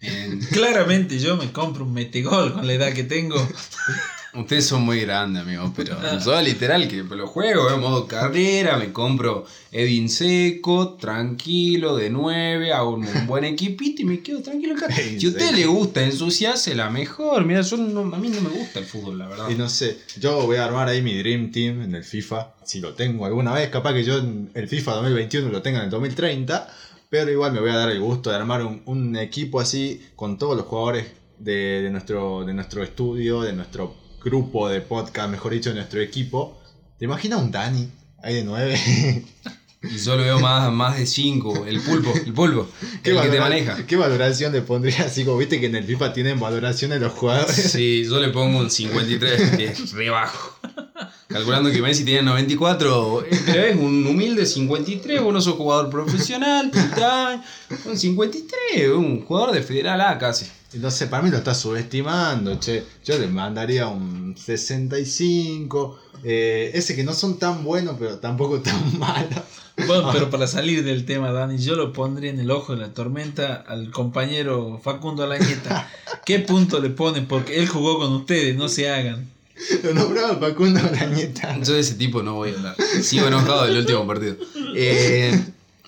en- 0.00 0.40
Claramente 0.40 1.18
yo 1.18 1.36
me 1.36 1.52
compro 1.52 1.84
un 1.84 1.92
metegol 1.92 2.52
con 2.54 2.66
la 2.66 2.72
edad 2.72 2.92
que 2.92 3.04
tengo. 3.04 3.36
Ustedes 4.32 4.64
son 4.66 4.82
muy 4.82 5.00
grandes, 5.00 5.42
amigos, 5.42 5.72
pero 5.74 5.96
yo 6.24 6.40
literal 6.40 6.86
que 6.86 7.02
lo 7.02 7.26
juego 7.26 7.68
en 7.68 7.80
modo 7.80 8.06
carrera, 8.06 8.76
me 8.76 8.92
compro 8.92 9.44
Edwin 9.72 10.08
Seco, 10.08 10.94
tranquilo, 10.94 11.96
de 11.96 12.10
9, 12.10 12.72
hago 12.72 12.90
un, 12.90 13.06
buen 13.26 13.42
equipito 13.44 14.02
y 14.02 14.04
me 14.04 14.20
quedo 14.20 14.40
tranquilo 14.40 14.74
acá. 14.76 14.86
Si 14.92 15.26
a 15.26 15.28
usted 15.30 15.52
le 15.52 15.66
gusta 15.66 16.04
ensuciarse, 16.04 16.76
la 16.76 16.90
mejor. 16.90 17.44
Mira, 17.44 17.62
yo 17.62 17.76
no- 17.76 18.14
a 18.14 18.18
mí 18.18 18.28
no 18.28 18.40
me 18.40 18.50
gusta 18.50 18.78
el 18.78 18.84
fútbol, 18.84 19.18
la 19.18 19.26
verdad. 19.26 19.50
Y 19.50 19.56
no 19.56 19.68
sé, 19.68 19.98
yo 20.20 20.42
voy 20.46 20.58
a 20.58 20.64
armar 20.64 20.88
ahí 20.88 21.02
mi 21.02 21.18
Dream 21.18 21.50
Team 21.50 21.82
en 21.82 21.94
el 21.96 22.04
FIFA, 22.04 22.54
si 22.64 22.78
lo 22.80 22.94
tengo 22.94 23.26
alguna 23.26 23.52
vez, 23.52 23.68
capaz 23.68 23.94
que 23.94 24.04
yo 24.04 24.18
en 24.18 24.50
el 24.54 24.68
FIFA 24.68 24.92
2021 24.92 25.48
lo 25.50 25.60
tenga 25.60 25.78
en 25.78 25.84
el 25.86 25.90
2030, 25.90 26.68
pero 27.08 27.30
igual 27.32 27.52
me 27.52 27.58
voy 27.60 27.70
a 27.70 27.76
dar 27.76 27.90
el 27.90 27.98
gusto 27.98 28.30
de 28.30 28.36
armar 28.36 28.62
un, 28.64 28.82
un 28.86 29.16
equipo 29.16 29.58
así 29.60 30.00
con 30.14 30.38
todos 30.38 30.56
los 30.56 30.66
jugadores 30.66 31.06
de, 31.38 31.82
de 31.82 31.90
nuestro, 31.90 32.44
de 32.44 32.54
nuestro 32.54 32.84
estudio, 32.84 33.42
de 33.42 33.52
nuestro 33.54 33.96
grupo 34.22 34.68
de 34.68 34.80
podcast, 34.80 35.30
mejor 35.30 35.52
dicho, 35.52 35.70
de 35.70 35.76
nuestro 35.76 36.00
equipo. 36.00 36.60
¿Te 36.98 37.06
imaginas 37.06 37.40
un 37.40 37.50
Dani 37.50 37.88
ahí 38.22 38.34
de 38.34 38.44
9? 38.44 39.24
Y 39.82 39.96
yo 39.96 40.14
lo 40.14 40.22
veo 40.22 40.38
más, 40.40 40.70
más 40.70 40.98
de 40.98 41.06
5, 41.06 41.64
el 41.66 41.80
pulpo, 41.80 42.12
el 42.14 42.34
pulpo, 42.34 42.68
el 43.02 43.18
que 43.18 43.28
te 43.28 43.40
maneja. 43.40 43.86
¿Qué 43.86 43.96
valoración 43.96 44.52
le 44.52 44.60
pondría 44.60 45.04
así 45.06 45.24
como 45.24 45.38
viste 45.38 45.58
que 45.58 45.66
en 45.66 45.74
el 45.74 45.84
FIFA 45.84 46.12
tienen 46.12 46.38
valoraciones 46.38 47.00
los 47.00 47.12
jugadores? 47.14 47.72
Sí, 47.72 48.04
yo 48.04 48.20
le 48.20 48.28
pongo 48.28 48.58
un 48.58 48.70
53, 48.70 49.56
que 49.56 49.64
es 49.64 49.92
re 49.92 50.10
bajo. 50.10 50.58
Calculando 51.28 51.70
que 51.70 51.80
Messi 51.80 52.04
tiene 52.04 52.22
94, 52.22 53.24
eh, 53.24 53.40
pero 53.46 53.62
es 53.62 53.76
un 53.76 54.06
humilde 54.06 54.44
53, 54.44 55.22
vos 55.22 55.32
no 55.32 55.40
sos 55.40 55.54
jugador 55.54 55.88
profesional, 55.88 56.70
30 56.70 57.28
años, 57.28 57.46
un 57.86 57.96
53, 57.96 58.88
un 58.90 59.24
jugador 59.24 59.52
de 59.52 59.62
Federal 59.62 60.00
A 60.02 60.18
casi. 60.18 60.46
No 60.74 60.90
sé, 60.90 61.08
para 61.08 61.22
mí 61.22 61.30
lo 61.30 61.38
está 61.38 61.54
subestimando, 61.54 62.58
che. 62.60 62.84
Yo 63.04 63.18
le 63.18 63.26
mandaría 63.26 63.88
un 63.88 64.36
65. 64.36 65.98
eh, 66.22 66.70
ese 66.74 66.94
que 66.94 67.02
no 67.02 67.12
son 67.12 67.38
tan 67.38 67.64
buenos, 67.64 67.96
pero 67.98 68.18
tampoco 68.18 68.60
tan 68.60 68.98
malos. 68.98 69.40
Bueno, 69.86 70.10
pero 70.12 70.30
para 70.30 70.46
salir 70.46 70.84
del 70.84 71.06
tema, 71.06 71.32
Dani, 71.32 71.58
yo 71.58 71.74
lo 71.74 71.92
pondría 71.92 72.30
en 72.30 72.38
el 72.38 72.50
ojo 72.50 72.74
de 72.74 72.82
la 72.82 72.92
tormenta 72.92 73.54
al 73.66 73.90
compañero 73.90 74.80
Facundo 74.82 75.24
Alañeta. 75.24 75.88
¿Qué 76.24 76.38
punto 76.40 76.80
le 76.80 76.90
ponen? 76.90 77.26
Porque 77.26 77.58
él 77.58 77.66
jugó 77.66 77.98
con 77.98 78.12
ustedes, 78.12 78.56
no 78.56 78.68
se 78.68 78.90
hagan. 78.90 79.28
Lo 79.82 79.94
nombraba 79.94 80.36
Facundo 80.36 80.80
Brañeta. 80.90 81.58
Yo 81.62 81.74
de 81.74 81.80
ese 81.80 81.94
tipo 81.94 82.22
no 82.22 82.34
voy 82.34 82.50
a 82.52 82.54
hablar. 82.54 82.76
Sigo 83.02 83.26
enojado 83.26 83.64
del 83.66 83.78
último 83.78 84.06
partido. 84.06 84.36
Eh, 84.74 85.38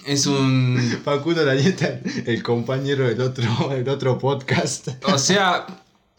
es 0.07 0.27
un. 0.27 1.01
Facundo 1.05 1.43
Brañeta, 1.43 2.01
el 2.27 2.43
compañero 2.43 3.07
del 3.07 3.21
otro, 3.21 3.69
del 3.71 3.89
otro 3.89 4.19
podcast. 4.19 4.89
O 5.05 5.19
sea, 5.19 5.67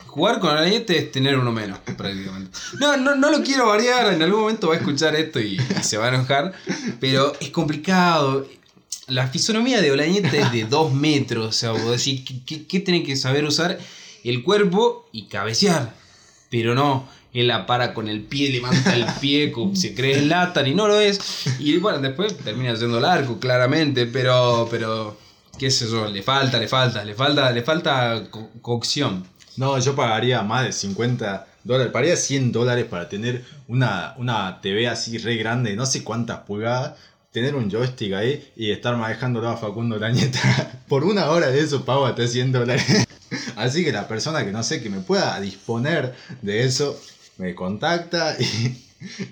jugar 0.07 0.39
con 0.39 0.51
Arañete 0.51 0.97
es 0.97 1.11
tener 1.11 1.37
uno 1.37 1.51
menos, 1.51 1.79
prácticamente. 1.79 2.51
No, 2.79 2.97
no, 2.97 3.15
no 3.15 3.31
lo 3.31 3.43
quiero 3.43 3.67
variar, 3.67 4.13
en 4.13 4.21
algún 4.21 4.41
momento 4.41 4.67
va 4.67 4.75
a 4.75 4.77
escuchar 4.77 5.15
esto 5.15 5.39
y, 5.39 5.57
y 5.57 5.83
se 5.83 5.97
va 5.97 6.05
a 6.05 6.09
enojar, 6.09 6.53
pero 6.99 7.33
es 7.39 7.49
complicado. 7.49 8.47
La 9.07 9.27
fisonomía 9.27 9.81
de 9.81 9.91
Olañete 9.91 10.39
es 10.39 10.51
de 10.51 10.63
2 10.63 10.93
metros, 10.93 11.47
o 11.47 11.51
sea, 11.51 11.71
vos 11.71 11.97
decís, 11.97 12.23
¿qué, 12.45 12.65
qué, 12.65 13.03
que 13.03 13.15
saber 13.17 13.43
usar? 13.43 13.77
El 14.23 14.43
cuerpo 14.43 15.09
y 15.11 15.27
cabecear, 15.27 15.93
pero 16.49 16.73
no. 16.73 17.07
Él 17.33 17.47
la 17.47 17.65
para 17.65 17.93
con 17.93 18.07
el 18.07 18.21
pie, 18.21 18.49
levanta 18.51 18.95
el 18.95 19.05
pie, 19.19 19.51
como 19.53 19.75
se 19.75 19.93
cree 19.95 20.21
Latan 20.21 20.67
y 20.67 20.73
no 20.75 20.87
lo 20.87 20.99
es. 20.99 21.19
Y 21.59 21.77
bueno, 21.77 21.99
después 21.99 22.37
termina 22.37 22.75
siendo 22.75 22.97
el 22.99 23.05
arco, 23.05 23.39
claramente, 23.39 24.05
pero, 24.05 24.67
pero, 24.69 25.17
qué 25.57 25.71
sé 25.71 25.87
yo, 25.89 26.07
le 26.07 26.21
falta, 26.23 26.59
le 26.59 26.67
falta, 26.67 27.03
le 27.03 27.13
falta, 27.15 27.51
le 27.51 27.61
falta 27.63 28.23
co- 28.29 28.49
cocción. 28.61 29.25
No, 29.57 29.77
yo 29.79 29.95
pagaría 29.95 30.41
más 30.41 30.65
de 30.65 30.71
50 30.71 31.47
dólares, 31.63 31.91
pagaría 31.91 32.15
100 32.15 32.51
dólares 32.51 32.85
para 32.85 33.07
tener 33.09 33.43
una, 33.67 34.13
una 34.17 34.59
TV 34.61 34.87
así 34.87 35.17
re 35.17 35.35
grande, 35.37 35.75
no 35.75 35.85
sé 35.85 36.03
cuántas 36.03 36.39
pulgadas, 36.39 36.93
tener 37.31 37.55
un 37.55 37.69
joystick 37.69 38.13
ahí 38.13 38.51
y 38.55 38.71
estar 38.71 38.95
manejándolo 38.97 39.49
a 39.49 39.57
Facundo 39.57 39.97
Lañeta. 39.97 40.71
Por 40.87 41.03
una 41.03 41.29
hora 41.31 41.47
de 41.47 41.59
eso 41.61 41.83
pago 41.85 42.05
hasta 42.05 42.27
100 42.27 42.51
dólares. 42.51 42.85
Así 43.55 43.83
que 43.83 43.91
la 43.91 44.07
persona 44.07 44.43
que 44.45 44.51
no 44.51 44.61
sé 44.63 44.81
que 44.83 44.89
me 44.89 44.99
pueda 44.99 45.39
disponer 45.39 46.13
de 46.41 46.63
eso, 46.63 46.99
me 47.37 47.55
contacta 47.55 48.35
y, 48.39 48.77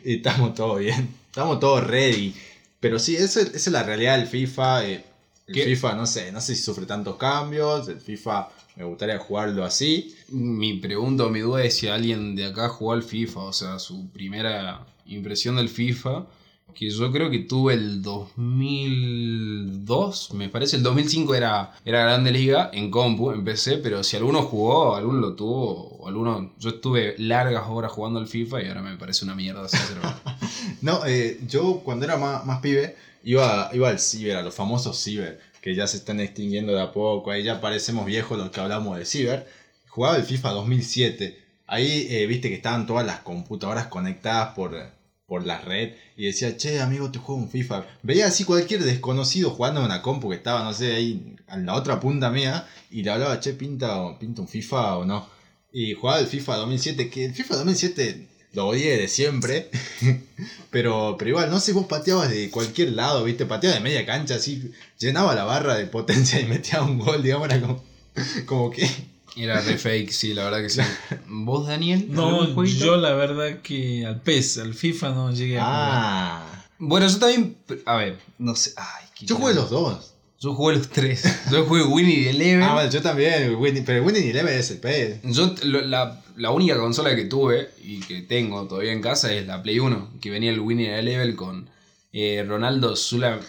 y 0.04 0.16
estamos 0.18 0.54
todo 0.56 0.76
bien. 0.78 1.10
Estamos 1.28 1.60
todos 1.60 1.86
ready. 1.88 2.36
Pero 2.80 3.00
sí, 3.00 3.16
esa 3.16 3.42
es 3.42 3.68
la 3.68 3.84
realidad 3.84 4.18
del 4.18 4.28
FIFA. 4.28 4.86
eh, 4.86 5.06
el 5.48 5.54
¿Qué? 5.54 5.66
FIFA, 5.66 5.96
no 5.96 6.06
sé, 6.06 6.32
no 6.32 6.42
sé 6.42 6.56
si 6.56 6.64
sufre 6.64 6.86
tantos 6.86 7.18
cambios. 7.18 7.88
El 7.88 8.00
FIFA 8.02 8.50
me 8.76 8.84
gustaría 8.86 9.20
jugarlo 9.20 9.64
así. 9.66 10.16
Mi 10.30 10.74
pregunta 10.80 11.26
o 11.26 11.30
mi 11.30 11.40
duda 11.42 11.64
es 11.64 11.76
si 11.78 11.88
alguien 11.88 12.36
de 12.36 12.46
acá 12.46 12.70
jugó 12.70 12.94
al 12.94 13.04
FIFA, 13.04 13.40
o 13.42 13.54
sea, 13.54 13.80
su 13.80 14.10
primera 14.12 14.86
impresión 15.06 15.58
del 15.58 15.70
FIFA, 15.70 16.26
que 16.74 16.90
yo 16.90 17.12
creo 17.12 17.30
que 17.30 17.40
tuve 17.40 17.74
el 17.74 18.02
2002, 18.02 20.34
me 20.34 20.48
parece, 20.50 20.78
el 20.78 20.84
2005 20.84 21.36
era, 21.36 21.74
era 21.86 22.04
Grande 22.04 22.32
Liga 22.32 22.70
en 22.74 22.92
compu, 22.92 23.32
en 23.32 23.44
PC, 23.44 23.78
pero 23.78 24.04
si 24.04 24.18
alguno 24.18 24.44
jugó, 24.44 24.96
alguno 24.96 25.20
lo 25.20 25.36
tuvo, 25.36 25.98
o 26.00 26.08
alguno, 26.08 26.54
yo 26.60 26.70
estuve 26.70 27.16
largas 27.18 27.64
horas 27.68 27.92
jugando 27.92 28.20
al 28.20 28.28
FIFA 28.28 28.64
y 28.64 28.68
ahora 28.68 28.82
me 28.82 28.98
parece 28.98 29.26
una 29.26 29.36
mierda. 29.36 29.68
No, 30.82 31.06
eh, 31.06 31.40
yo 31.48 31.82
cuando 31.84 32.06
era 32.06 32.18
más, 32.18 32.46
más 32.46 32.60
pibe 32.60 32.96
iba, 33.24 33.70
iba 33.74 33.90
al 33.90 34.00
ciber, 34.00 34.38
a 34.38 34.42
los 34.42 34.54
famosos 34.54 35.02
ciber, 35.02 35.40
que 35.62 35.76
ya 35.76 35.88
se 35.88 35.98
están 35.98 36.20
extinguiendo 36.20 36.74
de 36.74 36.82
a 36.82 36.92
poco, 36.92 37.32
ahí 37.32 37.44
ya 37.44 37.62
parecemos 37.62 38.06
viejos 38.06 38.38
los 38.38 38.50
que 38.50 38.60
hablamos 38.60 38.98
de 38.98 39.06
ciber. 39.06 39.48
Jugaba 39.90 40.18
el 40.18 40.24
FIFA 40.24 40.52
2007, 40.52 41.38
ahí 41.68 42.08
eh, 42.10 42.26
viste 42.28 42.50
que 42.50 42.56
estaban 42.56 42.88
todas 42.88 43.06
las 43.06 43.20
computadoras 43.20 43.88
conectadas 43.88 44.56
por, 44.56 44.76
por 45.32 45.48
la 45.48 45.62
red 45.62 45.94
y 46.18 46.26
decía, 46.26 46.58
che 46.58 46.82
amigo, 46.82 47.10
te 47.10 47.18
juego 47.18 47.40
un 47.40 47.50
FIFA. 47.50 47.86
Veía 48.04 48.28
así 48.28 48.44
cualquier 48.44 48.84
desconocido 48.84 49.50
jugando 49.52 49.80
en 49.80 49.86
una 49.86 50.02
compu 50.02 50.28
que 50.30 50.36
estaba, 50.36 50.62
no 50.62 50.74
sé, 50.74 50.94
ahí 50.94 51.38
en 51.48 51.66
la 51.66 51.76
otra 51.76 52.02
punta 52.02 52.30
mía 52.30 52.68
y 52.90 53.02
le 53.04 53.12
hablaba, 53.12 53.40
che, 53.40 53.54
pinta, 53.54 54.20
pinta 54.20 54.42
un 54.42 54.50
FIFA 54.50 54.98
o 54.98 55.06
no. 55.06 55.30
Y 55.72 55.94
jugaba 55.94 56.20
el 56.20 56.28
FIFA 56.28 56.58
2007, 56.58 57.10
que 57.10 57.24
el 57.24 57.34
FIFA 57.34 57.56
2007 57.56 58.28
lo 58.52 58.68
odié 58.68 58.98
de 58.98 59.08
siempre. 59.08 59.70
pero, 60.70 61.16
pero 61.18 61.30
igual, 61.30 61.50
no 61.50 61.62
sé, 61.62 61.72
vos 61.72 61.86
pateabas 61.86 62.30
de 62.30 62.50
cualquier 62.50 62.92
lado, 62.92 63.24
viste, 63.24 63.46
pateabas 63.46 63.80
de 63.80 63.84
media 63.86 64.06
cancha, 64.06 64.36
así, 64.36 64.74
llenaba 65.00 65.34
la 65.34 65.46
barra 65.46 65.76
de 65.76 65.86
potencia 65.86 66.42
y 66.42 66.46
metía 66.46 66.82
un 66.82 67.00
gol, 67.00 67.24
digamos, 67.24 67.48
era 67.48 67.62
como, 67.62 67.82
como 68.46 68.70
que... 68.70 68.86
Era 69.36 69.62
re 69.62 69.78
fake, 69.78 70.12
sí, 70.12 70.34
la 70.34 70.44
verdad 70.46 70.62
que 70.62 70.70
sí. 70.70 70.82
¿Vos, 71.28 71.68
Daniel? 71.68 72.08
No, 72.10 72.64
yo 72.66 72.98
la 72.98 73.14
verdad 73.14 73.60
que 73.62 74.06
al 74.06 74.22
PES, 74.22 74.58
al 74.60 74.74
FIFA 74.74 75.10
no 75.12 75.32
llegué 75.34 75.58
a 75.60 75.64
jugar. 75.64 75.80
Ah, 75.84 76.66
Bueno, 76.80 77.08
yo 77.08 77.18
también, 77.20 77.56
a 77.86 77.96
ver, 77.96 78.20
no 78.38 78.56
sé, 78.56 78.74
ay, 78.76 79.06
qué 79.16 79.26
yo 79.26 79.36
jugué 79.38 79.54
los 79.54 79.70
dos. 79.70 80.08
Yo 80.40 80.56
jugué 80.56 80.76
los 80.78 80.90
tres. 80.90 81.24
Yo 81.52 81.66
jugué 81.66 81.84
Winnie 81.84 82.24
the 82.24 82.30
Eleven. 82.32 82.64
Ah, 82.64 82.74
bueno, 82.74 82.90
yo 82.90 83.00
también, 83.04 83.56
Winnie- 83.60 83.84
pero 83.86 84.04
Winnie 84.04 84.32
Eleven 84.32 84.58
es 84.58 84.72
el 84.72 84.80
pez. 84.80 85.20
Yo, 85.24 85.54
lo- 85.66 85.82
la, 85.82 86.20
la 86.36 86.50
única 86.50 86.78
consola 86.78 87.16
que 87.16 87.26
tuve 87.26 87.70
y 87.84 88.00
que 88.00 88.22
tengo 88.24 88.66
todavía 88.68 88.92
en 88.92 89.02
casa 89.04 89.32
es 89.32 89.46
la 89.46 89.62
Play 89.62 89.78
1, 89.78 90.14
que 90.20 90.32
venía 90.32 90.50
el 90.50 90.60
Winnie 90.60 90.88
the 90.90 91.04
Level 91.04 91.36
con 91.36 91.70
eh, 92.12 92.44
Ronaldo 92.48 92.96
Zula- 92.96 93.40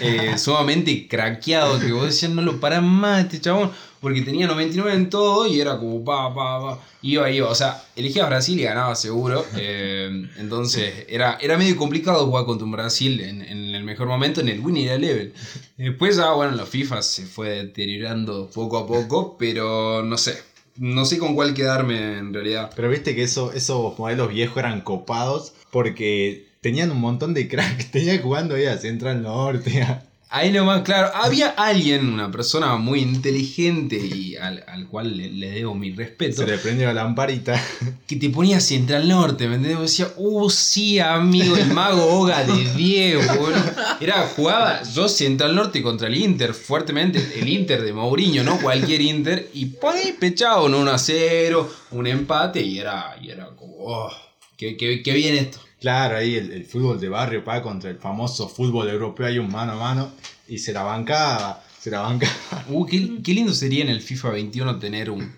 eh, 0.00 0.34
sumamente 0.36 1.08
craqueado, 1.08 1.80
que 1.80 1.92
vos 1.92 2.04
decías, 2.04 2.30
no 2.32 2.42
lo 2.42 2.60
paran 2.60 2.84
más 2.86 3.24
este 3.24 3.40
chabón, 3.40 3.72
porque 4.02 4.20
tenía 4.20 4.46
99 4.46 4.92
en 4.94 5.08
todo 5.08 5.46
y 5.46 5.58
era 5.60 5.78
como 5.78 6.04
pa, 6.04 6.34
pa, 6.34 6.60
pa, 6.60 6.78
iba, 7.00 7.30
iba, 7.30 7.48
o 7.48 7.54
sea, 7.54 7.82
elegías 7.96 8.28
Brasil 8.28 8.60
y 8.60 8.64
ganaba 8.64 8.94
seguro, 8.94 9.46
eh, 9.56 10.28
entonces 10.38 11.06
era, 11.08 11.38
era 11.40 11.56
medio 11.56 11.76
complicado 11.76 12.26
jugar 12.26 12.44
contra 12.44 12.66
un 12.66 12.72
Brasil 12.72 13.20
en, 13.20 13.40
en 13.42 13.74
el 13.74 13.84
mejor 13.84 14.08
momento 14.08 14.40
en 14.42 14.48
el 14.50 14.60
Winnie 14.60 14.88
the 14.88 14.98
Level. 14.98 15.32
Después 15.78 16.16
ya, 16.16 16.32
bueno, 16.32 16.54
los 16.56 16.68
FIFA 16.68 17.00
se 17.00 17.24
fue 17.24 17.48
deteriorando 17.50 18.50
poco 18.52 18.76
a 18.78 18.86
poco, 18.86 19.36
pero 19.38 20.02
no 20.02 20.18
sé. 20.18 20.36
No 20.76 21.04
sé 21.04 21.18
con 21.18 21.34
cuál 21.34 21.52
quedarme 21.54 22.16
en 22.18 22.32
realidad. 22.32 22.70
Pero 22.74 22.88
viste 22.88 23.14
que 23.14 23.22
eso, 23.22 23.52
esos 23.52 23.98
modelos 23.98 24.30
viejos 24.32 24.56
eran 24.56 24.80
copados 24.80 25.52
porque 25.70 26.46
tenían 26.62 26.90
un 26.90 26.98
montón 27.00 27.34
de 27.34 27.46
cracks. 27.46 27.90
Tenían 27.90 28.22
jugando 28.22 28.54
ahí 28.54 28.64
a 28.64 28.78
Central 28.78 29.22
Norte. 29.22 29.82
a- 29.82 30.02
Ahí 30.34 30.50
nomás, 30.50 30.80
claro, 30.80 31.10
había 31.14 31.50
alguien, 31.50 32.08
una 32.08 32.30
persona 32.30 32.76
muy 32.76 33.00
inteligente 33.00 33.98
y 33.98 34.34
al, 34.36 34.64
al 34.66 34.88
cual 34.88 35.14
le, 35.14 35.28
le 35.30 35.50
debo 35.50 35.74
mi 35.74 35.92
respeto, 35.92 36.40
Se 36.40 36.46
le 36.46 36.56
prendió 36.56 36.86
la 36.86 36.94
lamparita. 36.94 37.62
que 38.06 38.16
te 38.16 38.30
ponía 38.30 38.58
Central 38.58 39.06
Norte, 39.06 39.46
¿me 39.46 39.56
entendés? 39.56 39.78
Decía, 39.78 40.08
uh, 40.16 40.48
sí, 40.48 40.98
amigo, 40.98 41.54
el 41.54 41.66
mago 41.74 42.18
Oga 42.18 42.44
de 42.44 42.64
10, 42.74 43.36
boludo. 43.36 43.62
Era, 44.00 44.26
jugaba 44.34 44.82
yo 44.84 45.06
Central 45.06 45.54
Norte 45.54 45.82
contra 45.82 46.08
el 46.08 46.16
Inter, 46.16 46.54
fuertemente, 46.54 47.34
el 47.38 47.46
Inter 47.46 47.82
de 47.82 47.92
Mourinho, 47.92 48.42
no 48.42 48.58
cualquier 48.58 49.02
Inter, 49.02 49.50
y 49.52 49.66
por 49.66 49.94
ahí 49.94 50.16
pechado 50.18 50.64
un 50.64 50.72
1 50.74 50.90
a 50.92 50.96
0, 50.96 51.72
un 51.90 52.06
empate, 52.06 52.62
y 52.62 52.78
era, 52.78 53.18
y 53.20 53.28
era 53.28 53.48
como, 53.48 53.74
oh, 53.80 54.10
qué, 54.56 54.78
qué, 54.78 55.02
qué 55.02 55.12
bien 55.12 55.34
esto. 55.34 55.58
Claro, 55.82 56.16
ahí 56.16 56.36
el, 56.36 56.50
el 56.52 56.64
fútbol 56.64 56.98
de 57.00 57.08
barrio 57.10 57.44
pa 57.44 57.60
contra 57.60 57.90
el 57.90 57.98
famoso 57.98 58.48
fútbol 58.48 58.88
europeo 58.88 59.26
hay 59.26 59.38
un 59.38 59.50
mano 59.52 59.72
a 59.72 59.76
mano 59.76 60.12
y 60.48 60.58
se 60.58 60.72
la 60.72 60.82
bancaba, 60.84 61.62
se 61.78 61.90
la 61.90 62.00
bancaba. 62.00 62.32
Uh, 62.68 62.86
qué, 62.86 63.20
qué 63.22 63.34
lindo 63.34 63.52
sería 63.52 63.82
en 63.82 63.90
el 63.90 64.00
FIFA 64.00 64.30
21 64.30 64.78
tener 64.78 65.10
un, 65.10 65.30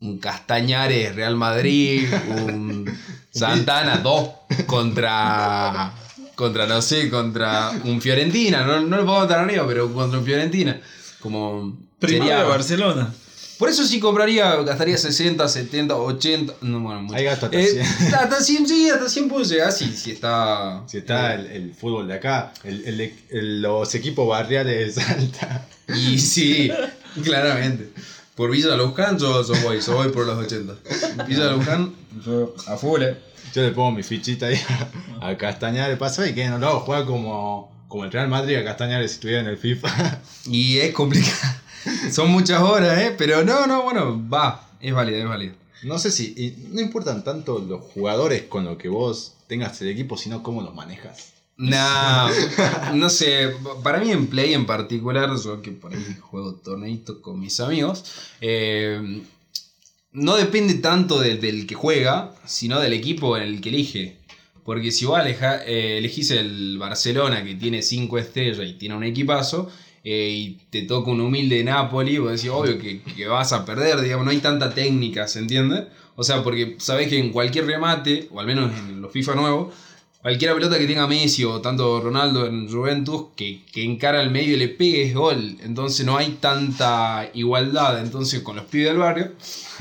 un 0.00 0.18
Castañares 0.18 1.14
Real 1.16 1.34
Madrid, 1.36 2.06
un 2.46 2.88
Santana 3.32 3.98
2 3.98 4.28
contra, 4.66 5.92
contra, 6.36 6.66
no 6.66 6.80
sé, 6.80 7.10
contra 7.10 7.72
un 7.84 8.00
Fiorentina. 8.00 8.64
No, 8.64 8.80
no 8.80 8.96
lo 8.98 9.04
podemos 9.04 9.24
estar 9.24 9.40
arriba, 9.40 9.64
pero 9.66 9.92
contra 9.92 10.18
un 10.20 10.24
Fiorentina. 10.24 10.80
Como 11.20 11.76
Primero 11.98 12.24
sería- 12.26 12.44
Barcelona. 12.44 13.12
Por 13.58 13.68
eso 13.68 13.84
sí 13.86 14.00
compraría, 14.00 14.56
gastaría 14.62 14.98
60, 14.98 15.48
70, 15.48 15.96
80. 15.96 16.54
No, 16.62 16.80
bueno, 16.80 17.02
mucho. 17.02 17.14
Ahí 17.14 17.24
gasto 17.24 17.46
hasta 17.46 17.58
Eh, 17.60 17.66
100. 17.98 18.14
hasta 18.14 18.40
100, 18.40 18.68
sí, 18.68 18.90
hasta 18.90 19.08
100 19.08 19.28
puedo 19.28 19.44
llegar 19.44 19.70
si, 19.72 19.92
si 19.96 20.10
está. 20.12 20.82
Si 20.86 20.98
está 20.98 21.34
el, 21.34 21.46
el 21.46 21.74
fútbol 21.74 22.08
de 22.08 22.14
acá, 22.14 22.52
el- 22.64 22.84
el- 22.86 23.12
el- 23.30 23.62
los 23.62 23.94
equipos 23.94 24.28
barriales 24.28 24.94
de 24.96 25.02
Salta. 25.02 25.66
Y 25.94 26.18
sí, 26.18 26.70
claramente. 27.22 27.90
Por 28.34 28.50
Villa 28.50 28.74
Luján 28.74 29.18
yo, 29.18 29.46
yo 29.46 29.54
voy, 29.62 29.80
yo 29.80 29.94
voy 29.94 30.08
por 30.08 30.26
los 30.26 30.36
80. 30.38 30.74
Villa 31.28 31.52
Luján, 31.52 31.94
yo 32.24 32.54
a 32.66 32.76
full, 32.76 33.02
eh. 33.02 33.16
Yo 33.54 33.62
le 33.62 33.70
pongo 33.70 33.92
mi 33.92 34.02
fichita 34.02 34.46
ahí 34.46 34.58
a, 35.20 35.28
a 35.28 35.36
Castañares. 35.38 35.96
Pasa 35.98 36.26
y 36.28 36.34
que 36.34 36.48
no 36.48 36.58
lo 36.58 36.68
hago 36.68 36.80
jugar 36.80 37.04
como, 37.04 37.70
como 37.86 38.04
el 38.04 38.10
Real 38.10 38.28
Madrid 38.28 38.56
a 38.56 38.64
Castañares 38.64 39.12
si 39.12 39.14
estuviera 39.16 39.40
en 39.42 39.46
el 39.46 39.58
FIFA. 39.58 40.20
Y 40.46 40.78
es 40.78 40.92
complicado. 40.92 41.36
Son 42.10 42.30
muchas 42.30 42.60
horas, 42.62 42.98
¿eh? 43.00 43.14
Pero 43.16 43.44
no, 43.44 43.66
no, 43.66 43.82
bueno, 43.82 44.20
va. 44.28 44.68
Es 44.80 44.92
válido, 44.94 45.18
es 45.18 45.28
válido. 45.28 45.54
No 45.82 45.98
sé 45.98 46.10
si. 46.10 46.34
y 46.36 46.68
no 46.72 46.80
importan 46.80 47.24
tanto 47.24 47.58
los 47.58 47.80
jugadores 47.82 48.42
con 48.42 48.64
los 48.64 48.76
que 48.78 48.88
vos 48.88 49.34
tengas 49.46 49.80
el 49.82 49.88
equipo, 49.88 50.16
sino 50.16 50.42
cómo 50.42 50.62
los 50.62 50.74
manejas. 50.74 51.32
Nah, 51.56 52.30
no 52.94 53.08
sé, 53.10 53.50
para 53.82 53.98
mí 54.00 54.10
en 54.10 54.26
Play 54.26 54.54
en 54.54 54.66
particular, 54.66 55.30
yo 55.42 55.62
que 55.62 55.70
por 55.70 55.94
ahí 55.94 56.04
juego 56.20 56.54
torneitos 56.54 57.18
con 57.18 57.38
mis 57.38 57.60
amigos, 57.60 58.04
eh, 58.40 59.22
no 60.12 60.36
depende 60.36 60.74
tanto 60.74 61.20
de- 61.20 61.36
del 61.36 61.66
que 61.66 61.74
juega, 61.74 62.34
sino 62.46 62.80
del 62.80 62.92
equipo 62.92 63.36
en 63.36 63.42
el 63.44 63.60
que 63.60 63.68
elige. 63.68 64.16
Porque 64.64 64.90
si 64.90 65.04
vos 65.04 65.18
aleja- 65.18 65.62
eh, 65.66 65.98
elegís 65.98 66.30
el 66.30 66.78
Barcelona 66.78 67.44
que 67.44 67.54
tiene 67.54 67.82
5 67.82 68.16
estrellas 68.18 68.66
y 68.66 68.72
tiene 68.74 68.96
un 68.96 69.04
equipazo, 69.04 69.70
eh, 70.04 70.30
y 70.30 70.58
te 70.70 70.82
toca 70.82 71.10
un 71.10 71.20
humilde 71.20 71.64
Napoli, 71.64 72.18
vos 72.18 72.32
decís, 72.32 72.50
obvio 72.50 72.78
que, 72.78 73.00
que 73.02 73.26
vas 73.26 73.52
a 73.52 73.64
perder, 73.64 74.00
digamos, 74.00 74.24
no 74.24 74.30
hay 74.30 74.38
tanta 74.38 74.74
técnica, 74.74 75.26
¿se 75.26 75.40
entiende? 75.40 75.88
O 76.16 76.22
sea, 76.22 76.44
porque 76.44 76.76
sabés 76.78 77.08
que 77.08 77.18
en 77.18 77.32
cualquier 77.32 77.66
remate, 77.66 78.28
o 78.30 78.38
al 78.38 78.46
menos 78.46 78.70
en 78.78 79.00
los 79.00 79.10
FIFA 79.10 79.34
nuevos, 79.34 79.74
Cualquier 80.24 80.54
pelota 80.54 80.78
que 80.78 80.86
tenga 80.86 81.06
Messi 81.06 81.44
o 81.44 81.60
tanto 81.60 82.00
Ronaldo 82.00 82.46
en 82.46 82.66
Juventus 82.66 83.26
que, 83.36 83.60
que 83.70 83.84
encara 83.84 84.20
al 84.20 84.30
medio 84.30 84.54
y 84.54 84.56
le 84.56 84.68
pegue 84.68 85.02
es 85.02 85.14
gol. 85.14 85.58
Entonces 85.62 86.06
no 86.06 86.16
hay 86.16 86.38
tanta 86.40 87.28
igualdad. 87.34 88.00
Entonces 88.00 88.40
con 88.40 88.56
los 88.56 88.64
pibes 88.64 88.88
del 88.88 88.96
barrio, 88.96 89.32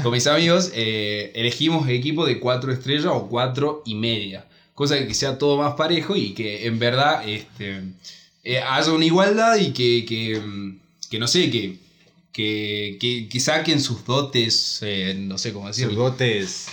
con 0.04 0.12
mis 0.12 0.28
amigos, 0.28 0.70
eh, 0.76 1.32
elegimos 1.34 1.88
equipo 1.88 2.26
de 2.26 2.42
cuatro 2.42 2.74
estrellas 2.74 3.14
o 3.14 3.30
cuatro 3.30 3.84
y 3.86 3.96
media. 3.96 4.46
Cosa 4.74 4.98
que 5.08 5.14
sea 5.14 5.38
todo 5.38 5.58
más 5.58 5.76
parejo 5.76 6.18
y 6.18 6.34
que 6.34 6.68
en 6.68 6.78
verdad 6.78 7.26
este, 7.26 7.82
eh, 8.44 8.60
haya 8.60 8.92
una 8.92 9.06
igualdad 9.06 9.56
y 9.58 9.72
que, 9.72 10.06
que, 10.06 10.40
mm, 10.40 10.80
que 11.10 11.20
no 11.20 11.28
sé, 11.28 11.50
que, 11.50 11.78
que, 12.32 12.98
que, 13.00 13.30
que 13.30 13.40
saquen 13.40 13.80
sus 13.82 14.06
dotes, 14.06 14.80
eh, 14.82 15.16
no 15.18 15.38
sé 15.38 15.54
cómo 15.54 15.68
Sus 15.68 15.78
decirlo. 15.78 16.04
dotes 16.04 16.66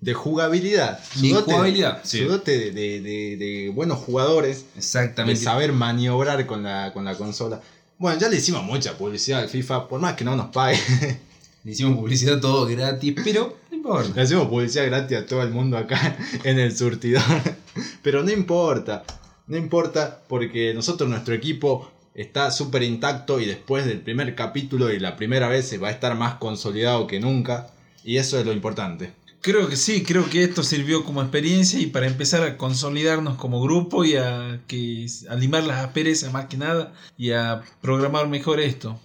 de 0.00 0.14
jugabilidad. 0.14 0.98
De 1.16 1.32
jugabilidad, 1.34 2.02
Su 2.02 2.08
sí. 2.10 2.20
dote 2.24 2.58
de, 2.58 2.70
de- 2.72 3.00
de- 3.00 3.36
de 3.36 3.68
buenos 3.70 3.98
jugadores, 3.98 4.64
de 4.74 4.78
Exactamente. 4.78 5.40
saber 5.40 5.72
maniobrar 5.72 6.46
con 6.46 6.62
la, 6.62 6.92
con 6.92 7.04
la 7.04 7.16
consola. 7.16 7.60
Bueno, 7.98 8.18
ya 8.18 8.28
le 8.28 8.36
hicimos 8.38 8.64
mucha 8.64 8.96
publicidad 8.98 9.40
al 9.40 9.48
FIFA, 9.48 9.88
por 9.88 10.00
más 10.00 10.14
que 10.14 10.24
no 10.24 10.34
nos 10.36 10.46
pague. 10.48 10.78
Le 11.64 11.70
hicimos 11.70 11.96
publicidad 11.96 12.40
todo 12.40 12.66
gratis, 12.66 13.14
pero 13.22 13.56
no 13.70 13.76
importa. 13.76 14.10
Le 14.16 14.22
hacemos 14.22 14.48
publicidad 14.48 14.84
gratis 14.86 15.18
a 15.18 15.26
todo 15.26 15.42
el 15.44 15.50
mundo 15.50 15.78
acá 15.78 16.16
en 16.42 16.58
el 16.58 16.76
surtidor. 16.76 17.22
Pero 18.02 18.24
no 18.24 18.32
importa. 18.32 19.04
No 19.46 19.56
importa 19.56 20.22
porque 20.28 20.72
nosotros, 20.74 21.08
nuestro 21.10 21.34
equipo, 21.34 21.90
está 22.14 22.50
súper 22.50 22.82
intacto 22.82 23.40
y 23.40 23.46
después 23.46 23.86
del 23.86 24.00
primer 24.00 24.34
capítulo 24.34 24.92
y 24.92 24.98
la 25.00 25.16
primera 25.16 25.48
vez 25.48 25.66
se 25.68 25.78
va 25.78 25.88
a 25.88 25.92
estar 25.92 26.14
más 26.16 26.34
consolidado 26.34 27.06
que 27.06 27.20
nunca. 27.20 27.70
Y 28.04 28.16
eso 28.18 28.38
es 28.38 28.46
lo 28.46 28.52
importante. 28.52 29.12
Creo 29.40 29.68
que 29.68 29.76
sí, 29.76 30.04
creo 30.04 30.30
que 30.30 30.44
esto 30.44 30.62
sirvió 30.62 31.04
como 31.04 31.20
experiencia 31.20 31.80
y 31.80 31.86
para 31.86 32.06
empezar 32.06 32.44
a 32.44 32.56
consolidarnos 32.56 33.36
como 33.36 33.60
grupo 33.60 34.04
y 34.04 34.14
a, 34.14 34.60
que, 34.68 35.06
a 35.28 35.34
limar 35.34 35.64
las 35.64 35.84
asperezas 35.84 36.32
más 36.32 36.46
que 36.46 36.56
nada 36.56 36.92
y 37.18 37.32
a 37.32 37.60
programar 37.80 38.28
mejor 38.28 38.60
esto. 38.60 39.00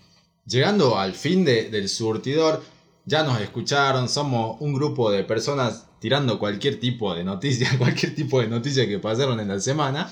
Llegando 0.46 1.00
al 1.00 1.14
fin 1.14 1.44
de- 1.44 1.70
del 1.72 1.90
surtidor, 1.90 2.64
ya 3.06 3.24
nos 3.24 3.42
escucharon, 3.42 4.08
somos 4.08 4.58
un 4.60 4.74
grupo 4.74 5.10
de 5.10 5.24
personas 5.24 5.87
tirando 6.00 6.40
cualquier 6.40 6.80
tipo 6.80 7.14
de 7.14 7.24
noticia, 7.24 7.70
cualquier 7.78 8.16
tipo 8.16 8.42
de 8.42 8.48
noticia 8.48 8.88
que 8.88 9.00
pasaron 9.00 9.40
en 9.40 9.48
la 9.48 9.60
semana 9.60 10.12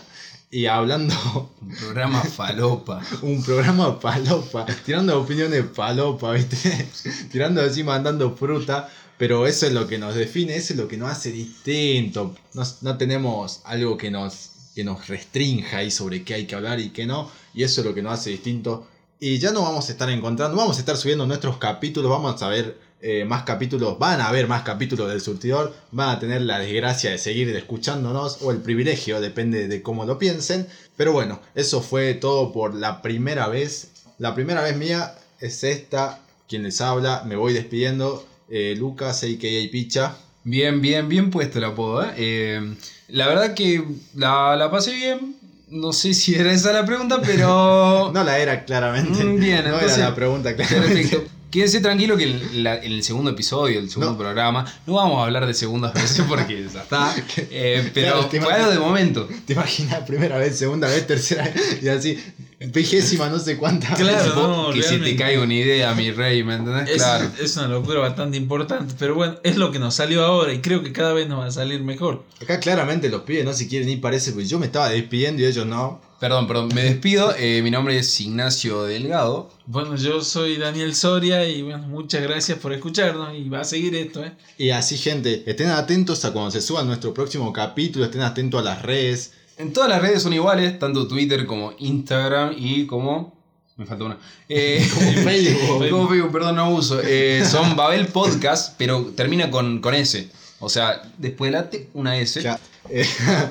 y 0.51 0.67
hablando 0.67 1.13
Un 1.61 1.75
programa 1.75 2.21
falopa. 2.23 3.01
un 3.21 3.43
programa 3.43 3.99
palopa, 3.99 4.65
tirando 4.85 5.19
opiniones 5.19 5.65
palopa, 5.65 6.31
¿viste? 6.31 6.87
tirando 7.31 7.61
así, 7.61 7.83
mandando 7.83 8.35
fruta, 8.35 8.89
pero 9.17 9.47
eso 9.47 9.65
es 9.65 9.73
lo 9.73 9.87
que 9.87 9.97
nos 9.97 10.15
define, 10.15 10.55
eso 10.55 10.73
es 10.73 10.79
lo 10.79 10.87
que 10.87 10.97
nos 10.97 11.11
hace 11.11 11.31
distinto. 11.31 12.35
No, 12.53 12.63
no 12.81 12.97
tenemos 12.97 13.61
algo 13.65 13.97
que 13.97 14.11
nos, 14.11 14.51
que 14.73 14.83
nos 14.83 15.07
restrinja 15.07 15.77
ahí 15.77 15.91
sobre 15.91 16.23
qué 16.23 16.35
hay 16.35 16.45
que 16.45 16.55
hablar 16.55 16.79
y 16.79 16.89
qué 16.89 17.05
no, 17.05 17.29
y 17.53 17.63
eso 17.63 17.81
es 17.81 17.87
lo 17.87 17.93
que 17.93 18.01
nos 18.01 18.13
hace 18.13 18.29
distinto. 18.29 18.87
Y 19.19 19.39
ya 19.39 19.51
no 19.51 19.61
vamos 19.61 19.89
a 19.89 19.91
estar 19.91 20.09
encontrando, 20.09 20.57
vamos 20.57 20.77
a 20.77 20.79
estar 20.79 20.97
subiendo 20.97 21.25
nuestros 21.25 21.57
capítulos, 21.57 22.11
vamos 22.11 22.41
a 22.41 22.49
ver 22.49 22.77
eh, 23.07 23.23
más 23.23 23.43
capítulos, 23.43 23.99
van 23.99 24.19
a 24.19 24.29
haber 24.29 24.47
más 24.47 24.63
capítulos 24.63 25.07
del 25.09 25.21
surtidor, 25.21 25.73
van 25.91 26.09
a 26.09 26.19
tener 26.19 26.41
la 26.41 26.57
desgracia 26.57 27.11
de 27.11 27.19
seguir 27.19 27.47
escuchándonos, 27.55 28.39
o 28.41 28.49
el 28.51 28.57
privilegio, 28.57 29.21
depende 29.21 29.67
de 29.67 29.81
cómo 29.83 30.05
lo 30.05 30.17
piensen. 30.17 30.65
Pero 30.97 31.11
bueno, 31.11 31.39
eso 31.53 31.81
fue 31.81 32.15
todo 32.15 32.51
por 32.51 32.73
la 32.73 33.03
primera 33.03 33.47
vez. 33.47 33.91
La 34.17 34.33
primera 34.33 34.61
vez 34.63 34.75
mía 34.75 35.13
es 35.39 35.63
esta, 35.63 36.19
quien 36.49 36.63
les 36.63 36.81
habla, 36.81 37.21
me 37.27 37.35
voy 37.35 37.53
despidiendo. 37.53 38.25
Eh, 38.49 38.73
Lucas, 38.77 39.23
a.k.a. 39.23 39.71
Picha. 39.71 40.15
Bien, 40.43 40.81
bien, 40.81 41.07
bien 41.07 41.29
puesto 41.29 41.59
el 41.59 41.65
apodo, 41.65 42.03
¿eh? 42.05 42.13
Eh, 42.17 42.75
la 43.09 43.27
verdad 43.27 43.53
que 43.53 43.83
la, 44.15 44.55
la 44.55 44.71
pasé 44.71 44.93
bien. 44.95 45.35
No 45.69 45.93
sé 45.93 46.13
si 46.13 46.35
era 46.35 46.51
esa 46.53 46.71
la 46.71 46.85
pregunta, 46.85 47.19
pero. 47.25 48.11
No 48.13 48.23
la 48.23 48.37
era 48.39 48.65
claramente. 48.65 49.23
Mm, 49.23 49.39
bien, 49.39 49.63
no 49.63 49.73
entonces- 49.73 49.97
era 49.97 50.09
la 50.09 50.15
pregunta 50.15 50.55
claramente. 50.55 51.01
Perfecto. 51.03 51.34
Quédense 51.51 51.79
tranquilo 51.79 52.17
que 52.17 52.23
en, 52.25 52.63
la- 52.63 52.75
en 52.83 52.91
el 52.91 53.01
segundo 53.03 53.31
episodio, 53.31 53.79
el 53.79 53.89
segundo 53.89 54.11
No. 54.13 54.17
programa, 54.17 54.65
no 54.85 54.93
vamos 54.95 55.19
a 55.19 55.23
hablar 55.23 55.45
de 55.47 55.53
segundas 55.53 55.93
veces 55.93 56.25
porque 56.27 56.67
ya 56.73 56.81
está. 56.81 57.15
Eh, 57.37 57.89
pero 57.93 58.27
Claro, 58.29 58.49
algo 58.55 58.71
de 58.71 58.79
momento. 58.79 59.29
¿Te 59.45 59.53
imaginas? 59.53 60.01
Primera 60.01 60.37
vez, 60.37 60.57
segunda 60.57 60.87
vez, 60.89 61.07
tercera 61.07 61.43
vez, 61.45 61.79
y 61.81 61.87
así, 61.87 62.21
vigésima, 62.59 63.29
no 63.29 63.39
sé 63.39 63.57
cuántas. 63.57 63.97
Claro, 63.97 64.17
veces. 64.17 64.35
no, 64.35 64.69
que 64.73 64.83
se 64.83 64.97
te 64.99 65.15
caiga 65.15 65.41
una 65.43 65.53
idea, 65.53 65.93
mi 65.93 66.11
rey, 66.11 66.43
¿me 66.43 66.55
entendés? 66.55 66.89
Es, 66.89 66.95
claro. 67.03 67.29
es 67.41 67.55
una 67.57 67.67
locura 67.67 67.99
bastante 68.01 68.37
importante, 68.37 68.93
pero 68.99 69.15
bueno, 69.15 69.35
es 69.43 69.55
lo 69.55 69.71
que 69.71 69.79
nos 69.79 69.95
salió 69.95 70.25
ahora 70.25 70.51
y 70.53 70.59
creo 70.61 70.83
que 70.83 70.91
cada 70.91 71.13
vez 71.13 71.27
nos 71.29 71.39
va 71.39 71.45
a 71.47 71.51
salir 71.51 71.81
mejor. 71.83 72.23
Acá 72.41 72.59
claramente 72.59 73.09
los 73.09 73.21
pibes 73.21 73.45
no 73.45 73.53
se 73.53 73.67
quieren 73.67 73.87
ir, 73.89 74.01
parece, 74.01 74.31
porque 74.31 74.47
yo 74.47 74.59
me 74.59 74.65
estaba 74.65 74.89
despidiendo 74.89 75.41
y 75.41 75.45
ellos 75.45 75.65
no. 75.65 76.01
Perdón, 76.25 76.47
perdón, 76.47 76.69
me 76.73 76.81
despido. 76.81 77.35
Eh, 77.37 77.61
mi 77.61 77.69
nombre 77.69 77.99
es 77.99 78.19
Ignacio 78.19 78.85
Delgado. 78.85 79.51
Bueno, 79.67 79.95
yo 79.95 80.23
soy 80.23 80.57
Daniel 80.57 80.95
Soria 80.95 81.47
y 81.47 81.61
bueno, 81.61 81.87
muchas 81.87 82.23
gracias 82.23 82.57
por 82.57 82.73
escucharnos 82.73 83.35
y 83.35 83.47
va 83.47 83.59
a 83.59 83.63
seguir 83.63 83.93
esto, 83.93 84.25
¿eh? 84.25 84.31
Y 84.57 84.71
así, 84.71 84.97
gente, 84.97 85.43
estén 85.45 85.69
atentos 85.69 86.25
a 86.25 86.33
cuando 86.33 86.49
se 86.49 86.63
suba 86.63 86.81
nuestro 86.81 87.13
próximo 87.13 87.53
capítulo, 87.53 88.05
estén 88.05 88.21
atentos 88.21 88.59
a 88.59 88.63
las 88.63 88.81
redes. 88.81 89.33
En 89.59 89.71
todas 89.71 89.87
las 89.87 90.01
redes 90.01 90.23
son 90.23 90.33
iguales, 90.33 90.79
tanto 90.79 91.07
Twitter 91.07 91.45
como 91.45 91.75
Instagram 91.77 92.55
y 92.57 92.87
como. 92.87 93.35
Me 93.77 93.85
falta 93.85 94.05
una. 94.05 94.17
Eh, 94.49 94.83
Como 94.95 95.11
Facebook. 95.29 95.89
como 95.91 96.09
Facebook, 96.09 96.31
perdón, 96.31 96.55
no 96.55 96.71
uso. 96.71 97.01
Eh, 97.03 97.45
son 97.45 97.75
Babel 97.75 98.07
Podcast, 98.07 98.73
pero 98.79 99.13
termina 99.15 99.51
con, 99.51 99.79
con 99.79 99.93
S. 99.93 100.27
O 100.59 100.69
sea, 100.69 101.01
después 101.17 101.51
de 101.51 101.57
la 101.57 101.69
T, 101.69 101.89
una 101.93 102.17
S. 102.17 102.41
Ya, 102.41 102.59
eh, 102.89 103.05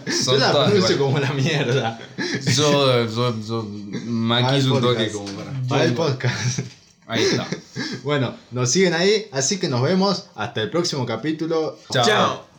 yo 0.06 0.12
Son 0.12 0.40
la 0.40 0.52
todas 0.52 0.70
pronuncio 0.70 0.98
como 0.98 1.18
la 1.18 1.32
mierda. 1.32 2.00
Yo, 2.56 3.06
yo, 3.06 3.34
yo 3.46 3.60
un 3.60 4.80
toque 4.80 5.10
como 5.10 5.26
para. 5.26 5.52
Para 5.68 5.84
el 5.84 5.94
podcast. 5.94 6.60
Ahí 7.06 7.22
está. 7.22 7.46
Bueno, 8.02 8.34
nos 8.50 8.70
siguen 8.70 8.94
ahí, 8.94 9.28
así 9.32 9.58
que 9.58 9.68
nos 9.68 9.82
vemos 9.82 10.26
hasta 10.34 10.62
el 10.62 10.70
próximo 10.70 11.06
capítulo. 11.06 11.78
Chao. 11.90 12.06
Chao. 12.06 12.53